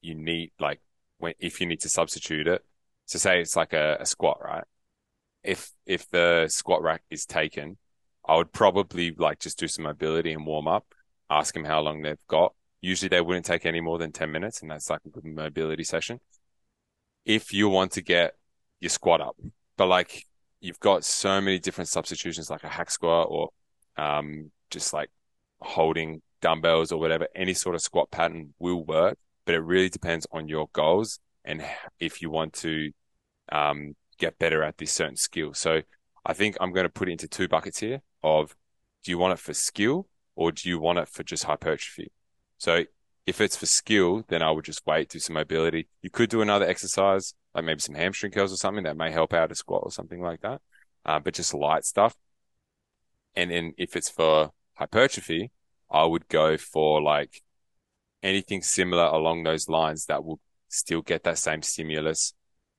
you 0.00 0.14
need, 0.14 0.52
like 0.60 0.80
when, 1.18 1.34
if 1.40 1.60
you 1.60 1.66
need 1.66 1.80
to 1.80 1.88
substitute 1.88 2.46
it. 2.46 2.64
So 3.06 3.18
say 3.18 3.40
it's 3.40 3.56
like 3.56 3.72
a, 3.72 3.96
a 4.00 4.06
squat, 4.06 4.38
right? 4.40 4.64
If, 5.42 5.72
if 5.84 6.08
the 6.10 6.46
squat 6.48 6.82
rack 6.82 7.02
is 7.10 7.26
taken, 7.26 7.76
I 8.24 8.36
would 8.36 8.52
probably 8.52 9.10
like 9.10 9.40
just 9.40 9.58
do 9.58 9.66
some 9.66 9.84
mobility 9.84 10.32
and 10.32 10.46
warm 10.46 10.68
up, 10.68 10.86
ask 11.28 11.54
them 11.54 11.64
how 11.64 11.80
long 11.80 12.02
they've 12.02 12.26
got. 12.28 12.54
Usually 12.80 13.08
they 13.08 13.20
wouldn't 13.20 13.46
take 13.46 13.66
any 13.66 13.80
more 13.80 13.98
than 13.98 14.12
10 14.12 14.30
minutes 14.30 14.62
and 14.62 14.70
that's 14.70 14.90
like 14.90 15.00
a 15.04 15.10
good 15.10 15.24
mobility 15.24 15.82
session. 15.82 16.20
If 17.24 17.52
you 17.52 17.68
want 17.68 17.92
to 17.92 18.02
get 18.02 18.34
your 18.80 18.90
squat 18.90 19.20
up, 19.20 19.36
but 19.76 19.86
like 19.86 20.26
you've 20.62 20.80
got 20.80 21.04
so 21.04 21.40
many 21.40 21.58
different 21.58 21.88
substitutions 21.88 22.48
like 22.48 22.64
a 22.64 22.68
hack 22.68 22.90
squat 22.90 23.28
or, 23.30 23.50
um, 23.98 24.50
just 24.70 24.94
like 24.94 25.10
holding 25.60 26.22
dumbbells 26.40 26.90
or 26.90 26.98
whatever, 26.98 27.28
any 27.34 27.52
sort 27.52 27.74
of 27.74 27.82
squat 27.82 28.10
pattern 28.10 28.54
will 28.58 28.82
work 28.84 29.18
but 29.44 29.54
it 29.54 29.60
really 29.60 29.88
depends 29.88 30.26
on 30.32 30.48
your 30.48 30.68
goals 30.72 31.18
and 31.44 31.64
if 31.98 32.22
you 32.22 32.30
want 32.30 32.52
to 32.52 32.90
um, 33.50 33.94
get 34.18 34.38
better 34.38 34.62
at 34.62 34.78
this 34.78 34.92
certain 34.92 35.16
skill. 35.16 35.52
So 35.54 35.82
I 36.24 36.32
think 36.32 36.56
I'm 36.60 36.72
going 36.72 36.84
to 36.84 36.90
put 36.90 37.08
it 37.08 37.12
into 37.12 37.28
two 37.28 37.48
buckets 37.48 37.80
here 37.80 38.02
of 38.22 38.54
do 39.04 39.10
you 39.10 39.18
want 39.18 39.32
it 39.32 39.40
for 39.40 39.52
skill 39.52 40.06
or 40.36 40.52
do 40.52 40.68
you 40.68 40.78
want 40.78 40.98
it 40.98 41.08
for 41.08 41.24
just 41.24 41.44
hypertrophy? 41.44 42.12
So 42.58 42.84
if 43.26 43.40
it's 43.40 43.56
for 43.56 43.66
skill, 43.66 44.24
then 44.28 44.42
I 44.42 44.50
would 44.50 44.64
just 44.64 44.84
wait, 44.86 45.08
do 45.08 45.18
some 45.18 45.34
mobility. 45.34 45.88
You 46.00 46.10
could 46.10 46.30
do 46.30 46.42
another 46.42 46.66
exercise, 46.66 47.34
like 47.54 47.64
maybe 47.64 47.80
some 47.80 47.94
hamstring 47.94 48.32
curls 48.32 48.52
or 48.52 48.56
something 48.56 48.84
that 48.84 48.96
may 48.96 49.12
help 49.12 49.32
out 49.32 49.52
a 49.52 49.54
squat 49.54 49.82
or 49.84 49.92
something 49.92 50.20
like 50.20 50.40
that. 50.40 50.60
Uh, 51.04 51.20
but 51.20 51.34
just 51.34 51.54
light 51.54 51.84
stuff. 51.84 52.16
And 53.34 53.50
then 53.50 53.74
if 53.78 53.96
it's 53.96 54.10
for 54.10 54.50
hypertrophy, 54.74 55.50
I 55.90 56.04
would 56.04 56.28
go 56.28 56.56
for 56.56 57.00
like 57.00 57.42
anything 58.22 58.62
similar 58.62 59.04
along 59.04 59.42
those 59.42 59.68
lines 59.68 60.06
that 60.06 60.24
will 60.24 60.40
still 60.68 61.02
get 61.02 61.22
that 61.24 61.38
same 61.38 61.62
stimulus 61.62 62.34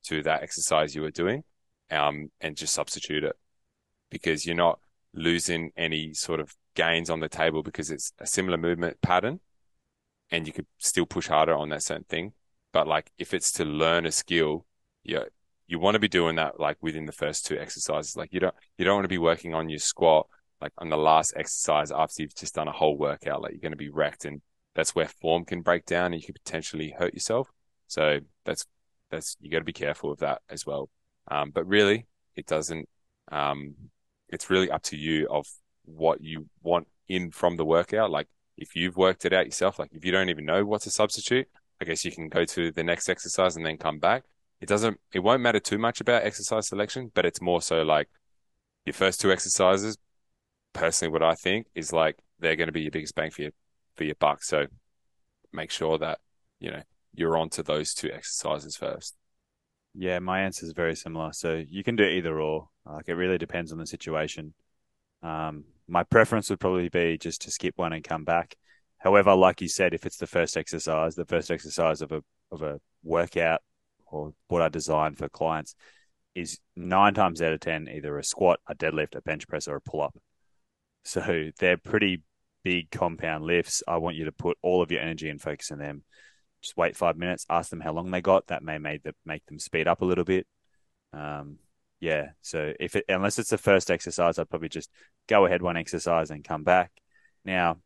to 0.06 0.24
that 0.24 0.44
exercise 0.44 0.96
you 0.96 1.02
were 1.02 1.12
doing, 1.12 1.44
um, 1.92 2.30
and 2.42 2.58
just 2.58 2.74
substitute 2.74 3.24
it 3.24 3.36
because 4.10 4.46
you're 4.46 4.56
not 4.56 4.80
losing 5.14 5.72
any 5.78 6.14
sort 6.14 6.40
of 6.40 6.56
gains 6.76 7.10
on 7.10 7.20
the 7.20 7.30
table 7.30 7.64
because 7.64 7.92
it's 7.92 8.12
a 8.20 8.28
similar 8.28 8.58
movement 8.58 9.00
pattern 9.02 9.40
and 10.34 10.48
you 10.48 10.52
could 10.52 10.66
still 10.80 11.06
push 11.06 11.28
harder 11.28 11.54
on 11.54 11.70
that 11.70 11.84
certain 11.84 12.06
thing. 12.06 12.34
But 12.74 12.88
like 12.88 13.12
if 13.20 13.36
it's 13.36 13.52
to 13.54 13.66
learn 13.66 14.08
a 14.08 14.12
skill, 14.12 14.66
yeah, 15.04 15.26
you 15.68 15.78
want 15.78 15.94
to 15.94 16.00
be 16.00 16.08
doing 16.10 16.36
that 16.38 16.60
like 16.60 16.78
within 16.82 17.06
the 17.06 17.12
first 17.12 17.46
two 17.46 17.58
exercises. 17.58 18.18
Like 18.18 18.34
you 18.34 18.40
don't, 18.40 18.56
you 18.78 18.84
don't 18.84 18.96
want 18.96 19.06
to 19.06 19.10
be 19.10 19.20
working 19.20 19.54
on 19.54 19.70
your 19.70 19.80
squat 19.80 20.28
like 20.60 20.72
on 20.80 20.90
the 20.90 20.98
last 20.98 21.34
exercise 21.36 21.92
after 21.92 22.24
you've 22.24 22.36
just 22.36 22.56
done 22.56 22.68
a 22.68 22.72
whole 22.72 22.98
workout. 22.98 23.44
Like 23.44 23.52
you're 23.52 23.62
going 23.62 23.74
to 23.74 23.78
be 23.78 23.90
wrecked 23.90 24.26
and 24.26 24.42
that's 24.74 24.96
where 24.96 25.08
form 25.08 25.46
can 25.46 25.62
break 25.62 25.86
down 25.86 26.14
and 26.14 26.16
you 26.16 26.26
could 26.26 26.42
potentially 26.44 26.96
hurt 26.98 27.14
yourself. 27.14 27.52
So 27.88 28.20
that's 28.44 28.66
that's 29.12 29.38
you 29.40 29.52
got 29.52 29.60
to 29.60 29.66
be 29.66 29.72
careful 29.72 30.12
of 30.12 30.20
that 30.20 30.42
as 30.50 30.66
well. 30.66 30.90
Um, 31.30 31.52
but 31.52 31.68
really, 31.68 32.08
it 32.36 32.48
doesn't. 32.48 32.90
Um, 33.32 33.76
it's 34.30 34.50
really 34.50 34.72
up 34.72 34.82
to 34.84 34.98
you 34.98 35.28
of 35.30 35.46
what 35.86 36.22
you 36.22 36.48
want 36.64 36.88
in 37.08 37.30
from 37.30 37.56
the 37.56 37.66
workout. 37.66 38.10
Like 38.10 38.28
if 38.64 38.76
you've 38.76 38.98
worked 38.98 39.26
it 39.26 39.34
out 39.34 39.46
yourself, 39.46 39.78
like 39.78 39.92
if 39.94 40.04
you 40.04 40.12
don't 40.12 40.30
even 40.30 40.46
know 40.46 40.66
what 40.66 40.82
to 40.82 40.90
substitute, 40.90 41.48
I 41.80 41.86
guess 41.86 42.04
you 42.04 42.12
can 42.12 42.30
go 42.30 42.46
to 42.46 42.72
the 42.72 42.84
next 42.84 43.10
exercise 43.10 43.56
and 43.56 43.66
then 43.66 43.78
come 43.78 44.00
back. 44.00 44.24
It 44.62 44.68
doesn't. 44.68 45.00
It 45.14 45.20
won't 45.20 45.42
matter 45.42 45.60
too 45.60 45.78
much 45.78 46.02
about 46.02 46.24
exercise 46.24 46.68
selection, 46.68 47.12
but 47.14 47.26
it's 47.26 47.42
more 47.42 47.62
so 47.62 47.84
like 47.84 48.08
your 48.86 48.94
first 48.94 49.22
two 49.22 49.32
exercises. 49.32 49.98
Personally, 50.72 51.12
what 51.12 51.24
I 51.24 51.36
think 51.36 51.68
is 51.76 51.94
like 51.94 52.18
they're 52.40 52.56
going 52.56 52.68
to 52.68 52.74
be 52.74 52.82
your 52.82 52.92
biggest 52.92 53.16
bang 53.16 53.30
for 53.30 53.44
your 53.44 53.52
for 53.96 54.06
your 54.06 54.16
buck. 54.16 54.44
So 54.44 54.66
make 55.52 55.70
sure 55.70 55.98
that, 56.00 56.20
you 56.60 56.72
know, 56.72 56.82
you're 57.14 57.38
on 57.38 57.50
to 57.52 57.64
those 57.64 57.94
two 57.94 58.10
exercises 58.12 58.76
first. 58.76 59.16
Yeah, 59.94 60.20
my 60.20 60.42
answer 60.42 60.66
is 60.66 60.72
very 60.72 60.96
similar. 60.96 61.34
So 61.34 61.64
you 61.68 61.84
can 61.84 61.96
do 61.96 62.04
either 62.04 62.40
or. 62.40 62.70
Like 62.86 63.08
it 63.08 63.14
really 63.16 63.38
depends 63.38 63.72
on 63.72 63.78
the 63.78 63.88
situation. 63.88 64.54
Um, 65.22 65.64
my 65.88 66.04
preference 66.04 66.50
would 66.50 66.60
probably 66.60 66.90
be 66.90 67.18
just 67.18 67.42
to 67.44 67.52
skip 67.52 67.74
one 67.78 67.94
and 67.94 68.04
come 68.04 68.24
back. 68.24 68.56
However, 68.98 69.36
like 69.36 69.62
you 69.62 69.68
said, 69.68 69.94
if 69.94 70.06
it's 70.06 70.18
the 70.18 70.28
first 70.28 70.56
exercise, 70.56 71.16
the 71.16 71.26
first 71.26 71.52
exercise 71.52 72.02
of 72.02 72.12
a 72.12 72.22
of 72.52 72.62
a 72.62 72.80
workout 73.04 73.62
or 74.08 74.34
what 74.48 74.62
I 74.62 74.70
design 74.70 75.16
for 75.16 75.28
clients 75.28 75.76
is 76.36 76.60
nine 76.76 77.14
times 77.14 77.42
out 77.42 77.54
of 77.54 77.60
ten 77.60 77.90
either 77.90 78.18
a 78.18 78.24
squat, 78.24 78.60
a 78.68 78.76
deadlift, 78.76 79.16
a 79.16 79.22
bench 79.22 79.48
press, 79.48 79.68
or 79.68 79.76
a 79.76 79.82
pull 79.82 80.02
up. 80.02 80.16
So 81.04 81.52
they're 81.60 81.78
pretty 81.78 82.22
big 82.64 82.90
compound 82.92 83.44
lifts, 83.44 83.84
I 83.88 83.98
want 83.98 84.16
you 84.16 84.26
to 84.26 84.32
put 84.32 84.58
all 84.62 84.82
of 84.82 84.92
your 84.92 85.02
energy 85.02 85.30
and 85.30 85.42
focus 85.42 85.72
on 85.72 85.80
them. 85.80 86.04
Just 86.62 86.78
wait 86.78 86.96
five 86.96 87.18
minutes, 87.18 87.46
ask 87.50 87.70
them 87.70 87.82
how 87.82 87.92
long 87.92 88.10
they 88.10 88.22
got. 88.22 88.48
That 88.48 88.64
may 88.64 88.78
make, 88.78 89.04
the, 89.04 89.14
make 89.26 89.46
them 89.46 89.60
speed 89.60 89.88
up 89.88 90.02
a 90.02 90.06
little 90.06 90.24
bit. 90.24 90.48
Um, 91.12 91.60
yeah. 92.04 92.32
So 92.42 92.74
if 92.82 92.98
it, 92.98 93.06
unless 93.08 93.40
it's 93.40 93.50
the 93.50 93.58
first 93.58 93.90
exercise, 93.90 94.38
I'd 94.38 94.50
probably 94.50 94.68
just 94.68 94.92
go 95.28 95.46
ahead 95.46 95.62
one 95.62 95.78
exercise 95.78 96.32
and 96.32 96.44
come 96.44 96.64
back. 96.64 96.92
Now, 97.46 97.78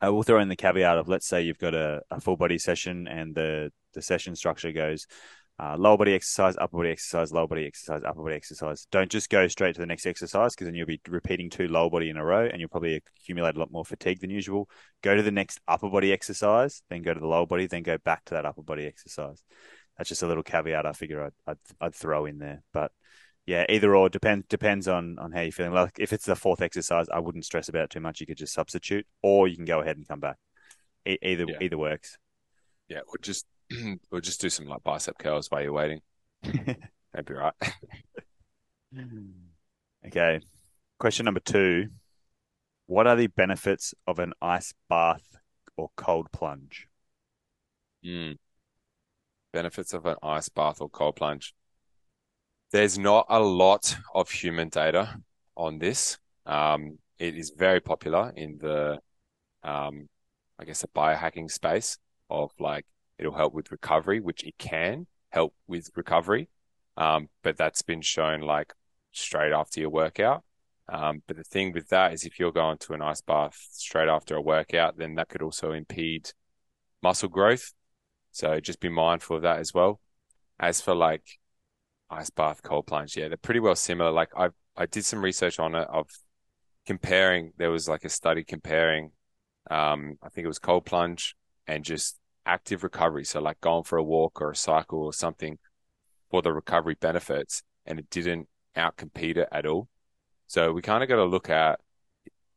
I 0.00 0.08
will 0.08 0.24
throw 0.24 0.40
in 0.40 0.48
the 0.48 0.56
caveat 0.56 0.98
of 0.98 1.06
let's 1.06 1.28
say 1.28 1.42
you've 1.42 1.58
got 1.58 1.72
a, 1.72 2.02
a 2.10 2.20
full 2.20 2.36
body 2.36 2.58
session 2.58 3.06
and 3.06 3.36
the 3.36 3.70
the 3.94 4.02
session 4.02 4.34
structure 4.34 4.72
goes 4.72 5.06
uh, 5.60 5.76
lower 5.76 5.96
body 5.96 6.14
exercise, 6.14 6.56
upper 6.56 6.78
body 6.78 6.90
exercise, 6.90 7.32
lower 7.32 7.46
body 7.46 7.64
exercise, 7.64 8.02
upper 8.04 8.22
body 8.22 8.34
exercise. 8.34 8.88
Don't 8.90 9.10
just 9.10 9.30
go 9.30 9.46
straight 9.46 9.74
to 9.74 9.80
the 9.80 9.86
next 9.86 10.06
exercise 10.06 10.54
because 10.54 10.66
then 10.66 10.74
you'll 10.74 10.86
be 10.86 11.00
repeating 11.08 11.48
two 11.48 11.68
lower 11.68 11.90
body 11.90 12.10
in 12.10 12.16
a 12.16 12.24
row 12.24 12.46
and 12.46 12.60
you'll 12.60 12.68
probably 12.68 13.00
accumulate 13.20 13.56
a 13.56 13.58
lot 13.58 13.70
more 13.70 13.84
fatigue 13.84 14.20
than 14.20 14.30
usual. 14.30 14.68
Go 15.02 15.14
to 15.14 15.22
the 15.22 15.32
next 15.32 15.60
upper 15.68 15.90
body 15.90 16.12
exercise, 16.12 16.82
then 16.90 17.02
go 17.02 17.14
to 17.14 17.20
the 17.20 17.26
lower 17.26 17.46
body, 17.46 17.66
then 17.66 17.82
go 17.84 17.98
back 17.98 18.24
to 18.26 18.34
that 18.34 18.46
upper 18.46 18.62
body 18.62 18.86
exercise. 18.86 19.42
That's 19.96 20.08
just 20.08 20.22
a 20.22 20.28
little 20.28 20.44
caveat 20.44 20.86
I 20.86 20.92
figure 20.92 21.24
I'd, 21.24 21.32
I'd, 21.46 21.58
I'd 21.80 21.94
throw 21.94 22.26
in 22.26 22.38
there. 22.38 22.62
But 22.72 22.92
yeah, 23.48 23.64
either 23.70 23.96
or 23.96 24.10
depends 24.10 24.46
depends 24.46 24.86
on 24.86 25.18
on 25.18 25.32
how 25.32 25.40
you're 25.40 25.52
feeling. 25.52 25.72
Like 25.72 25.96
if 25.98 26.12
it's 26.12 26.26
the 26.26 26.36
fourth 26.36 26.60
exercise, 26.60 27.06
I 27.08 27.18
wouldn't 27.18 27.46
stress 27.46 27.70
about 27.70 27.84
it 27.84 27.90
too 27.90 27.98
much. 27.98 28.20
You 28.20 28.26
could 28.26 28.36
just 28.36 28.52
substitute, 28.52 29.06
or 29.22 29.48
you 29.48 29.56
can 29.56 29.64
go 29.64 29.80
ahead 29.80 29.96
and 29.96 30.06
come 30.06 30.20
back. 30.20 30.36
E- 31.06 31.16
either 31.22 31.46
yeah. 31.48 31.56
either 31.62 31.78
works. 31.78 32.18
Yeah, 32.88 33.00
or 33.06 33.16
just 33.22 33.46
or 34.12 34.20
just 34.20 34.42
do 34.42 34.50
some 34.50 34.66
like 34.66 34.84
bicep 34.84 35.16
curls 35.16 35.50
while 35.50 35.62
you're 35.62 35.72
waiting. 35.72 36.02
That'd 36.42 37.24
be 37.24 37.32
right. 37.32 37.54
okay. 40.06 40.40
Question 40.98 41.24
number 41.24 41.40
two. 41.40 41.88
What 42.84 43.06
are 43.06 43.16
the 43.16 43.28
benefits 43.28 43.94
of 44.06 44.18
an 44.18 44.34
ice 44.42 44.74
bath 44.90 45.38
or 45.74 45.88
cold 45.96 46.30
plunge? 46.32 46.86
Mm. 48.04 48.36
Benefits 49.54 49.94
of 49.94 50.04
an 50.04 50.16
ice 50.22 50.50
bath 50.50 50.82
or 50.82 50.90
cold 50.90 51.16
plunge. 51.16 51.54
There's 52.70 52.98
not 52.98 53.26
a 53.28 53.40
lot 53.40 53.96
of 54.14 54.30
human 54.30 54.68
data 54.68 55.20
on 55.56 55.78
this. 55.78 56.18
Um, 56.44 56.98
it 57.18 57.36
is 57.36 57.50
very 57.56 57.80
popular 57.80 58.32
in 58.36 58.58
the, 58.58 58.98
um, 59.62 60.08
I 60.58 60.64
guess, 60.64 60.82
the 60.82 60.88
biohacking 60.88 61.50
space 61.50 61.98
of 62.28 62.52
like 62.58 62.84
it'll 63.18 63.34
help 63.34 63.54
with 63.54 63.72
recovery, 63.72 64.20
which 64.20 64.44
it 64.44 64.58
can 64.58 65.06
help 65.30 65.54
with 65.66 65.90
recovery. 65.96 66.48
Um, 66.96 67.28
but 67.42 67.56
that's 67.56 67.82
been 67.82 68.02
shown 68.02 68.40
like 68.42 68.74
straight 69.12 69.52
after 69.52 69.80
your 69.80 69.90
workout. 69.90 70.44
Um, 70.90 71.22
but 71.26 71.36
the 71.36 71.44
thing 71.44 71.72
with 71.72 71.88
that 71.88 72.12
is 72.12 72.24
if 72.24 72.38
you're 72.38 72.52
going 72.52 72.78
to 72.78 72.94
an 72.94 73.02
ice 73.02 73.20
bath 73.20 73.58
straight 73.72 74.08
after 74.08 74.36
a 74.36 74.40
workout, 74.40 74.96
then 74.96 75.14
that 75.14 75.28
could 75.28 75.42
also 75.42 75.72
impede 75.72 76.32
muscle 77.02 77.28
growth. 77.28 77.72
So 78.32 78.60
just 78.60 78.80
be 78.80 78.88
mindful 78.88 79.36
of 79.36 79.42
that 79.42 79.58
as 79.58 79.72
well. 79.74 80.00
As 80.60 80.80
for 80.80 80.94
like 80.94 81.37
ice 82.10 82.30
bath, 82.30 82.62
cold 82.62 82.86
plunge, 82.86 83.16
yeah, 83.16 83.28
they're 83.28 83.36
pretty 83.36 83.60
well 83.60 83.76
similar. 83.76 84.10
Like 84.10 84.30
I 84.36 84.48
I 84.76 84.86
did 84.86 85.04
some 85.04 85.24
research 85.24 85.58
on 85.58 85.74
it 85.74 85.88
of 85.88 86.08
comparing. 86.86 87.52
There 87.56 87.70
was 87.70 87.88
like 87.88 88.04
a 88.04 88.08
study 88.08 88.44
comparing, 88.44 89.10
um, 89.70 90.18
I 90.22 90.28
think 90.28 90.44
it 90.44 90.48
was 90.48 90.58
cold 90.58 90.86
plunge 90.86 91.36
and 91.66 91.84
just 91.84 92.18
active 92.46 92.82
recovery. 92.82 93.24
So 93.24 93.40
like 93.40 93.60
going 93.60 93.84
for 93.84 93.98
a 93.98 94.02
walk 94.02 94.40
or 94.40 94.50
a 94.50 94.56
cycle 94.56 95.00
or 95.00 95.12
something 95.12 95.58
for 96.30 96.42
the 96.42 96.52
recovery 96.52 96.96
benefits, 96.98 97.62
and 97.84 97.98
it 97.98 98.08
didn't 98.10 98.48
outcompete 98.76 99.36
it 99.36 99.48
at 99.50 99.66
all. 99.66 99.88
So 100.46 100.72
we 100.72 100.80
kind 100.80 101.02
of 101.02 101.08
got 101.08 101.16
to 101.16 101.24
look 101.24 101.50
at 101.50 101.80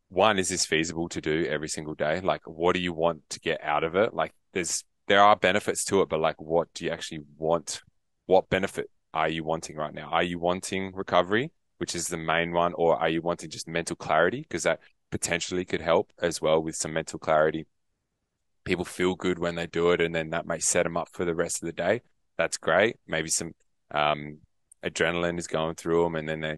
one, 0.09 0.39
is 0.39 0.49
this 0.49 0.65
feasible 0.65 1.09
to 1.09 1.21
do 1.21 1.45
every 1.45 1.69
single 1.69 1.95
day? 1.95 2.19
Like, 2.21 2.41
what 2.45 2.73
do 2.73 2.81
you 2.81 2.93
want 2.93 3.29
to 3.29 3.39
get 3.39 3.63
out 3.63 3.83
of 3.83 3.95
it? 3.95 4.13
Like, 4.13 4.33
there's, 4.53 4.83
there 5.07 5.21
are 5.21 5.35
benefits 5.35 5.85
to 5.85 6.01
it, 6.01 6.09
but 6.09 6.19
like, 6.19 6.39
what 6.39 6.73
do 6.73 6.85
you 6.85 6.91
actually 6.91 7.23
want? 7.37 7.81
What 8.25 8.49
benefit 8.49 8.89
are 9.13 9.29
you 9.29 9.43
wanting 9.43 9.75
right 9.75 9.93
now? 9.93 10.09
Are 10.09 10.23
you 10.23 10.39
wanting 10.39 10.93
recovery, 10.93 11.51
which 11.77 11.95
is 11.95 12.07
the 12.07 12.17
main 12.17 12.51
one, 12.51 12.73
or 12.73 12.97
are 12.97 13.09
you 13.09 13.21
wanting 13.21 13.49
just 13.49 13.67
mental 13.67 13.95
clarity? 13.95 14.41
Because 14.41 14.63
that 14.63 14.79
potentially 15.11 15.65
could 15.65 15.81
help 15.81 16.11
as 16.21 16.41
well 16.41 16.61
with 16.61 16.75
some 16.75 16.93
mental 16.93 17.19
clarity. 17.19 17.65
People 18.63 18.85
feel 18.85 19.15
good 19.15 19.39
when 19.39 19.55
they 19.55 19.67
do 19.67 19.91
it, 19.91 20.01
and 20.01 20.15
then 20.15 20.29
that 20.29 20.45
may 20.45 20.59
set 20.59 20.83
them 20.83 20.97
up 20.97 21.09
for 21.11 21.25
the 21.25 21.35
rest 21.35 21.61
of 21.61 21.65
the 21.65 21.73
day. 21.73 22.01
That's 22.37 22.57
great. 22.57 22.97
Maybe 23.07 23.29
some 23.29 23.53
um, 23.91 24.39
adrenaline 24.83 25.39
is 25.39 25.47
going 25.47 25.75
through 25.75 26.03
them, 26.03 26.15
and 26.15 26.29
then 26.29 26.41
they 26.41 26.57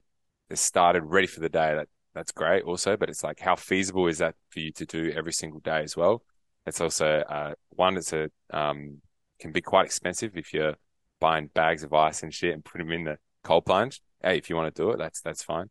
they 0.49 0.55
started 0.55 1.03
ready 1.03 1.27
for 1.27 1.39
the 1.39 1.49
day. 1.49 1.75
That 1.75 1.87
that's 2.13 2.31
great 2.31 2.63
also, 2.63 2.95
but 2.97 3.09
it's 3.09 3.23
like 3.23 3.39
how 3.39 3.55
feasible 3.55 4.07
is 4.07 4.19
that 4.19 4.35
for 4.49 4.59
you 4.59 4.71
to 4.73 4.85
do 4.85 5.11
every 5.15 5.33
single 5.33 5.59
day 5.59 5.81
as 5.81 5.97
well? 5.97 6.23
It's 6.65 6.79
also 6.79 7.19
uh, 7.21 7.53
one 7.69 7.95
that's 7.95 8.13
a 8.13 8.29
um, 8.51 9.01
can 9.39 9.51
be 9.51 9.61
quite 9.61 9.85
expensive 9.85 10.37
if 10.37 10.53
you're 10.53 10.75
buying 11.23 11.47
bags 11.47 11.83
of 11.83 11.93
ice 11.93 12.21
and 12.21 12.33
shit 12.33 12.53
and 12.53 12.65
put 12.65 12.79
them 12.79 12.91
in 12.91 13.05
the 13.05 13.17
cold 13.45 13.65
plunge. 13.65 14.01
Hey, 14.21 14.37
if 14.37 14.49
you 14.49 14.57
want 14.57 14.75
to 14.75 14.81
do 14.81 14.89
it, 14.91 14.97
that's 14.97 15.21
that's 15.21 15.41
fine. 15.41 15.69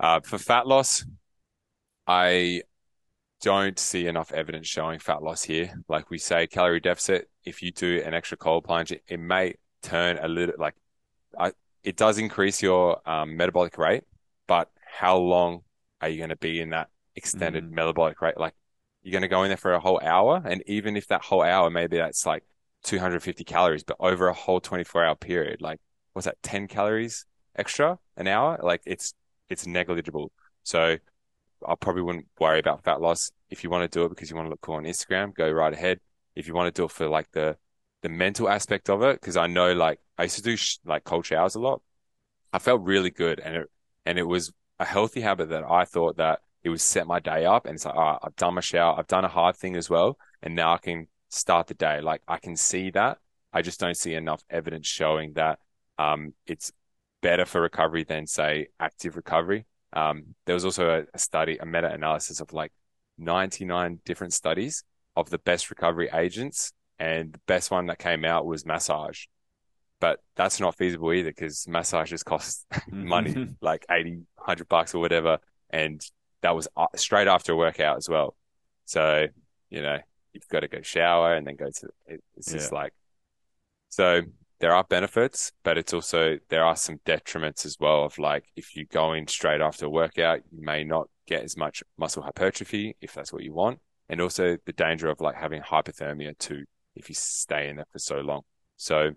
Uh, 0.00 0.18
for 0.18 0.36
fat 0.36 0.66
loss, 0.66 1.06
I 2.08 2.62
don't 3.40 3.78
see 3.78 4.08
enough 4.08 4.32
evidence 4.32 4.66
showing 4.66 4.98
fat 4.98 5.22
loss 5.22 5.44
here. 5.44 5.72
Like 5.88 6.10
we 6.10 6.18
say, 6.18 6.48
calorie 6.48 6.80
deficit. 6.80 7.30
If 7.44 7.62
you 7.62 7.70
do 7.70 8.02
an 8.04 8.14
extra 8.14 8.36
cold 8.36 8.64
plunge, 8.64 8.90
it, 8.90 9.04
it 9.06 9.20
may 9.20 9.54
turn 9.80 10.18
a 10.20 10.26
little 10.26 10.56
like 10.58 10.74
I, 11.38 11.52
it 11.84 11.96
does 11.96 12.18
increase 12.18 12.60
your 12.60 13.08
um, 13.08 13.36
metabolic 13.36 13.78
rate, 13.78 14.02
but 14.48 14.70
how 14.84 15.18
long 15.18 15.60
are 16.00 16.08
you 16.08 16.18
going 16.18 16.30
to 16.30 16.36
be 16.36 16.60
in 16.60 16.70
that 16.70 16.88
extended 17.14 17.64
mm. 17.64 17.70
metabolic 17.70 18.20
rate? 18.20 18.38
Like 18.38 18.54
you're 19.04 19.12
going 19.12 19.22
to 19.22 19.28
go 19.28 19.44
in 19.44 19.50
there 19.50 19.56
for 19.56 19.72
a 19.72 19.80
whole 19.80 20.00
hour, 20.02 20.42
and 20.44 20.64
even 20.66 20.96
if 20.96 21.06
that 21.08 21.22
whole 21.22 21.42
hour, 21.42 21.70
maybe 21.70 21.96
that's 21.98 22.26
like 22.26 22.42
250 22.84 23.44
calories, 23.44 23.84
but 23.84 23.96
over 24.00 24.28
a 24.28 24.34
whole 24.34 24.60
24 24.60 25.04
hour 25.04 25.14
period, 25.14 25.60
like 25.60 25.80
what's 26.12 26.26
that, 26.26 26.42
10 26.42 26.68
calories 26.68 27.26
extra 27.56 27.98
an 28.16 28.26
hour? 28.26 28.58
Like 28.62 28.82
it's 28.86 29.14
it's 29.48 29.66
negligible. 29.66 30.32
So 30.62 30.96
I 31.66 31.74
probably 31.76 32.02
wouldn't 32.02 32.26
worry 32.38 32.58
about 32.58 32.84
fat 32.84 33.00
loss. 33.00 33.30
If 33.50 33.64
you 33.64 33.70
want 33.70 33.90
to 33.90 33.98
do 33.98 34.04
it 34.04 34.08
because 34.08 34.30
you 34.30 34.36
want 34.36 34.46
to 34.46 34.50
look 34.50 34.60
cool 34.60 34.76
on 34.76 34.84
Instagram, 34.84 35.34
go 35.34 35.50
right 35.50 35.72
ahead. 35.72 36.00
If 36.34 36.46
you 36.46 36.54
want 36.54 36.74
to 36.74 36.80
do 36.80 36.86
it 36.86 36.90
for 36.90 37.08
like 37.08 37.30
the 37.32 37.56
the 38.02 38.08
mental 38.08 38.48
aspect 38.48 38.90
of 38.90 39.02
it, 39.02 39.20
because 39.20 39.36
I 39.36 39.46
know 39.46 39.72
like 39.72 40.00
I 40.18 40.24
used 40.24 40.36
to 40.36 40.42
do 40.42 40.56
sh- 40.56 40.78
like 40.84 41.04
cold 41.04 41.26
showers 41.26 41.54
a 41.54 41.60
lot. 41.60 41.82
I 42.52 42.58
felt 42.58 42.82
really 42.82 43.10
good, 43.10 43.40
and 43.40 43.56
it 43.56 43.70
and 44.06 44.18
it 44.18 44.24
was 44.24 44.52
a 44.78 44.84
healthy 44.84 45.20
habit 45.20 45.50
that 45.50 45.64
I 45.64 45.84
thought 45.84 46.16
that 46.16 46.40
it 46.62 46.70
would 46.70 46.80
set 46.80 47.06
my 47.06 47.20
day 47.20 47.44
up. 47.44 47.66
And 47.66 47.74
it's 47.74 47.84
like, 47.84 47.94
all 47.94 48.12
right, 48.12 48.18
I've 48.22 48.36
done 48.36 48.54
my 48.54 48.60
shower, 48.60 48.98
I've 48.98 49.06
done 49.06 49.24
a 49.24 49.28
hard 49.28 49.56
thing 49.56 49.76
as 49.76 49.88
well, 49.90 50.18
and 50.42 50.54
now 50.54 50.74
I 50.74 50.78
can 50.78 51.08
start 51.32 51.66
the 51.66 51.74
day. 51.74 52.00
Like 52.00 52.22
I 52.28 52.38
can 52.38 52.56
see 52.56 52.90
that. 52.90 53.18
I 53.52 53.62
just 53.62 53.80
don't 53.80 53.96
see 53.96 54.14
enough 54.14 54.42
evidence 54.48 54.86
showing 54.86 55.34
that 55.34 55.58
um, 55.98 56.34
it's 56.46 56.72
better 57.20 57.44
for 57.44 57.60
recovery 57.60 58.04
than 58.04 58.26
say 58.26 58.68
active 58.80 59.16
recovery. 59.16 59.66
Um, 59.92 60.34
there 60.46 60.54
was 60.54 60.64
also 60.64 61.00
a, 61.00 61.04
a 61.14 61.18
study, 61.18 61.58
a 61.58 61.66
meta 61.66 61.92
analysis 61.92 62.40
of 62.40 62.52
like 62.52 62.72
99 63.18 64.00
different 64.04 64.32
studies 64.32 64.84
of 65.16 65.28
the 65.30 65.38
best 65.38 65.70
recovery 65.70 66.08
agents 66.12 66.72
and 66.98 67.32
the 67.32 67.40
best 67.46 67.70
one 67.70 67.86
that 67.86 67.98
came 67.98 68.24
out 68.24 68.46
was 68.46 68.64
massage. 68.64 69.26
But 70.00 70.20
that's 70.34 70.60
not 70.60 70.76
feasible 70.76 71.12
either 71.12 71.30
because 71.30 71.68
massages 71.68 72.22
cost 72.22 72.66
money, 72.90 73.54
like 73.60 73.84
80, 73.90 74.22
100 74.36 74.68
bucks 74.68 74.94
or 74.94 75.00
whatever. 75.00 75.38
And 75.70 76.04
that 76.40 76.54
was 76.54 76.68
uh, 76.76 76.86
straight 76.96 77.28
after 77.28 77.52
a 77.52 77.56
workout 77.56 77.98
as 77.98 78.08
well. 78.08 78.34
So, 78.84 79.26
you 79.70 79.82
know, 79.82 79.98
you've 80.32 80.48
got 80.48 80.60
to 80.60 80.68
go 80.68 80.82
shower 80.82 81.34
and 81.34 81.46
then 81.46 81.56
go 81.56 81.66
to, 81.66 81.88
it's 82.36 82.52
just 82.52 82.72
yeah. 82.72 82.78
like, 82.78 82.92
so 83.88 84.22
there 84.60 84.74
are 84.74 84.84
benefits, 84.84 85.52
but 85.64 85.76
it's 85.76 85.92
also, 85.92 86.38
there 86.48 86.64
are 86.64 86.76
some 86.76 86.98
detriments 87.04 87.66
as 87.66 87.76
well 87.80 88.04
of 88.04 88.18
like, 88.18 88.44
if 88.56 88.76
you 88.76 88.86
go 88.86 89.12
in 89.12 89.26
straight 89.26 89.60
after 89.60 89.86
a 89.86 89.90
workout, 89.90 90.40
you 90.50 90.64
may 90.64 90.84
not 90.84 91.08
get 91.26 91.42
as 91.42 91.56
much 91.56 91.82
muscle 91.98 92.22
hypertrophy 92.22 92.96
if 93.00 93.12
that's 93.12 93.32
what 93.32 93.42
you 93.42 93.52
want. 93.52 93.78
And 94.08 94.20
also 94.20 94.56
the 94.66 94.72
danger 94.72 95.08
of 95.08 95.20
like 95.20 95.36
having 95.36 95.62
hypothermia 95.62 96.36
too 96.38 96.64
if 96.94 97.08
you 97.08 97.14
stay 97.14 97.68
in 97.68 97.76
there 97.76 97.86
for 97.90 97.98
so 97.98 98.16
long. 98.16 98.42
So 98.76 99.10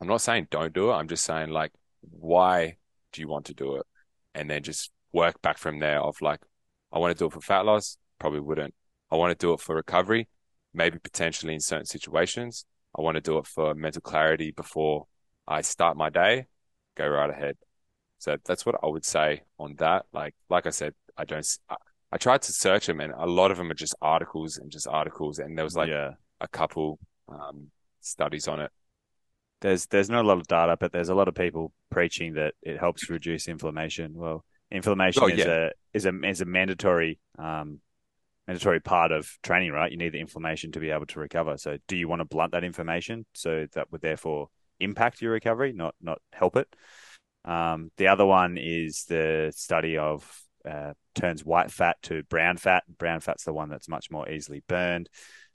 I'm 0.00 0.08
not 0.08 0.20
saying 0.20 0.48
don't 0.50 0.74
do 0.74 0.90
it. 0.90 0.94
I'm 0.94 1.08
just 1.08 1.24
saying 1.24 1.50
like, 1.50 1.72
why 2.02 2.76
do 3.12 3.20
you 3.20 3.28
want 3.28 3.46
to 3.46 3.54
do 3.54 3.76
it? 3.76 3.86
And 4.34 4.50
then 4.50 4.62
just 4.62 4.90
work 5.12 5.40
back 5.42 5.58
from 5.58 5.78
there 5.78 6.00
of 6.00 6.20
like, 6.20 6.40
I 6.92 6.98
want 6.98 7.16
to 7.16 7.18
do 7.18 7.26
it 7.26 7.32
for 7.32 7.40
fat 7.40 7.64
loss. 7.64 7.96
Probably 8.18 8.40
wouldn't. 8.40 8.74
I 9.10 9.16
want 9.16 9.30
to 9.36 9.46
do 9.46 9.52
it 9.54 9.60
for 9.60 9.74
recovery, 9.74 10.28
maybe 10.78 10.98
potentially 10.98 11.52
in 11.52 11.60
certain 11.60 11.84
situations. 11.84 12.64
I 12.96 13.02
want 13.02 13.16
to 13.16 13.20
do 13.20 13.36
it 13.38 13.46
for 13.46 13.74
mental 13.74 14.00
clarity 14.00 14.50
before 14.50 15.06
I 15.46 15.60
start 15.60 15.98
my 15.98 16.08
day. 16.08 16.46
Go 16.96 17.06
right 17.06 17.28
ahead. 17.28 17.56
So 18.18 18.36
that's 18.44 18.64
what 18.64 18.76
I 18.82 18.86
would 18.86 19.04
say 19.04 19.42
on 19.58 19.74
that. 19.76 20.06
Like, 20.12 20.34
like 20.48 20.66
I 20.66 20.70
said, 20.70 20.94
I 21.16 21.24
don't, 21.24 21.46
I, 21.68 21.76
I 22.10 22.16
tried 22.16 22.42
to 22.42 22.52
search 22.52 22.86
them 22.86 23.00
and 23.00 23.12
a 23.12 23.26
lot 23.26 23.50
of 23.50 23.58
them 23.58 23.70
are 23.70 23.74
just 23.74 23.94
articles 24.00 24.56
and 24.56 24.70
just 24.70 24.88
articles. 24.88 25.38
And 25.38 25.56
there 25.56 25.64
was 25.64 25.76
like, 25.76 25.90
yeah 25.90 26.12
a 26.40 26.48
couple 26.48 26.98
um, 27.28 27.70
studies 28.00 28.48
on 28.48 28.60
it. 28.60 28.70
There's 29.60 29.86
there's 29.86 30.08
not 30.08 30.24
a 30.24 30.28
lot 30.28 30.38
of 30.38 30.46
data, 30.46 30.76
but 30.78 30.92
there's 30.92 31.08
a 31.08 31.14
lot 31.14 31.28
of 31.28 31.34
people 31.34 31.72
preaching 31.90 32.34
that 32.34 32.54
it 32.62 32.78
helps 32.78 33.10
reduce 33.10 33.48
inflammation. 33.48 34.12
Well, 34.14 34.44
inflammation 34.70 35.22
oh, 35.24 35.28
is 35.28 35.38
yeah. 35.38 35.46
a 35.46 35.70
is 35.92 36.06
a 36.06 36.12
is 36.24 36.40
a 36.40 36.44
mandatory 36.44 37.18
um, 37.38 37.80
mandatory 38.48 38.80
part 38.80 39.12
of 39.12 39.30
training, 39.42 39.72
right? 39.72 39.92
You 39.92 39.98
need 39.98 40.12
the 40.12 40.20
inflammation 40.20 40.72
to 40.72 40.80
be 40.80 40.90
able 40.90 41.06
to 41.06 41.20
recover. 41.20 41.58
So, 41.58 41.76
do 41.86 41.96
you 41.96 42.08
want 42.08 42.20
to 42.20 42.24
blunt 42.24 42.52
that 42.52 42.64
inflammation 42.64 43.26
so 43.34 43.66
that 43.74 43.92
would 43.92 44.00
therefore 44.00 44.48
impact 44.80 45.20
your 45.20 45.32
recovery, 45.32 45.72
not 45.72 45.94
not 46.00 46.20
help 46.32 46.56
it? 46.56 46.74
Um, 47.44 47.90
the 47.98 48.08
other 48.08 48.26
one 48.26 48.56
is 48.58 49.04
the 49.04 49.52
study 49.54 49.98
of 49.98 50.42
uh, 50.68 50.94
turns 51.14 51.44
white 51.44 51.70
fat 51.70 51.98
to 52.04 52.22
brown 52.24 52.56
fat. 52.56 52.84
Brown 52.98 53.20
fat's 53.20 53.44
the 53.44 53.52
one 53.52 53.68
that's 53.68 53.88
much 53.88 54.10
more 54.10 54.28
easily 54.28 54.64
burned. 54.66 55.08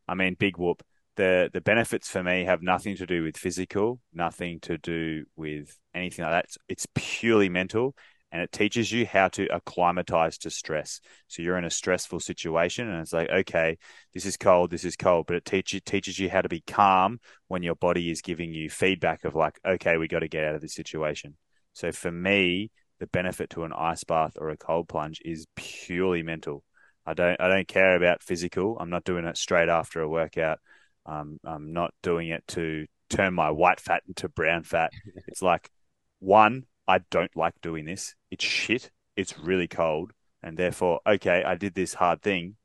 I 0.08 0.14
mean, 0.14 0.36
big 0.40 0.58
whoop. 0.58 0.84
The 1.16 1.50
the 1.52 1.62
benefits 1.62 2.10
for 2.10 2.24
me 2.24 2.46
have 2.46 2.62
nothing 2.62 2.96
to 2.98 3.06
do 3.08 3.24
with 3.24 3.38
physical, 3.38 4.00
nothing 4.14 4.60
to 4.62 4.78
do 4.78 5.26
with 5.36 5.78
anything 5.94 6.26
like 6.26 6.34
that. 6.34 6.46
It's, 6.46 6.58
it's 6.70 6.88
purely 6.94 7.50
mental, 7.50 7.96
and 8.34 8.42
it 8.42 8.52
teaches 8.52 8.92
you 8.92 9.06
how 9.06 9.28
to 9.28 9.46
acclimatize 9.56 10.40
to 10.40 10.50
stress. 10.50 11.00
So 11.28 11.44
you're 11.44 11.58
in 11.60 11.66
a 11.66 11.70
stressful 11.70 12.20
situation, 12.20 12.90
and 12.90 13.00
it's 13.00 13.14
like, 13.14 13.30
okay, 13.30 13.78
this 14.12 14.26
is 14.26 14.38
cold, 14.38 14.72
this 14.72 14.84
is 14.84 14.96
cold, 14.96 15.28
but 15.28 15.36
it 15.36 15.46
teaches 15.46 15.82
teaches 15.86 16.18
you 16.18 16.32
how 16.32 16.42
to 16.42 16.50
be 16.50 16.62
calm 16.66 17.20
when 17.48 17.62
your 17.62 17.76
body 17.76 18.10
is 18.10 18.22
giving 18.22 18.52
you 18.52 18.72
feedback 18.72 19.24
of 19.24 19.36
like, 19.36 19.60
okay, 19.64 19.98
we 19.98 20.08
got 20.08 20.20
to 20.20 20.28
get 20.28 20.44
out 20.44 20.56
of 20.56 20.62
this 20.62 20.74
situation. 20.74 21.38
So 21.74 21.92
for 21.92 22.12
me, 22.12 22.72
the 23.00 23.06
benefit 23.06 23.52
to 23.52 23.66
an 23.66 23.74
ice 23.74 24.04
bath 24.04 24.34
or 24.40 24.50
a 24.50 24.58
cold 24.58 24.90
plunge 24.90 25.22
is 25.24 25.46
purely 25.56 26.24
mental. 26.24 26.64
I 27.06 27.14
don't 27.14 27.40
I 27.40 27.48
don't 27.50 27.68
care 27.68 27.96
about 27.96 28.24
physical. 28.24 28.80
I'm 28.80 28.90
not 28.90 29.04
doing 29.04 29.26
it 29.26 29.38
straight 29.38 29.70
after 29.70 30.02
a 30.02 30.10
workout. 30.10 30.58
Um, 31.06 31.40
I'm 31.46 31.72
not 31.72 31.94
doing 32.02 32.30
it 32.30 32.44
to 32.50 32.88
turn 33.10 33.36
my 33.36 33.52
white 33.52 33.80
fat 33.80 34.02
into 34.08 34.28
brown 34.28 34.64
fat. 34.64 34.92
It's 35.28 35.44
like 35.44 35.70
one, 36.20 36.66
I 36.88 37.00
don't 37.12 37.36
like 37.36 37.54
doing 37.62 37.86
this. 37.86 38.16
It's 38.32 38.44
shit. 38.44 38.92
It's 39.16 39.38
really 39.40 39.68
cold. 39.68 40.12
and 40.42 40.58
therefore, 40.58 41.00
okay, 41.08 41.44
I 41.44 41.56
did 41.56 41.74
this 41.74 41.94
hard 41.94 42.22
thing. 42.22 42.58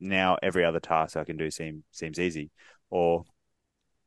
Now 0.00 0.38
every 0.42 0.64
other 0.64 0.80
task 0.80 1.16
I 1.16 1.24
can 1.24 1.36
do 1.36 1.50
seem, 1.50 1.84
seems 1.90 2.18
easy. 2.18 2.50
Or 2.90 3.24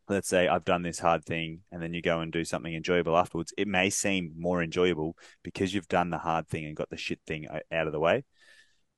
let's 0.09 0.27
say 0.27 0.47
I've 0.47 0.65
done 0.65 0.81
this 0.81 0.99
hard 0.99 1.23
thing 1.23 1.61
and 1.71 1.81
then 1.81 1.93
you 1.93 2.01
go 2.01 2.21
and 2.21 2.31
do 2.31 2.43
something 2.43 2.73
enjoyable 2.73 3.15
afterwards. 3.17 3.53
It 3.57 3.67
may 3.67 3.89
seem 3.89 4.33
more 4.37 4.63
enjoyable 4.63 5.15
because 5.43 5.73
you've 5.73 5.87
done 5.87 6.09
the 6.09 6.17
hard 6.17 6.47
thing 6.47 6.65
and 6.65 6.75
got 6.75 6.89
the 6.89 6.97
shit 6.97 7.19
thing 7.27 7.47
out 7.71 7.87
of 7.87 7.93
the 7.93 7.99
way. 7.99 8.23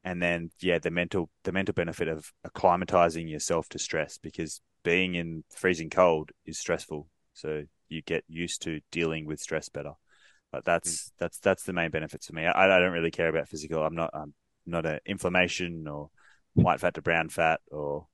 And 0.06 0.22
then, 0.22 0.52
yeah, 0.60 0.80
the 0.80 0.92
mental, 0.92 1.30
the 1.44 1.52
mental 1.52 1.74
benefit 1.74 2.08
of 2.08 2.32
acclimatizing 2.46 3.30
yourself 3.30 3.70
to 3.70 3.80
stress 3.80 4.18
because 4.18 4.62
being 4.84 5.16
in 5.16 5.44
freezing 5.50 5.90
cold 5.90 6.32
is 6.46 6.60
stressful. 6.60 7.10
So 7.34 7.64
you 7.90 8.02
get 8.02 8.24
used 8.28 8.62
to 8.64 8.82
dealing 8.92 9.26
with 9.26 9.40
stress 9.40 9.70
better. 9.70 9.94
But 10.54 10.64
that's 10.64 11.08
mm. 11.08 11.12
that's 11.18 11.40
that's 11.40 11.64
the 11.64 11.74
main 11.74 11.90
benefit 11.90 12.24
for 12.24 12.34
me. 12.34 12.46
I, 12.46 12.66
I 12.66 12.80
don't 12.80 12.94
really 12.94 13.12
care 13.12 13.28
about 13.28 13.50
physical. 13.50 13.84
I'm 13.84 13.96
not 13.96 14.12
I'm 14.14 14.36
not 14.68 14.86
an 14.86 15.00
inflammation 15.06 15.88
or 15.88 16.12
white 16.54 16.80
fat 16.80 16.94
to 16.94 17.02
brown 17.02 17.30
fat 17.30 17.60
or 17.72 18.06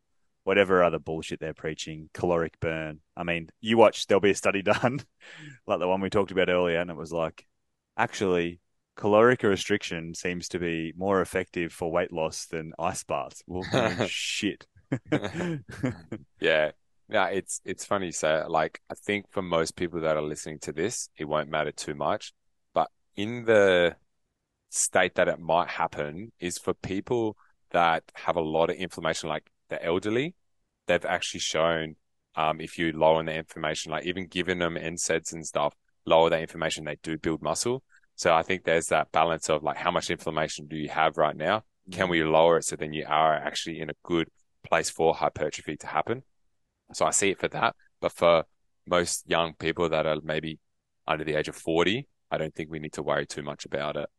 whatever 0.45 0.81
other 0.81 0.99
bullshit 0.99 1.41
they're 1.41 1.53
preaching. 1.53 2.09
Caloric 2.13 2.57
burn. 2.61 3.01
I 3.17 3.23
mean, 3.23 3.49
you 3.59 3.77
watch. 3.77 4.07
There'll 4.07 4.21
be 4.21 4.31
a 4.31 4.35
study 4.35 4.61
done, 4.63 5.01
like 5.67 5.79
the 5.79 5.87
one 5.87 5.99
we 5.99 6.09
talked 6.09 6.31
about 6.31 6.49
earlier, 6.49 6.79
and 6.79 6.89
it 6.89 6.95
was 6.95 7.11
like, 7.11 7.45
actually, 7.97 8.61
caloric 8.95 9.43
restriction 9.43 10.15
seems 10.15 10.47
to 10.49 10.59
be 10.59 10.93
more 10.95 11.21
effective 11.21 11.73
for 11.73 11.91
weight 11.91 12.13
loss 12.13 12.45
than 12.45 12.71
ice 12.79 13.03
baths. 13.03 13.43
Well, 13.47 13.63
shit. 14.07 14.65
yeah, 16.39 16.71
yeah, 17.10 17.28
it's 17.28 17.62
it's 17.66 17.86
funny. 17.86 18.07
you 18.07 18.12
So, 18.12 18.45
like, 18.47 18.82
I 18.89 18.93
think 18.93 19.26
for 19.32 19.41
most 19.41 19.76
people 19.76 20.01
that 20.01 20.18
are 20.18 20.22
listening 20.22 20.60
to 20.60 20.72
this, 20.72 21.10
it 21.18 21.26
won't 21.26 21.49
matter 21.49 21.72
too 21.72 21.95
much. 21.95 22.34
But 22.74 22.89
in 23.16 23.45
the 23.45 23.95
state 24.70 25.16
that 25.16 25.28
it 25.28 25.39
might 25.39 25.70
happen 25.70 26.32
is 26.39 26.57
for 26.57 26.74
people 26.74 27.36
that 27.72 28.03
have 28.16 28.36
a 28.36 28.41
lot 28.41 28.70
of 28.70 28.76
inflammation, 28.76 29.30
like 29.30 29.49
the 29.70 29.84
elderly. 29.84 30.36
They've 30.88 31.05
actually 31.05 31.41
shown 31.41 31.95
um, 32.36 32.60
if 32.60 32.78
you 32.78 32.91
lower 32.91 33.24
the 33.24 33.34
inflammation, 33.34 33.91
like 33.91 34.05
even 34.05 34.28
giving 34.28 34.60
them 34.60 34.76
NSAIDs 34.76 35.34
and 35.34 35.45
stuff, 35.45 35.76
lower 36.05 36.30
that 36.30 36.41
inflammation, 36.41 36.86
they 36.86 36.97
do 37.01 37.18
build 37.18 37.41
muscle. 37.41 37.84
So 38.16 38.34
I 38.34 38.43
think 38.43 38.64
there's 38.64 38.88
that 38.88 39.12
balance 39.12 39.49
of 39.49 39.64
like 39.64 39.78
how 39.78 39.91
much 39.91 40.10
inflammation 40.10 40.68
do 40.68 40.76
you 40.76 40.89
have 40.89 41.18
right 41.18 41.36
now? 41.36 41.64
Can 41.91 42.03
mm-hmm. 42.03 42.12
we 42.12 42.24
lower 42.24 42.57
it 42.57 42.66
so 42.66 42.76
then 42.76 42.93
you 42.93 43.05
are 43.07 43.34
actually 43.34 43.80
in 43.80 43.89
a 43.89 43.93
good 44.03 44.30
place 44.68 44.89
for 44.89 45.16
hypertrophy 45.16 45.78
to 45.78 45.88
happen? 45.88 46.24
So 46.93 47.05
I 47.05 47.11
see 47.11 47.29
it 47.29 47.39
for 47.39 47.47
that. 47.49 47.75
But 48.01 48.11
for 48.11 48.45
most 48.87 49.29
young 49.29 49.53
people 49.53 49.89
that 49.89 50.05
are 50.05 50.17
maybe 50.23 50.59
under 51.07 51.23
the 51.23 51.35
age 51.35 51.47
of 51.47 51.55
40, 51.55 52.07
I 52.31 52.37
don't 52.37 52.53
think 52.53 52.69
we 52.69 52.79
need 52.79 52.93
to 52.93 53.03
worry 53.03 53.25
too 53.25 53.43
much 53.43 53.65
about 53.65 53.95
it. 53.95 54.09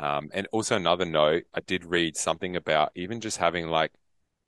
Um, 0.00 0.28
and 0.32 0.46
also 0.52 0.76
another 0.76 1.04
note, 1.04 1.44
I 1.52 1.60
did 1.60 1.84
read 1.84 2.16
something 2.16 2.56
about 2.56 2.92
even 2.94 3.20
just 3.20 3.38
having 3.38 3.68
like 3.68 3.92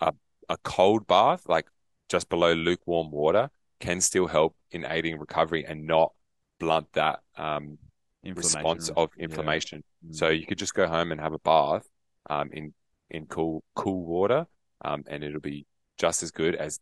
a, 0.00 0.12
a 0.48 0.56
cold 0.58 1.06
bath, 1.06 1.42
like 1.46 1.66
just 2.08 2.28
below 2.28 2.52
lukewarm 2.52 3.10
water 3.10 3.50
can 3.80 4.00
still 4.00 4.26
help 4.26 4.54
in 4.70 4.84
aiding 4.88 5.18
recovery 5.18 5.64
and 5.66 5.86
not 5.86 6.12
blunt 6.58 6.92
that, 6.92 7.20
um, 7.36 7.78
response 8.22 8.90
of 8.96 9.08
inflammation. 9.18 9.82
Yeah. 10.02 10.18
So 10.18 10.28
you 10.28 10.46
could 10.46 10.58
just 10.58 10.74
go 10.74 10.86
home 10.86 11.10
and 11.10 11.20
have 11.20 11.32
a 11.32 11.38
bath, 11.38 11.86
um, 12.28 12.50
in, 12.52 12.74
in 13.10 13.26
cool, 13.26 13.64
cool 13.74 14.04
water. 14.04 14.46
Um, 14.82 15.04
and 15.08 15.24
it'll 15.24 15.40
be 15.40 15.66
just 15.98 16.22
as 16.22 16.30
good 16.30 16.54
as 16.54 16.78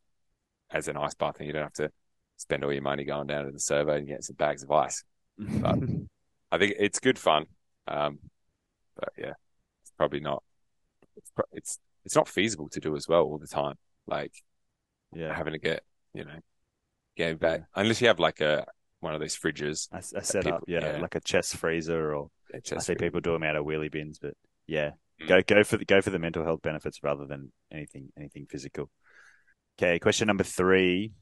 as 0.71 0.89
an 0.89 0.97
ice 0.97 1.15
bath, 1.15 1.37
and 1.39 1.47
you 1.47 1.53
don't 1.53 1.63
have 1.63 1.73
to 1.75 1.91
spend 2.37 2.65
all 2.65 2.73
your 2.73 2.83
money 2.83 3.05
going 3.05 3.27
down 3.27 3.47
to 3.47 3.53
the 3.53 3.61
servo 3.61 3.93
and 3.93 4.07
getting 4.07 4.23
some 4.23 4.37
bags 4.37 4.63
of 4.63 4.71
ice. 4.71 5.05
But 5.39 5.79
I 6.51 6.59
think 6.59 6.77
it's 6.79 6.99
good 6.99 7.19
fun. 7.19 7.47
Um, 7.87 8.19
but 8.97 9.11
yeah, 9.17 9.35
it's 9.83 9.93
probably 9.97 10.21
not. 10.21 10.43
It's, 11.17 11.31
it's 11.53 11.79
it's 12.05 12.17
not 12.17 12.29
feasible 12.29 12.69
to 12.71 12.81
do 12.81 12.97
as 12.97 13.07
well 13.07 13.23
all 13.23 13.39
the 13.39 13.47
time. 13.47 13.75
Like, 14.07 14.33
yeah, 15.13 15.35
having 15.35 15.53
to 15.53 15.59
get 15.59 15.83
you 16.15 16.25
know 16.25 16.39
getting 17.17 17.37
back 17.37 17.65
unless 17.75 18.01
you 18.01 18.09
have 18.09 18.19
like 18.19 18.41
a 18.41 18.67
one 19.01 19.15
of 19.15 19.21
those 19.21 19.37
fridges. 19.37 19.89
A, 19.93 20.19
a 20.19 20.25
setup, 20.25 20.65
yeah, 20.67 20.95
yeah, 20.95 21.01
like 21.01 21.15
a 21.15 21.21
chest 21.21 21.57
freezer, 21.57 22.15
or 22.15 22.31
yeah, 22.53 22.61
chest 22.61 22.73
I 22.73 22.79
see 22.79 22.93
freezer. 22.95 22.99
people 22.99 23.21
do 23.21 23.33
them 23.33 23.43
out 23.43 23.57
of 23.57 23.65
wheelie 23.65 23.93
bins, 23.93 24.19
but 24.19 24.35
yeah, 24.67 24.93
mm. 25.21 25.29
go 25.29 25.43
go 25.43 25.65
for 25.65 25.77
the 25.77 25.85
go 25.85 26.01
for 26.01 26.11
the 26.11 26.19
mental 26.19 26.45
health 26.45 26.63
benefits 26.63 27.03
rather 27.03 27.27
than 27.27 27.53
anything 27.73 28.09
anything 28.17 28.47
physical. 28.49 28.91
Okay, 29.81 30.01
question 30.01 30.27
number 30.27 30.43
three. 30.43 31.13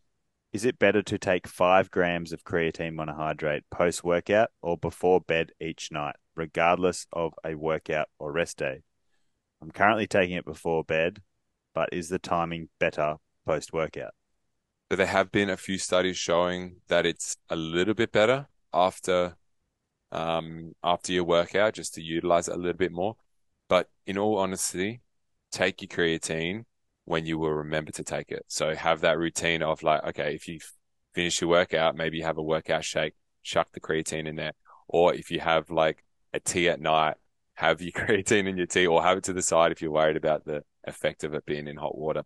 Is 0.51 0.65
it 0.65 0.79
better 0.79 1.03
to 1.03 1.19
take 1.19 1.47
five 1.47 1.91
grams 1.91 2.33
of 2.33 2.43
creatine 2.43 2.95
monohydrate 2.95 3.65
post 3.71 4.03
workout 4.03 4.49
or 4.63 4.79
before 4.79 5.21
bed 5.21 5.51
each 5.61 5.93
night, 5.93 6.17
regardless 6.35 7.07
of 7.13 7.35
a 7.45 7.55
workout 7.55 8.09
or 8.19 8.33
rest 8.33 8.57
day? 8.57 8.81
I'm 9.61 9.71
currently 9.71 10.07
taking 10.07 10.37
it 10.37 10.47
before 10.47 10.85
bed, 10.85 11.21
but 11.75 11.91
is 11.93 12.09
the 12.09 12.19
timing 12.19 12.71
better 12.81 13.17
post 13.45 13.75
workout? 13.75 14.15
So 14.91 14.97
there 14.97 15.05
have 15.05 15.31
been 15.31 15.51
a 15.51 15.59
few 15.59 15.77
studies 15.77 16.17
showing 16.17 16.77
that 16.89 17.05
it's 17.05 17.37
a 17.51 17.57
little 17.57 17.93
bit 17.93 18.11
better 18.11 18.47
after 18.73 19.37
um, 20.13 20.75
after 20.83 21.13
your 21.13 21.25
workout, 21.25 21.75
just 21.75 21.93
to 21.97 22.03
utilize 22.03 22.49
it 22.49 22.55
a 22.55 22.59
little 22.59 22.73
bit 22.73 22.93
more. 22.93 23.17
But 23.69 23.91
in 24.07 24.17
all 24.17 24.39
honesty, 24.39 25.03
take 25.51 25.83
your 25.83 25.89
creatine 25.89 26.65
when 27.07 27.25
you 27.25 27.39
will 27.39 27.53
remember 27.53 27.93
to 27.93 28.05
take 28.05 28.31
it. 28.31 28.45
So 28.49 28.75
have 28.75 29.01
that 29.01 29.17
routine 29.17 29.63
of 29.63 29.83
like, 29.83 30.05
okay, 30.09 30.35
if 30.35 30.49
you 30.49 30.59
finish 31.15 31.41
your 31.41 31.49
workout, 31.49 31.97
maybe 31.97 32.19
you 32.19 32.25
have 32.25 32.37
a 32.37 32.43
workout 32.43 32.85
shake, 32.85 33.15
chuck 33.43 33.69
the 33.73 33.81
creatine 33.81 34.27
in 34.27 34.35
there. 34.35 34.53
Or 34.89 35.15
if 35.15 35.31
you 35.31 35.39
have 35.39 35.71
like 35.71 36.05
a 36.35 36.41
tea 36.41 36.69
at 36.69 36.81
night, 36.81 37.15
have 37.55 37.81
your 37.81 37.93
creatine 37.97 38.49
in 38.49 38.57
your 38.57 38.67
tea 38.67 38.89
or 38.89 39.03
have 39.03 39.19
it 39.19 39.25
to 39.25 39.33
the 39.33 39.41
side 39.41 39.71
if 39.71 39.81
you're 39.81 39.93
worried 39.93 40.17
about 40.17 40.45
the 40.45 40.63
effect 40.85 41.23
of 41.23 41.33
it 41.33 41.47
being 41.47 41.69
in 41.69 41.77
hot 41.77 41.97
water. 41.97 42.25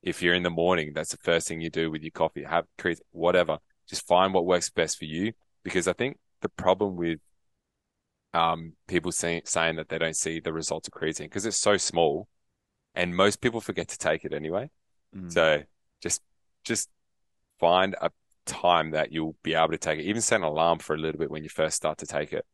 If 0.00 0.22
you're 0.22 0.34
in 0.34 0.44
the 0.44 0.50
morning, 0.50 0.92
that's 0.94 1.10
the 1.10 1.18
first 1.18 1.48
thing 1.48 1.60
you 1.60 1.68
do 1.68 1.90
with 1.90 2.02
your 2.02 2.12
coffee, 2.12 2.44
have 2.44 2.66
creatine, 2.78 3.00
whatever. 3.10 3.58
Just 3.88 4.06
find 4.06 4.32
what 4.32 4.46
works 4.46 4.70
best 4.70 4.96
for 4.96 5.06
you. 5.06 5.32
Because 5.64 5.88
I 5.88 5.92
think 5.92 6.18
the 6.40 6.48
problem 6.48 6.94
with 6.94 7.18
um, 8.32 8.74
people 8.86 9.10
saying, 9.10 9.42
saying 9.44 9.74
that 9.76 9.88
they 9.88 9.98
don't 9.98 10.16
see 10.16 10.38
the 10.38 10.52
results 10.52 10.86
of 10.86 10.94
creatine 10.94 11.24
because 11.24 11.46
it's 11.46 11.58
so 11.58 11.76
small 11.76 12.28
and 12.94 13.14
most 13.14 13.40
people 13.40 13.60
forget 13.60 13.88
to 13.88 13.98
take 13.98 14.24
it 14.24 14.32
anyway. 14.32 14.70
Mm. 15.16 15.32
So 15.32 15.62
just 16.00 16.22
just 16.64 16.88
find 17.58 17.94
a 18.00 18.10
time 18.46 18.90
that 18.90 19.12
you'll 19.12 19.36
be 19.42 19.54
able 19.54 19.68
to 19.68 19.78
take 19.78 19.98
it. 19.98 20.04
Even 20.04 20.22
set 20.22 20.40
an 20.40 20.42
alarm 20.42 20.78
for 20.78 20.94
a 20.94 20.98
little 20.98 21.18
bit 21.18 21.30
when 21.30 21.42
you 21.42 21.48
first 21.48 21.76
start 21.76 21.98
to 21.98 22.06
take 22.06 22.32
it. 22.32 22.44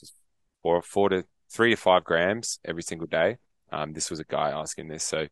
Just 0.00 0.14
four 0.62 0.82
four 0.82 1.08
to 1.10 1.24
three 1.50 1.70
to 1.70 1.76
five 1.76 2.04
grams 2.04 2.58
every 2.64 2.82
single 2.82 3.06
day. 3.06 3.36
Um, 3.72 3.92
this 3.92 4.10
was 4.10 4.20
a 4.20 4.24
guy 4.24 4.50
asking 4.50 4.88
this, 4.88 5.04
so 5.04 5.26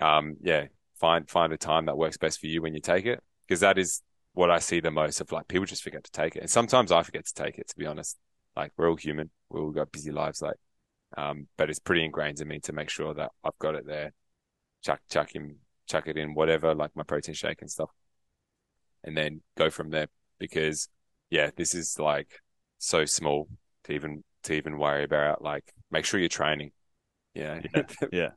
um, 0.00 0.36
yeah, 0.42 0.66
find 1.00 1.28
find 1.28 1.52
a 1.52 1.58
time 1.58 1.86
that 1.86 1.96
works 1.96 2.16
best 2.16 2.40
for 2.40 2.46
you 2.46 2.62
when 2.62 2.74
you 2.74 2.80
take 2.80 3.06
it 3.06 3.20
because 3.46 3.60
that 3.60 3.78
is 3.78 4.02
what 4.34 4.50
I 4.50 4.60
see 4.60 4.80
the 4.80 4.90
most 4.90 5.20
of 5.20 5.30
like 5.32 5.48
people 5.48 5.66
just 5.66 5.82
forget 5.82 6.04
to 6.04 6.10
take 6.10 6.36
it, 6.36 6.40
and 6.40 6.50
sometimes 6.50 6.92
I 6.92 7.02
forget 7.02 7.26
to 7.26 7.34
take 7.34 7.58
it. 7.58 7.68
To 7.68 7.76
be 7.76 7.86
honest, 7.86 8.18
like 8.56 8.72
we're 8.76 8.88
all 8.88 8.96
human, 8.96 9.30
we 9.50 9.60
all 9.60 9.70
got 9.70 9.92
busy 9.92 10.10
lives. 10.10 10.42
Like 10.42 10.56
um, 11.16 11.46
but 11.56 11.70
it's 11.70 11.78
pretty 11.78 12.04
ingrained 12.04 12.40
in 12.40 12.48
me 12.48 12.60
to 12.60 12.72
make 12.72 12.90
sure 12.90 13.14
that 13.14 13.30
I've 13.44 13.58
got 13.58 13.74
it 13.74 13.86
there, 13.86 14.12
chuck, 14.82 15.00
chuck 15.10 15.34
him, 15.34 15.56
chuck 15.86 16.06
it 16.06 16.16
in, 16.16 16.34
whatever, 16.34 16.74
like 16.74 16.90
my 16.94 17.02
protein 17.02 17.34
shake 17.34 17.60
and 17.60 17.70
stuff. 17.70 17.90
And 19.04 19.16
then 19.16 19.42
go 19.56 19.70
from 19.70 19.90
there 19.90 20.06
because 20.38 20.88
yeah, 21.30 21.50
this 21.56 21.74
is 21.74 21.98
like 21.98 22.40
so 22.78 23.04
small 23.04 23.48
to 23.84 23.92
even, 23.92 24.22
to 24.44 24.54
even 24.54 24.78
worry 24.78 25.04
about. 25.04 25.42
Like 25.42 25.72
make 25.90 26.04
sure 26.04 26.20
you're 26.20 26.28
training. 26.28 26.72
Yeah. 27.34 27.60
Yeah. 27.74 27.82
yeah. 28.12 28.28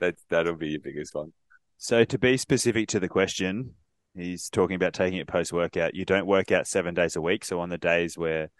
that, 0.00 0.16
that'll 0.28 0.56
be 0.56 0.70
your 0.70 0.80
biggest 0.80 1.14
one. 1.14 1.32
So 1.78 2.04
to 2.04 2.18
be 2.18 2.36
specific 2.36 2.88
to 2.88 3.00
the 3.00 3.08
question, 3.08 3.74
he's 4.14 4.48
talking 4.48 4.76
about 4.76 4.92
taking 4.92 5.18
it 5.18 5.26
post 5.26 5.52
workout. 5.52 5.94
You 5.94 6.04
don't 6.04 6.26
work 6.26 6.52
out 6.52 6.66
seven 6.66 6.94
days 6.94 7.16
a 7.16 7.20
week. 7.20 7.44
So 7.44 7.60
on 7.60 7.70
the 7.70 7.78
days 7.78 8.16
where 8.16 8.50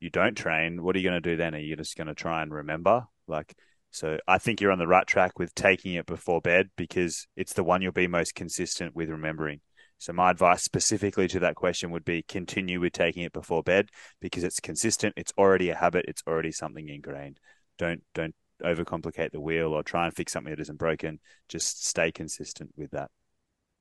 you 0.00 0.10
don't 0.10 0.36
train, 0.36 0.82
what 0.82 0.96
are 0.96 0.98
you 0.98 1.08
going 1.08 1.22
to 1.22 1.30
do 1.30 1.36
then? 1.36 1.54
Are 1.54 1.58
you 1.58 1.76
just 1.76 1.96
going 1.96 2.08
to 2.08 2.14
try 2.14 2.42
and 2.42 2.52
remember? 2.52 3.04
Like, 3.28 3.54
so 3.90 4.18
I 4.26 4.38
think 4.38 4.60
you're 4.60 4.72
on 4.72 4.78
the 4.78 4.86
right 4.86 5.06
track 5.06 5.38
with 5.38 5.54
taking 5.54 5.94
it 5.94 6.06
before 6.06 6.40
bed 6.40 6.70
because 6.76 7.26
it's 7.36 7.52
the 7.52 7.64
one 7.64 7.82
you'll 7.82 7.92
be 7.92 8.06
most 8.06 8.34
consistent 8.34 8.94
with 8.94 9.08
remembering. 9.10 9.60
So 9.98 10.14
my 10.14 10.30
advice 10.30 10.62
specifically 10.62 11.28
to 11.28 11.40
that 11.40 11.56
question 11.56 11.90
would 11.90 12.04
be 12.04 12.22
continue 12.22 12.80
with 12.80 12.94
taking 12.94 13.22
it 13.22 13.34
before 13.34 13.62
bed 13.62 13.90
because 14.20 14.44
it's 14.44 14.58
consistent. 14.58 15.14
It's 15.16 15.32
already 15.36 15.68
a 15.68 15.74
habit. 15.74 16.06
It's 16.08 16.22
already 16.26 16.52
something 16.52 16.88
ingrained. 16.88 17.38
Don't 17.78 18.02
don't 18.14 18.34
overcomplicate 18.62 19.32
the 19.32 19.40
wheel 19.40 19.74
or 19.74 19.82
try 19.82 20.06
and 20.06 20.14
fix 20.14 20.32
something 20.32 20.52
that 20.52 20.60
isn't 20.60 20.78
broken. 20.78 21.20
Just 21.48 21.84
stay 21.84 22.10
consistent 22.10 22.70
with 22.76 22.92
that. 22.92 23.10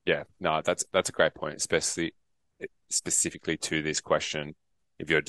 Yeah, 0.06 0.24
no, 0.42 0.62
that's 0.62 0.84
that's 0.92 1.10
a 1.10 1.14
great 1.14 1.36
point, 1.36 1.56
especially 1.56 2.14
specifically 2.90 3.56
to 3.58 3.82
this 3.82 4.02
question. 4.02 4.56
If 4.98 5.10
you're 5.10 5.22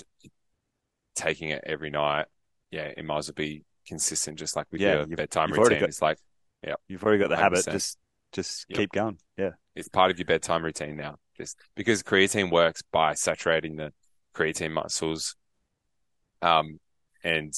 taking 1.15 1.51
it 1.51 1.63
every 1.67 1.91
night, 1.91 2.27
yeah, 2.71 2.91
it 2.97 3.05
might 3.05 3.19
as 3.19 3.29
well 3.29 3.35
be 3.35 3.63
consistent, 3.87 4.39
just 4.39 4.57
like 4.57 4.67
with 4.71 4.81
yeah, 4.81 5.05
your 5.07 5.17
bedtime 5.17 5.51
routine. 5.53 5.81
Got, 5.81 5.89
it's 5.89 6.03
like, 6.03 6.19
yeah, 6.67 6.75
you've 6.89 7.03
already 7.03 7.19
got 7.19 7.29
the 7.29 7.37
100%. 7.37 7.39
habit. 7.39 7.65
Just, 7.71 7.99
just 8.33 8.67
yep. 8.69 8.79
keep 8.79 8.93
going. 8.93 9.19
Yeah, 9.37 9.51
it's 9.75 9.89
part 9.89 10.11
of 10.11 10.19
your 10.19 10.27
bedtime 10.27 10.65
routine 10.65 10.97
now. 10.97 11.17
Just 11.37 11.59
because 11.75 12.03
creatine 12.03 12.51
works 12.51 12.83
by 12.93 13.15
saturating 13.15 13.77
the 13.77 13.93
creatine 14.35 14.73
muscles, 14.73 15.37
um, 16.43 16.79
and 17.25 17.53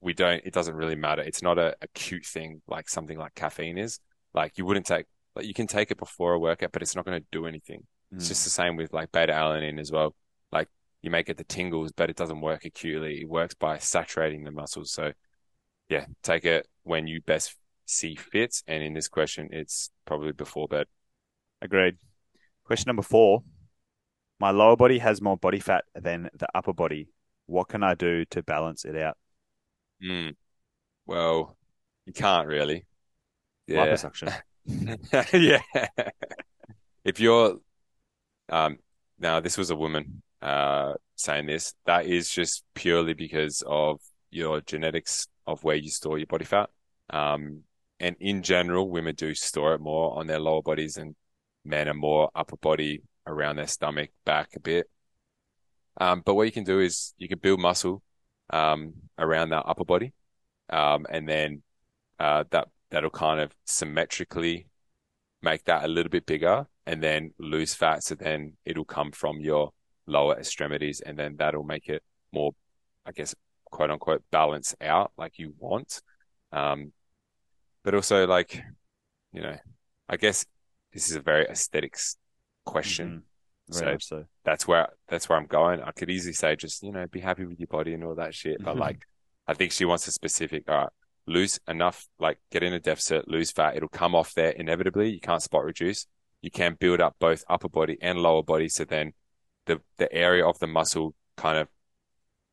we 0.00 0.12
don't. 0.12 0.42
It 0.44 0.52
doesn't 0.52 0.74
really 0.74 0.96
matter. 0.96 1.22
It's 1.22 1.42
not 1.42 1.58
a 1.58 1.74
acute 1.82 2.24
thing 2.24 2.62
like 2.68 2.88
something 2.88 3.18
like 3.18 3.34
caffeine 3.34 3.78
is. 3.78 3.98
Like 4.34 4.58
you 4.58 4.64
wouldn't 4.64 4.86
take. 4.86 5.06
Like 5.36 5.46
you 5.46 5.54
can 5.54 5.66
take 5.66 5.90
it 5.90 5.98
before 5.98 6.32
a 6.32 6.38
workout, 6.38 6.72
but 6.72 6.82
it's 6.82 6.96
not 6.96 7.04
going 7.04 7.20
to 7.20 7.26
do 7.32 7.46
anything. 7.46 7.86
It's 8.12 8.24
Mm. 8.24 8.28
just 8.28 8.44
the 8.44 8.50
same 8.50 8.76
with 8.76 8.92
like 8.92 9.12
beta 9.12 9.32
alanine 9.32 9.78
as 9.78 9.92
well. 9.92 10.14
You 11.02 11.10
may 11.10 11.22
get 11.22 11.36
the 11.36 11.44
tingles, 11.44 11.92
but 11.92 12.10
it 12.10 12.16
doesn't 12.16 12.40
work 12.40 12.64
acutely. 12.64 13.22
It 13.22 13.28
works 13.28 13.54
by 13.54 13.78
saturating 13.78 14.44
the 14.44 14.50
muscles. 14.50 14.92
So 14.92 15.12
yeah, 15.88 16.06
take 16.22 16.44
it 16.44 16.68
when 16.82 17.06
you 17.06 17.20
best 17.20 17.56
see 17.86 18.14
fit. 18.14 18.62
And 18.66 18.82
in 18.82 18.94
this 18.94 19.08
question, 19.08 19.48
it's 19.52 19.90
probably 20.04 20.32
before 20.32 20.68
bed. 20.68 20.86
Agreed. 21.62 21.96
Question 22.64 22.88
number 22.88 23.02
four. 23.02 23.42
My 24.38 24.50
lower 24.50 24.76
body 24.76 24.98
has 24.98 25.20
more 25.20 25.36
body 25.36 25.60
fat 25.60 25.84
than 25.94 26.30
the 26.34 26.48
upper 26.54 26.72
body. 26.72 27.08
What 27.46 27.68
can 27.68 27.82
I 27.82 27.94
do 27.94 28.24
to 28.26 28.42
balance 28.42 28.84
it 28.84 28.96
out? 28.96 29.18
Mm. 30.02 30.34
Well, 31.06 31.56
you 32.06 32.12
can't 32.12 32.46
really. 32.46 32.86
Yeah. 33.66 33.86
Liposuction. 33.86 34.32
yeah. 35.32 35.86
If 37.02 37.18
you're, 37.18 37.56
um, 38.50 38.76
now 39.18 39.40
this 39.40 39.56
was 39.56 39.70
a 39.70 39.74
woman, 39.74 40.22
uh, 40.42 40.94
saying 41.16 41.46
this, 41.46 41.74
that 41.86 42.06
is 42.06 42.30
just 42.30 42.64
purely 42.74 43.14
because 43.14 43.62
of 43.66 44.00
your 44.30 44.60
genetics 44.60 45.28
of 45.46 45.62
where 45.64 45.76
you 45.76 45.90
store 45.90 46.18
your 46.18 46.26
body 46.26 46.44
fat. 46.44 46.70
Um, 47.10 47.62
and 47.98 48.16
in 48.20 48.42
general, 48.42 48.88
women 48.88 49.14
do 49.14 49.34
store 49.34 49.74
it 49.74 49.80
more 49.80 50.18
on 50.18 50.26
their 50.26 50.38
lower 50.38 50.62
bodies 50.62 50.96
and 50.96 51.14
men 51.64 51.88
are 51.88 51.94
more 51.94 52.30
upper 52.34 52.56
body 52.56 53.02
around 53.26 53.56
their 53.56 53.66
stomach, 53.66 54.10
back 54.24 54.50
a 54.56 54.60
bit. 54.60 54.86
Um, 56.00 56.22
but 56.24 56.34
what 56.34 56.44
you 56.44 56.52
can 56.52 56.64
do 56.64 56.80
is 56.80 57.12
you 57.18 57.28
can 57.28 57.38
build 57.38 57.60
muscle, 57.60 58.02
um, 58.50 58.94
around 59.18 59.50
that 59.50 59.66
upper 59.66 59.84
body. 59.84 60.12
Um, 60.70 61.04
and 61.10 61.28
then, 61.28 61.62
uh, 62.18 62.44
that, 62.50 62.68
that'll 62.90 63.10
kind 63.10 63.40
of 63.40 63.52
symmetrically 63.66 64.66
make 65.42 65.64
that 65.64 65.84
a 65.84 65.88
little 65.88 66.10
bit 66.10 66.26
bigger 66.26 66.66
and 66.86 67.02
then 67.02 67.32
lose 67.38 67.74
fat. 67.74 68.02
So 68.02 68.14
then 68.14 68.56
it'll 68.64 68.84
come 68.84 69.12
from 69.12 69.40
your 69.40 69.72
lower 70.10 70.36
extremities 70.38 71.00
and 71.00 71.18
then 71.18 71.36
that'll 71.38 71.62
make 71.62 71.88
it 71.88 72.02
more, 72.32 72.52
I 73.06 73.12
guess, 73.12 73.34
quote 73.70 73.90
unquote, 73.90 74.22
balance 74.30 74.74
out 74.80 75.12
like 75.16 75.38
you 75.38 75.54
want. 75.58 76.02
Um, 76.52 76.92
but 77.84 77.94
also 77.94 78.26
like, 78.26 78.62
you 79.32 79.40
know, 79.40 79.56
I 80.08 80.16
guess 80.16 80.44
this 80.92 81.08
is 81.08 81.16
a 81.16 81.20
very 81.20 81.46
aesthetics 81.46 82.16
question. 82.64 83.22
Mhm. 83.70 83.78
Very 83.80 84.00
So 84.00 84.16
so. 84.16 84.24
that's 84.44 84.66
where 84.66 84.88
that's 85.08 85.28
where 85.28 85.38
I'm 85.38 85.46
going. 85.46 85.80
I 85.80 85.92
could 85.92 86.10
easily 86.10 86.32
say 86.32 86.56
just, 86.56 86.82
you 86.82 86.90
know, 86.90 87.06
be 87.06 87.20
happy 87.20 87.44
with 87.46 87.60
your 87.60 87.68
body 87.68 87.94
and 87.94 88.02
all 88.02 88.16
that 88.16 88.34
shit. 88.34 88.62
But 88.62 88.76
like 88.76 88.98
I 89.46 89.54
think 89.54 89.70
she 89.72 89.84
wants 89.84 90.08
a 90.08 90.12
specific, 90.12 90.64
all 90.68 90.76
right, 90.76 90.88
lose 91.26 91.60
enough, 91.68 92.06
like 92.18 92.38
get 92.50 92.64
in 92.64 92.72
a 92.72 92.80
deficit, 92.80 93.28
lose 93.28 93.52
fat, 93.52 93.76
it'll 93.76 93.88
come 93.88 94.14
off 94.16 94.34
there 94.34 94.50
inevitably. 94.50 95.10
You 95.10 95.20
can't 95.20 95.42
spot 95.42 95.64
reduce. 95.64 96.06
You 96.42 96.50
can 96.50 96.76
build 96.80 97.00
up 97.00 97.14
both 97.20 97.44
upper 97.48 97.68
body 97.68 97.96
and 98.00 98.18
lower 98.18 98.42
body. 98.42 98.68
So 98.68 98.84
then 98.84 99.12
the 99.70 99.80
the 99.98 100.12
area 100.12 100.46
of 100.46 100.58
the 100.58 100.66
muscle 100.66 101.14
kind 101.36 101.58
of 101.58 101.68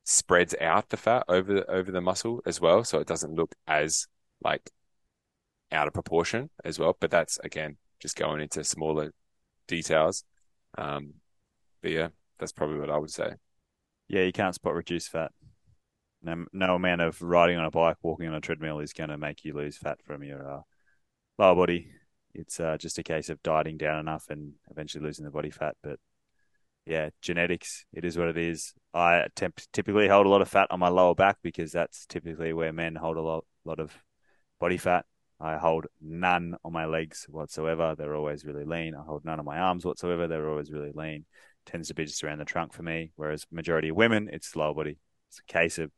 spreads 0.04 0.54
out 0.60 0.88
the 0.88 0.96
fat 0.96 1.24
over 1.28 1.52
the 1.52 1.70
over 1.70 1.90
the 1.90 2.00
muscle 2.00 2.40
as 2.46 2.60
well. 2.60 2.84
So 2.84 2.98
it 2.98 3.06
doesn't 3.06 3.34
look 3.34 3.54
as 3.66 4.06
like 4.42 4.70
out 5.72 5.86
of 5.86 5.94
proportion 5.94 6.50
as 6.64 6.78
well. 6.78 6.96
But 6.98 7.10
that's 7.10 7.38
again 7.38 7.76
just 8.00 8.16
going 8.16 8.40
into 8.40 8.62
smaller 8.64 9.12
details. 9.66 10.24
Um, 10.76 11.14
but 11.82 11.90
yeah, 11.90 12.08
that's 12.38 12.52
probably 12.52 12.78
what 12.78 12.90
I 12.90 12.98
would 12.98 13.10
say. 13.10 13.32
Yeah, 14.08 14.22
you 14.22 14.32
can't 14.32 14.54
spot 14.54 14.74
reduce 14.74 15.08
fat. 15.08 15.32
No, 16.22 16.46
no 16.52 16.74
amount 16.74 17.00
of 17.00 17.20
riding 17.20 17.58
on 17.58 17.64
a 17.66 17.70
bike, 17.70 17.96
walking 18.02 18.28
on 18.28 18.34
a 18.34 18.40
treadmill 18.40 18.80
is 18.80 18.92
going 18.92 19.10
to 19.10 19.18
make 19.18 19.44
you 19.44 19.52
lose 19.54 19.76
fat 19.76 19.98
from 20.02 20.22
your 20.24 20.50
uh, 20.50 20.60
lower 21.38 21.54
body. 21.54 21.90
It's 22.34 22.58
uh, 22.58 22.76
just 22.76 22.98
a 22.98 23.02
case 23.02 23.28
of 23.28 23.42
dieting 23.42 23.76
down 23.76 24.00
enough 24.00 24.26
and 24.30 24.54
eventually 24.70 25.04
losing 25.04 25.24
the 25.24 25.30
body 25.30 25.50
fat. 25.50 25.76
But 25.82 25.98
yeah, 26.88 27.10
genetics, 27.20 27.84
it 27.92 28.04
is 28.04 28.16
what 28.16 28.28
it 28.28 28.38
is. 28.38 28.72
I 28.94 29.26
temp- 29.36 29.60
typically 29.72 30.08
hold 30.08 30.26
a 30.26 30.30
lot 30.30 30.40
of 30.40 30.48
fat 30.48 30.68
on 30.70 30.80
my 30.80 30.88
lower 30.88 31.14
back 31.14 31.36
because 31.42 31.70
that's 31.70 32.06
typically 32.06 32.54
where 32.54 32.72
men 32.72 32.94
hold 32.94 33.18
a 33.18 33.22
lot, 33.22 33.44
lot 33.66 33.78
of 33.78 33.92
body 34.58 34.78
fat. 34.78 35.04
I 35.38 35.58
hold 35.58 35.86
none 36.00 36.56
on 36.64 36.72
my 36.72 36.86
legs 36.86 37.26
whatsoever. 37.28 37.94
They're 37.96 38.16
always 38.16 38.44
really 38.44 38.64
lean. 38.64 38.94
I 38.94 39.02
hold 39.04 39.24
none 39.24 39.38
on 39.38 39.44
my 39.44 39.58
arms 39.58 39.84
whatsoever. 39.84 40.26
They're 40.26 40.48
always 40.48 40.72
really 40.72 40.92
lean. 40.94 41.26
Tends 41.66 41.88
to 41.88 41.94
be 41.94 42.06
just 42.06 42.24
around 42.24 42.38
the 42.38 42.46
trunk 42.46 42.72
for 42.72 42.82
me. 42.82 43.12
Whereas 43.16 43.44
majority 43.52 43.90
of 43.90 43.96
women, 43.96 44.30
it's 44.32 44.56
lower 44.56 44.74
body. 44.74 44.98
It's 45.28 45.40
a 45.40 45.52
case 45.52 45.78
of 45.78 45.92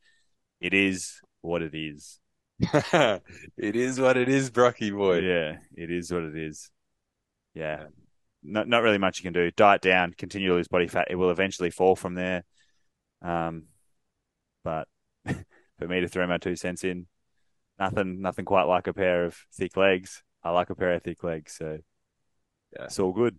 it 0.59 0.73
is 0.73 1.21
what 1.39 1.61
it 1.61 1.73
is. 1.73 2.19
it 2.59 3.75
is 3.75 3.99
what 3.99 4.17
it 4.17 4.27
is, 4.27 4.49
Brocky 4.51 4.91
boy. 4.91 5.19
Yeah, 5.19 5.55
it 5.73 5.89
is 5.89 6.11
what 6.11 6.23
it 6.23 6.35
is. 6.35 6.69
Yeah. 7.53 7.85
Not 8.43 8.67
not 8.67 8.81
really 8.81 8.97
much 8.97 9.19
you 9.19 9.23
can 9.23 9.33
do. 9.33 9.51
Diet 9.51 9.81
down, 9.81 10.13
continue 10.17 10.49
to 10.49 10.55
lose 10.55 10.67
body 10.67 10.87
fat. 10.87 11.07
It 11.09 11.15
will 11.15 11.29
eventually 11.31 11.69
fall 11.69 11.95
from 11.95 12.15
there. 12.15 12.43
Um, 13.21 13.65
but 14.63 14.87
for 15.25 15.87
me 15.87 16.01
to 16.01 16.07
throw 16.07 16.25
my 16.27 16.37
two 16.37 16.55
cents 16.55 16.83
in, 16.83 17.07
nothing 17.79 18.21
nothing 18.21 18.45
quite 18.45 18.63
like 18.63 18.87
a 18.87 18.93
pair 18.93 19.25
of 19.25 19.37
thick 19.53 19.77
legs. 19.77 20.23
I 20.43 20.49
like 20.51 20.69
a 20.71 20.75
pair 20.75 20.93
of 20.93 21.03
thick 21.03 21.23
legs, 21.23 21.55
so 21.55 21.77
Yeah. 22.75 22.85
it's 22.85 22.99
all 22.99 23.13
good. 23.13 23.37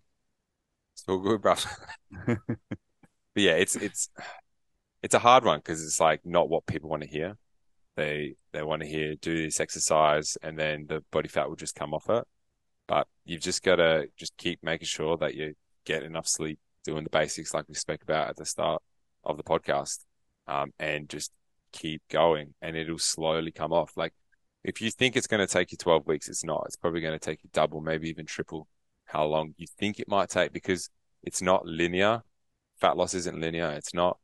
It's 0.94 1.04
all 1.08 1.18
good, 1.18 1.42
bro. 1.42 1.54
but 2.26 2.38
yeah, 3.34 3.52
it's 3.52 3.74
it's 3.76 4.08
it's 5.02 5.14
a 5.14 5.18
hard 5.18 5.44
one 5.44 5.58
because 5.58 5.84
it's 5.84 5.98
like 6.00 6.20
not 6.24 6.48
what 6.48 6.66
people 6.66 6.90
want 6.90 7.02
to 7.02 7.08
hear. 7.08 7.36
They 7.96 8.36
they 8.52 8.62
want 8.62 8.82
to 8.82 8.88
hear 8.88 9.16
do 9.16 9.42
this 9.42 9.58
exercise 9.60 10.36
and 10.42 10.58
then 10.58 10.86
the 10.88 11.02
body 11.10 11.28
fat 11.28 11.48
will 11.48 11.56
just 11.56 11.74
come 11.74 11.92
off 11.92 12.08
it. 12.08 12.24
But 12.86 13.06
you've 13.24 13.40
just 13.40 13.62
got 13.62 13.76
to 13.76 14.08
just 14.16 14.36
keep 14.36 14.62
making 14.62 14.86
sure 14.86 15.16
that 15.18 15.34
you 15.34 15.54
get 15.84 16.02
enough 16.02 16.26
sleep, 16.26 16.58
doing 16.84 17.04
the 17.04 17.10
basics 17.10 17.54
like 17.54 17.68
we 17.68 17.74
spoke 17.74 18.02
about 18.02 18.28
at 18.28 18.36
the 18.36 18.44
start 18.44 18.82
of 19.24 19.36
the 19.36 19.42
podcast, 19.42 20.00
um, 20.46 20.72
and 20.78 21.08
just 21.08 21.32
keep 21.72 22.02
going, 22.10 22.54
and 22.60 22.76
it'll 22.76 22.98
slowly 22.98 23.52
come 23.52 23.72
off. 23.72 23.96
Like 23.96 24.12
if 24.64 24.80
you 24.80 24.90
think 24.90 25.16
it's 25.16 25.26
going 25.26 25.46
to 25.46 25.52
take 25.52 25.72
you 25.72 25.78
12 25.78 26.06
weeks, 26.06 26.28
it's 26.28 26.44
not. 26.44 26.64
It's 26.66 26.76
probably 26.76 27.00
going 27.00 27.18
to 27.18 27.24
take 27.24 27.42
you 27.42 27.50
double, 27.52 27.80
maybe 27.80 28.08
even 28.08 28.26
triple 28.26 28.68
how 29.06 29.24
long 29.24 29.54
you 29.58 29.66
think 29.78 29.98
it 29.98 30.08
might 30.08 30.28
take 30.28 30.52
because 30.52 30.88
it's 31.22 31.42
not 31.42 31.66
linear. 31.66 32.22
Fat 32.80 32.96
loss 32.96 33.14
isn't 33.14 33.40
linear. 33.40 33.70
It's 33.72 33.94
not 33.94 34.18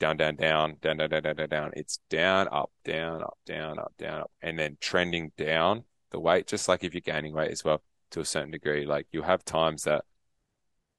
down, 0.00 0.16
down, 0.16 0.36
down, 0.36 0.76
down, 0.80 0.96
down, 0.96 1.10
down, 1.10 1.22
down, 1.22 1.36
down, 1.36 1.48
down. 1.48 1.70
It's 1.74 1.98
down, 2.08 2.48
up, 2.50 2.70
down, 2.84 3.22
up, 3.22 3.38
down, 3.46 3.78
up, 3.78 3.92
down, 3.98 4.20
up, 4.20 4.30
and 4.40 4.58
then 4.58 4.76
trending 4.80 5.32
down 5.36 5.84
the 6.10 6.20
weight, 6.20 6.46
just 6.46 6.68
like 6.68 6.84
if 6.84 6.94
you're 6.94 7.00
gaining 7.00 7.34
weight 7.34 7.50
as 7.50 7.64
well 7.64 7.82
to 8.10 8.20
a 8.20 8.24
certain 8.24 8.50
degree. 8.50 8.86
Like 8.86 9.06
you'll 9.12 9.24
have 9.24 9.44
times 9.44 9.84
that 9.84 10.04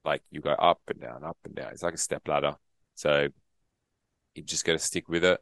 like 0.06 0.22
you 0.32 0.42
go 0.42 0.52
up 0.52 0.82
and 0.88 1.02
down, 1.02 1.24
up 1.24 1.38
and 1.44 1.56
down. 1.56 1.72
It's 1.72 1.84
like 1.84 1.94
a 1.94 1.98
step 1.98 2.28
ladder. 2.28 2.56
So 2.96 3.28
you 4.36 4.44
just 4.44 4.66
got 4.66 4.74
to 4.74 4.80
stick 4.80 5.10
with 5.10 5.24
it 5.24 5.40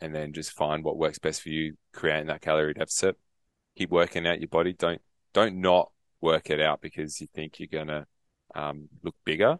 and 0.00 0.14
then 0.14 0.32
just 0.32 0.52
find 0.52 0.84
what 0.84 0.98
works 0.98 1.18
best 1.18 1.42
for 1.42 1.48
you, 1.48 1.76
creating 1.92 2.26
that 2.26 2.42
calorie 2.42 2.74
deficit. 2.74 3.16
Keep 3.76 3.90
working 3.90 4.26
out 4.26 4.40
your 4.40 4.48
body. 4.48 4.72
Don't, 4.72 5.00
don't 5.32 5.60
not 5.60 5.90
work 6.20 6.50
it 6.50 6.60
out 6.60 6.80
because 6.80 7.20
you 7.20 7.26
think 7.34 7.58
you're 7.58 7.68
going 7.68 7.88
to, 7.88 8.06
um, 8.54 8.88
look 9.02 9.16
bigger. 9.24 9.58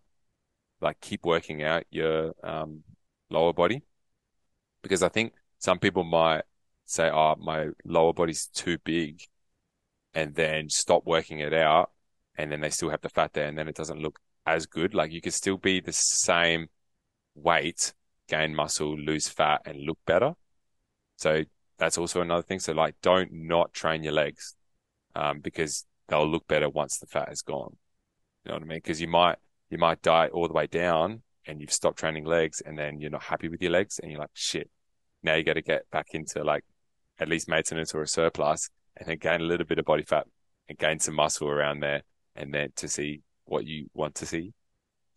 Like 0.80 1.00
keep 1.00 1.24
working 1.24 1.62
out 1.62 1.84
your, 1.90 2.32
um, 2.42 2.82
lower 3.30 3.52
body 3.52 3.82
because 4.82 5.02
I 5.02 5.08
think 5.08 5.32
some 5.58 5.78
people 5.78 6.04
might 6.04 6.42
say, 6.84 7.10
oh, 7.10 7.36
my 7.38 7.68
lower 7.84 8.12
body's 8.12 8.46
too 8.46 8.78
big 8.84 9.22
and 10.14 10.34
then 10.34 10.68
stop 10.68 11.04
working 11.04 11.40
it 11.40 11.52
out 11.52 11.90
and 12.36 12.50
then 12.50 12.60
they 12.60 12.70
still 12.70 12.90
have 12.90 13.00
the 13.00 13.08
fat 13.08 13.32
there 13.32 13.46
and 13.46 13.58
then 13.58 13.68
it 13.68 13.74
doesn't 13.74 14.00
look 14.00 14.18
as 14.46 14.66
good. 14.66 14.94
Like 14.94 15.12
you 15.12 15.20
could 15.20 15.34
still 15.34 15.56
be 15.56 15.80
the 15.80 15.92
same 15.92 16.68
weight, 17.34 17.92
gain 18.28 18.54
muscle, 18.54 18.96
lose 18.96 19.28
fat 19.28 19.62
and 19.64 19.80
look 19.80 19.98
better. 20.06 20.34
So 21.16 21.44
that's 21.78 21.98
also 21.98 22.20
another 22.20 22.42
thing. 22.42 22.60
So 22.60 22.72
like 22.72 22.94
don't 23.02 23.32
not 23.32 23.72
train 23.72 24.02
your 24.02 24.12
legs, 24.12 24.54
um, 25.16 25.40
because 25.40 25.84
they'll 26.08 26.28
look 26.28 26.46
better 26.46 26.68
once 26.68 26.98
the 26.98 27.06
fat 27.06 27.30
is 27.32 27.42
gone. 27.42 27.76
You 28.44 28.50
know 28.50 28.56
what 28.56 28.62
I 28.62 28.66
mean? 28.66 28.80
Cause 28.80 29.00
you 29.00 29.08
might, 29.08 29.38
you 29.70 29.78
might 29.78 30.02
diet 30.02 30.32
all 30.32 30.46
the 30.46 30.54
way 30.54 30.66
down 30.66 31.22
and 31.46 31.60
you've 31.60 31.72
stopped 31.72 31.98
training 31.98 32.24
legs 32.24 32.60
and 32.60 32.78
then 32.78 33.00
you're 33.00 33.10
not 33.10 33.24
happy 33.24 33.48
with 33.48 33.62
your 33.62 33.72
legs 33.72 33.98
and 33.98 34.10
you're 34.10 34.20
like, 34.20 34.30
shit, 34.34 34.70
now 35.22 35.34
you 35.34 35.42
got 35.42 35.54
to 35.54 35.62
get 35.62 35.90
back 35.90 36.08
into 36.12 36.44
like 36.44 36.64
at 37.18 37.28
least 37.28 37.48
maintenance 37.48 37.94
or 37.94 38.02
a 38.02 38.08
surplus 38.08 38.70
and 38.96 39.08
then 39.08 39.18
gain 39.18 39.40
a 39.40 39.44
little 39.44 39.66
bit 39.66 39.78
of 39.78 39.84
body 39.84 40.04
fat 40.04 40.26
and 40.68 40.78
gain 40.78 40.98
some 40.98 41.14
muscle 41.14 41.48
around 41.48 41.80
there 41.80 42.02
and 42.36 42.52
then 42.52 42.70
to 42.76 42.88
see 42.88 43.22
what 43.44 43.66
you 43.66 43.88
want 43.94 44.14
to 44.16 44.26
see. 44.26 44.52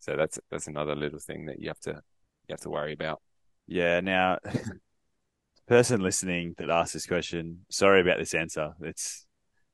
So 0.00 0.16
that's, 0.16 0.38
that's 0.50 0.66
another 0.68 0.94
little 0.94 1.18
thing 1.18 1.46
that 1.46 1.60
you 1.60 1.68
have 1.68 1.80
to, 1.80 1.90
you 1.90 2.52
have 2.52 2.60
to 2.60 2.70
worry 2.70 2.92
about. 2.92 3.20
Yeah. 3.66 4.00
Now, 4.00 4.38
person 5.68 6.00
listening 6.00 6.54
that 6.58 6.70
asked 6.70 6.94
this 6.94 7.06
question, 7.06 7.64
sorry 7.70 8.00
about 8.00 8.18
this 8.18 8.34
answer. 8.34 8.72
It's 8.80 9.26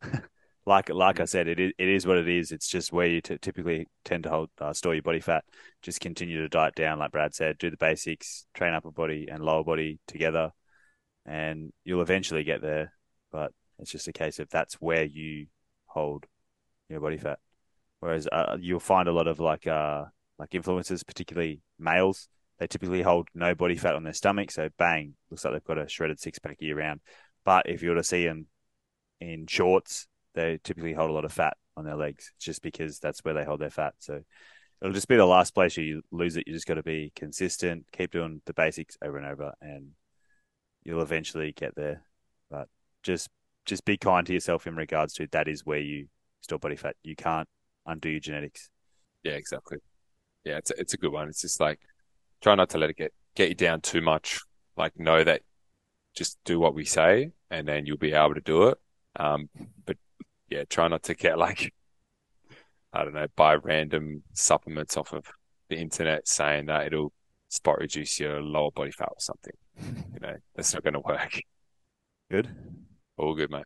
like 0.67 0.89
like 0.91 1.21
I 1.21 1.25
said, 1.27 1.49
it 1.49 1.61
is 1.61 1.73
it 1.79 1.89
is 1.89 2.07
what 2.07 2.19
it 2.19 2.29
is. 2.29 2.53
It's 2.53 2.69
just 2.69 2.93
where 2.93 3.07
you 3.07 3.21
t- 3.21 3.39
typically 3.39 3.87
tend 4.05 4.25
to 4.25 4.31
hold 4.31 4.51
uh, 4.61 4.73
store 4.73 4.95
your 4.95 5.03
body 5.03 5.21
fat. 5.21 5.45
Just 5.83 6.01
continue 6.01 6.41
to 6.43 6.49
diet 6.49 6.75
down, 6.75 6.99
like 6.99 7.13
Brad 7.13 7.35
said. 7.35 7.59
Do 7.59 7.71
the 7.71 7.77
basics, 7.77 8.47
train 8.55 8.75
upper 8.75 8.91
body 8.91 9.29
and 9.31 9.45
lower 9.45 9.65
body 9.65 9.99
together. 10.07 10.51
and 11.27 11.73
you'll 11.85 12.03
eventually 12.03 12.45
get 12.45 12.63
there. 12.63 12.93
But 13.33 13.53
it's 13.79 13.91
just 13.91 14.09
a 14.09 14.13
case 14.13 14.39
of 14.39 14.49
that's 14.51 14.75
where 14.75 15.05
you 15.05 15.47
hold 15.87 16.27
your 16.89 17.01
body 17.01 17.19
fat. 17.19 17.39
Whereas 18.01 18.29
uh, 18.31 18.57
you'll 18.61 18.81
find 18.81 19.09
a 19.09 19.13
lot 19.13 19.29
of 19.29 19.41
like 19.41 19.67
uh 19.67 20.05
like 20.39 20.51
influencers, 20.51 21.07
particularly 21.07 21.61
males, 21.79 22.29
they 22.59 22.67
typically 22.67 23.03
hold 23.03 23.29
no 23.35 23.55
body 23.55 23.77
fat 23.77 23.95
on 23.95 24.05
their 24.05 24.13
stomach. 24.13 24.51
So 24.51 24.69
bang, 24.79 25.15
looks 25.31 25.45
like 25.45 25.55
they've 25.55 25.65
got 25.65 25.79
a 25.79 25.89
shredded 25.89 26.21
six 26.21 26.39
pack 26.39 26.57
year 26.61 26.77
round. 26.77 27.01
But 27.45 27.69
if 27.69 27.83
you 27.83 27.91
were 27.91 27.97
to 27.97 28.05
see 28.05 28.25
them 28.27 28.47
in 29.21 29.47
shorts, 29.47 30.07
they 30.35 30.59
typically 30.63 30.93
hold 30.93 31.11
a 31.11 31.13
lot 31.13 31.25
of 31.25 31.33
fat 31.33 31.57
on 31.77 31.85
their 31.85 31.97
legs 31.97 32.33
just 32.41 32.63
because 32.63 32.99
that's 32.99 33.21
where 33.21 33.35
they 33.35 33.45
hold 33.45 33.61
their 33.61 33.71
fat. 33.71 33.95
So 33.99 34.21
it'll 34.81 34.95
just 34.95 35.09
be 35.09 35.17
the 35.17 35.27
last 35.27 35.55
place 35.55 35.77
you 35.77 36.03
lose 36.11 36.37
it. 36.37 36.45
You 36.47 36.53
just 36.53 36.67
got 36.67 36.75
to 36.75 36.83
be 36.83 37.13
consistent, 37.17 37.87
keep 37.93 38.13
doing 38.13 38.41
the 38.47 38.55
basics 38.55 38.97
over 39.03 39.19
and 39.19 39.27
over, 39.27 39.53
and 39.61 39.91
you'll 40.85 41.03
eventually 41.03 41.53
get 41.53 41.75
there. 41.75 42.03
But 42.51 42.69
just 43.03 43.29
just 43.65 43.85
be 43.85 43.97
kind 43.97 44.27
to 44.27 44.33
yourself 44.33 44.67
in 44.67 44.77
regards 44.77 45.15
to 45.15 45.27
that 45.33 45.49
is 45.49 45.65
where 45.65 45.79
you 45.79 46.07
store 46.41 46.59
body 46.59 46.77
fat. 46.77 46.97
You 47.03 47.17
can't 47.17 47.49
undo 47.87 48.09
your 48.09 48.21
genetics. 48.21 48.71
Yeah, 49.23 49.33
exactly. 49.33 49.79
Yeah, 50.45 50.59
it's 50.59 50.71
a, 50.71 50.81
it's 50.81 50.95
a 50.95 50.99
good 50.99 51.13
one. 51.13 51.29
It's 51.29 51.41
just 51.41 51.61
like 51.61 51.81
try 52.43 52.55
not 52.55 52.71
to 52.71 52.79
let 52.79 52.91
it 52.91 52.97
get 52.97 53.13
get 53.35 53.49
you 53.49 53.55
down 53.55 53.81
too 53.81 54.03
much. 54.03 54.41
Like 54.77 54.99
know 54.99 55.25
that 55.25 55.43
just 56.15 56.39
do 56.45 56.61
what 56.61 56.75
we 56.75 56.85
say, 56.85 57.31
and 57.51 57.67
then 57.67 57.87
you'll 57.87 57.97
be 57.97 58.13
able 58.13 58.35
to 58.35 58.41
do 58.41 58.65
it. 58.69 58.79
Um, 59.17 59.49
but 59.87 59.97
yeah, 60.49 60.65
try 60.69 60.89
not 60.89 61.03
to 61.05 61.15
get 61.15 61.39
like 61.39 61.73
I 62.93 63.05
don't 63.05 63.15
know, 63.15 63.27
buy 63.35 63.57
random 63.57 64.23
supplements 64.35 64.97
off 64.97 65.13
of 65.13 65.27
the 65.69 65.77
internet 65.77 66.29
saying 66.29 66.67
that 66.67 66.87
it'll 66.87 67.13
spot 67.49 67.79
reduce 67.79 68.21
your 68.21 68.41
lower 68.41 68.71
body 68.71 68.93
fat 68.93 69.09
or 69.09 69.19
something. 69.19 69.55
You 69.81 70.21
know, 70.21 70.37
that's 70.55 70.75
not 70.75 70.85
going 70.85 70.95
to 70.95 71.01
work. 71.01 71.41
Good. 72.31 72.49
All 73.17 73.35
good, 73.35 73.51
mate. 73.51 73.65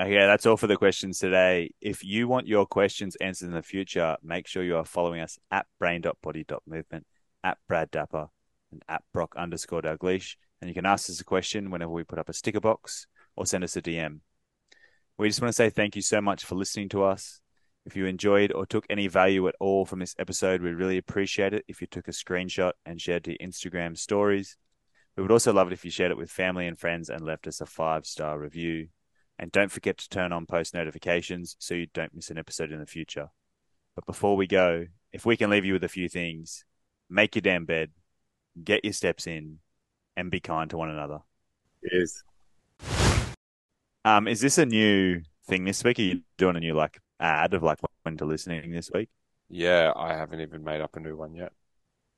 Okay, 0.00 0.14
that's 0.14 0.46
all 0.46 0.56
for 0.56 0.66
the 0.66 0.76
questions 0.76 1.18
today. 1.18 1.70
If 1.80 2.04
you 2.04 2.28
want 2.28 2.46
your 2.46 2.66
questions 2.66 3.16
answered 3.16 3.46
in 3.46 3.54
the 3.54 3.62
future, 3.62 4.16
make 4.22 4.46
sure 4.46 4.62
you 4.62 4.76
are 4.76 4.84
following 4.84 5.20
us 5.20 5.38
at 5.50 5.66
brain.body.movement, 5.78 7.06
at 7.42 7.58
Brad 7.66 7.90
Dapper, 7.90 8.28
and 8.70 8.82
at 8.88 9.02
Brock 9.12 9.34
underscore 9.36 9.82
Dalgleish. 9.82 10.36
And 10.60 10.68
you 10.68 10.74
can 10.74 10.86
ask 10.86 11.08
us 11.10 11.20
a 11.20 11.24
question 11.24 11.70
whenever 11.70 11.92
we 11.92 12.04
put 12.04 12.18
up 12.18 12.28
a 12.28 12.32
sticker 12.32 12.60
box 12.60 13.06
or 13.36 13.46
send 13.46 13.64
us 13.64 13.76
a 13.76 13.82
DM. 13.82 14.20
We 15.16 15.28
just 15.28 15.40
want 15.40 15.50
to 15.50 15.56
say 15.56 15.70
thank 15.70 15.96
you 15.96 16.02
so 16.02 16.20
much 16.20 16.44
for 16.44 16.54
listening 16.54 16.88
to 16.90 17.02
us. 17.02 17.40
If 17.84 17.96
you 17.96 18.06
enjoyed 18.06 18.52
or 18.52 18.66
took 18.66 18.86
any 18.90 19.08
value 19.08 19.48
at 19.48 19.54
all 19.58 19.84
from 19.84 19.98
this 19.98 20.14
episode, 20.18 20.62
we'd 20.62 20.74
really 20.74 20.98
appreciate 20.98 21.54
it 21.54 21.64
if 21.68 21.80
you 21.80 21.86
took 21.86 22.06
a 22.06 22.12
screenshot 22.12 22.72
and 22.84 23.00
shared 23.00 23.24
to 23.24 23.38
Instagram 23.38 23.96
stories. 23.96 24.56
We 25.18 25.22
would 25.22 25.32
also 25.32 25.52
love 25.52 25.66
it 25.66 25.72
if 25.72 25.84
you 25.84 25.90
shared 25.90 26.12
it 26.12 26.16
with 26.16 26.30
family 26.30 26.68
and 26.68 26.78
friends 26.78 27.10
and 27.10 27.26
left 27.26 27.48
us 27.48 27.60
a 27.60 27.66
five 27.66 28.06
star 28.06 28.38
review. 28.38 28.86
And 29.36 29.50
don't 29.50 29.72
forget 29.72 29.98
to 29.98 30.08
turn 30.08 30.32
on 30.32 30.46
post 30.46 30.74
notifications 30.74 31.56
so 31.58 31.74
you 31.74 31.88
don't 31.92 32.14
miss 32.14 32.30
an 32.30 32.38
episode 32.38 32.70
in 32.70 32.78
the 32.78 32.86
future. 32.86 33.30
But 33.96 34.06
before 34.06 34.36
we 34.36 34.46
go, 34.46 34.86
if 35.12 35.26
we 35.26 35.36
can 35.36 35.50
leave 35.50 35.64
you 35.64 35.72
with 35.72 35.82
a 35.82 35.88
few 35.88 36.08
things, 36.08 36.64
make 37.10 37.34
your 37.34 37.42
damn 37.42 37.64
bed, 37.64 37.90
get 38.62 38.84
your 38.84 38.92
steps 38.92 39.26
in, 39.26 39.58
and 40.16 40.30
be 40.30 40.38
kind 40.38 40.70
to 40.70 40.78
one 40.78 40.90
another. 40.90 41.18
Yes. 41.82 42.22
Um, 44.04 44.28
is 44.28 44.40
this 44.40 44.56
a 44.56 44.66
new 44.66 45.22
thing 45.48 45.64
this 45.64 45.82
week? 45.82 45.98
Are 45.98 46.02
you 46.02 46.20
doing 46.36 46.54
a 46.54 46.60
new 46.60 46.74
like 46.74 47.00
ad 47.18 47.54
of 47.54 47.64
like 47.64 47.80
when 48.04 48.16
to 48.18 48.24
listening 48.24 48.70
this 48.70 48.88
week? 48.94 49.08
Yeah, 49.48 49.90
I 49.96 50.14
haven't 50.14 50.42
even 50.42 50.62
made 50.62 50.80
up 50.80 50.94
a 50.94 51.00
new 51.00 51.16
one 51.16 51.34
yet. 51.34 51.50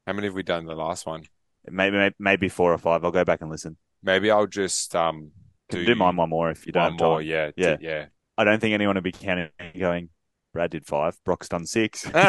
How 0.06 0.12
many 0.12 0.26
have 0.26 0.34
we 0.34 0.42
done 0.42 0.66
the 0.66 0.74
last 0.74 1.06
one? 1.06 1.24
Maybe 1.68 2.14
maybe 2.18 2.48
four 2.48 2.72
or 2.72 2.78
five. 2.78 3.04
I'll 3.04 3.10
go 3.10 3.24
back 3.24 3.40
and 3.40 3.50
listen. 3.50 3.76
Maybe 4.02 4.30
I'll 4.30 4.46
just 4.46 4.94
um 4.96 5.30
do, 5.68 5.84
do 5.84 5.94
mine 5.94 6.16
one 6.16 6.30
more 6.30 6.50
if 6.50 6.66
you 6.66 6.72
don't 6.72 6.98
one 7.00 7.08
more. 7.10 7.22
Yeah, 7.22 7.50
Yeah. 7.56 7.76
yeah. 7.80 8.06
I 8.38 8.44
don't 8.44 8.60
think 8.60 8.72
anyone 8.74 8.94
would 8.94 9.04
be 9.04 9.12
counting 9.12 9.50
going. 9.78 10.08
Brad 10.52 10.70
did 10.70 10.84
five. 10.84 11.16
Brock's 11.24 11.48
done 11.48 11.64
six. 11.64 12.04
Imagine 12.06 12.22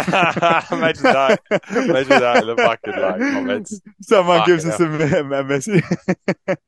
that. 0.72 1.40
Imagine 1.72 2.10
that 2.20 2.46
the 2.46 2.56
fucking 2.56 3.02
like 3.02 3.20
comments. 3.34 3.82
Someone 4.02 4.40
Fucking 4.40 4.54
gives 4.54 4.66
us 4.68 4.80
a, 4.80 4.86
a 5.34 5.44
message. 5.44 5.84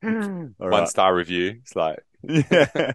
One 0.00 0.54
right. 0.58 0.88
star 0.88 1.14
review. 1.14 1.60
It's 1.62 1.76
like 1.76 1.98
Yeah. 2.24 2.92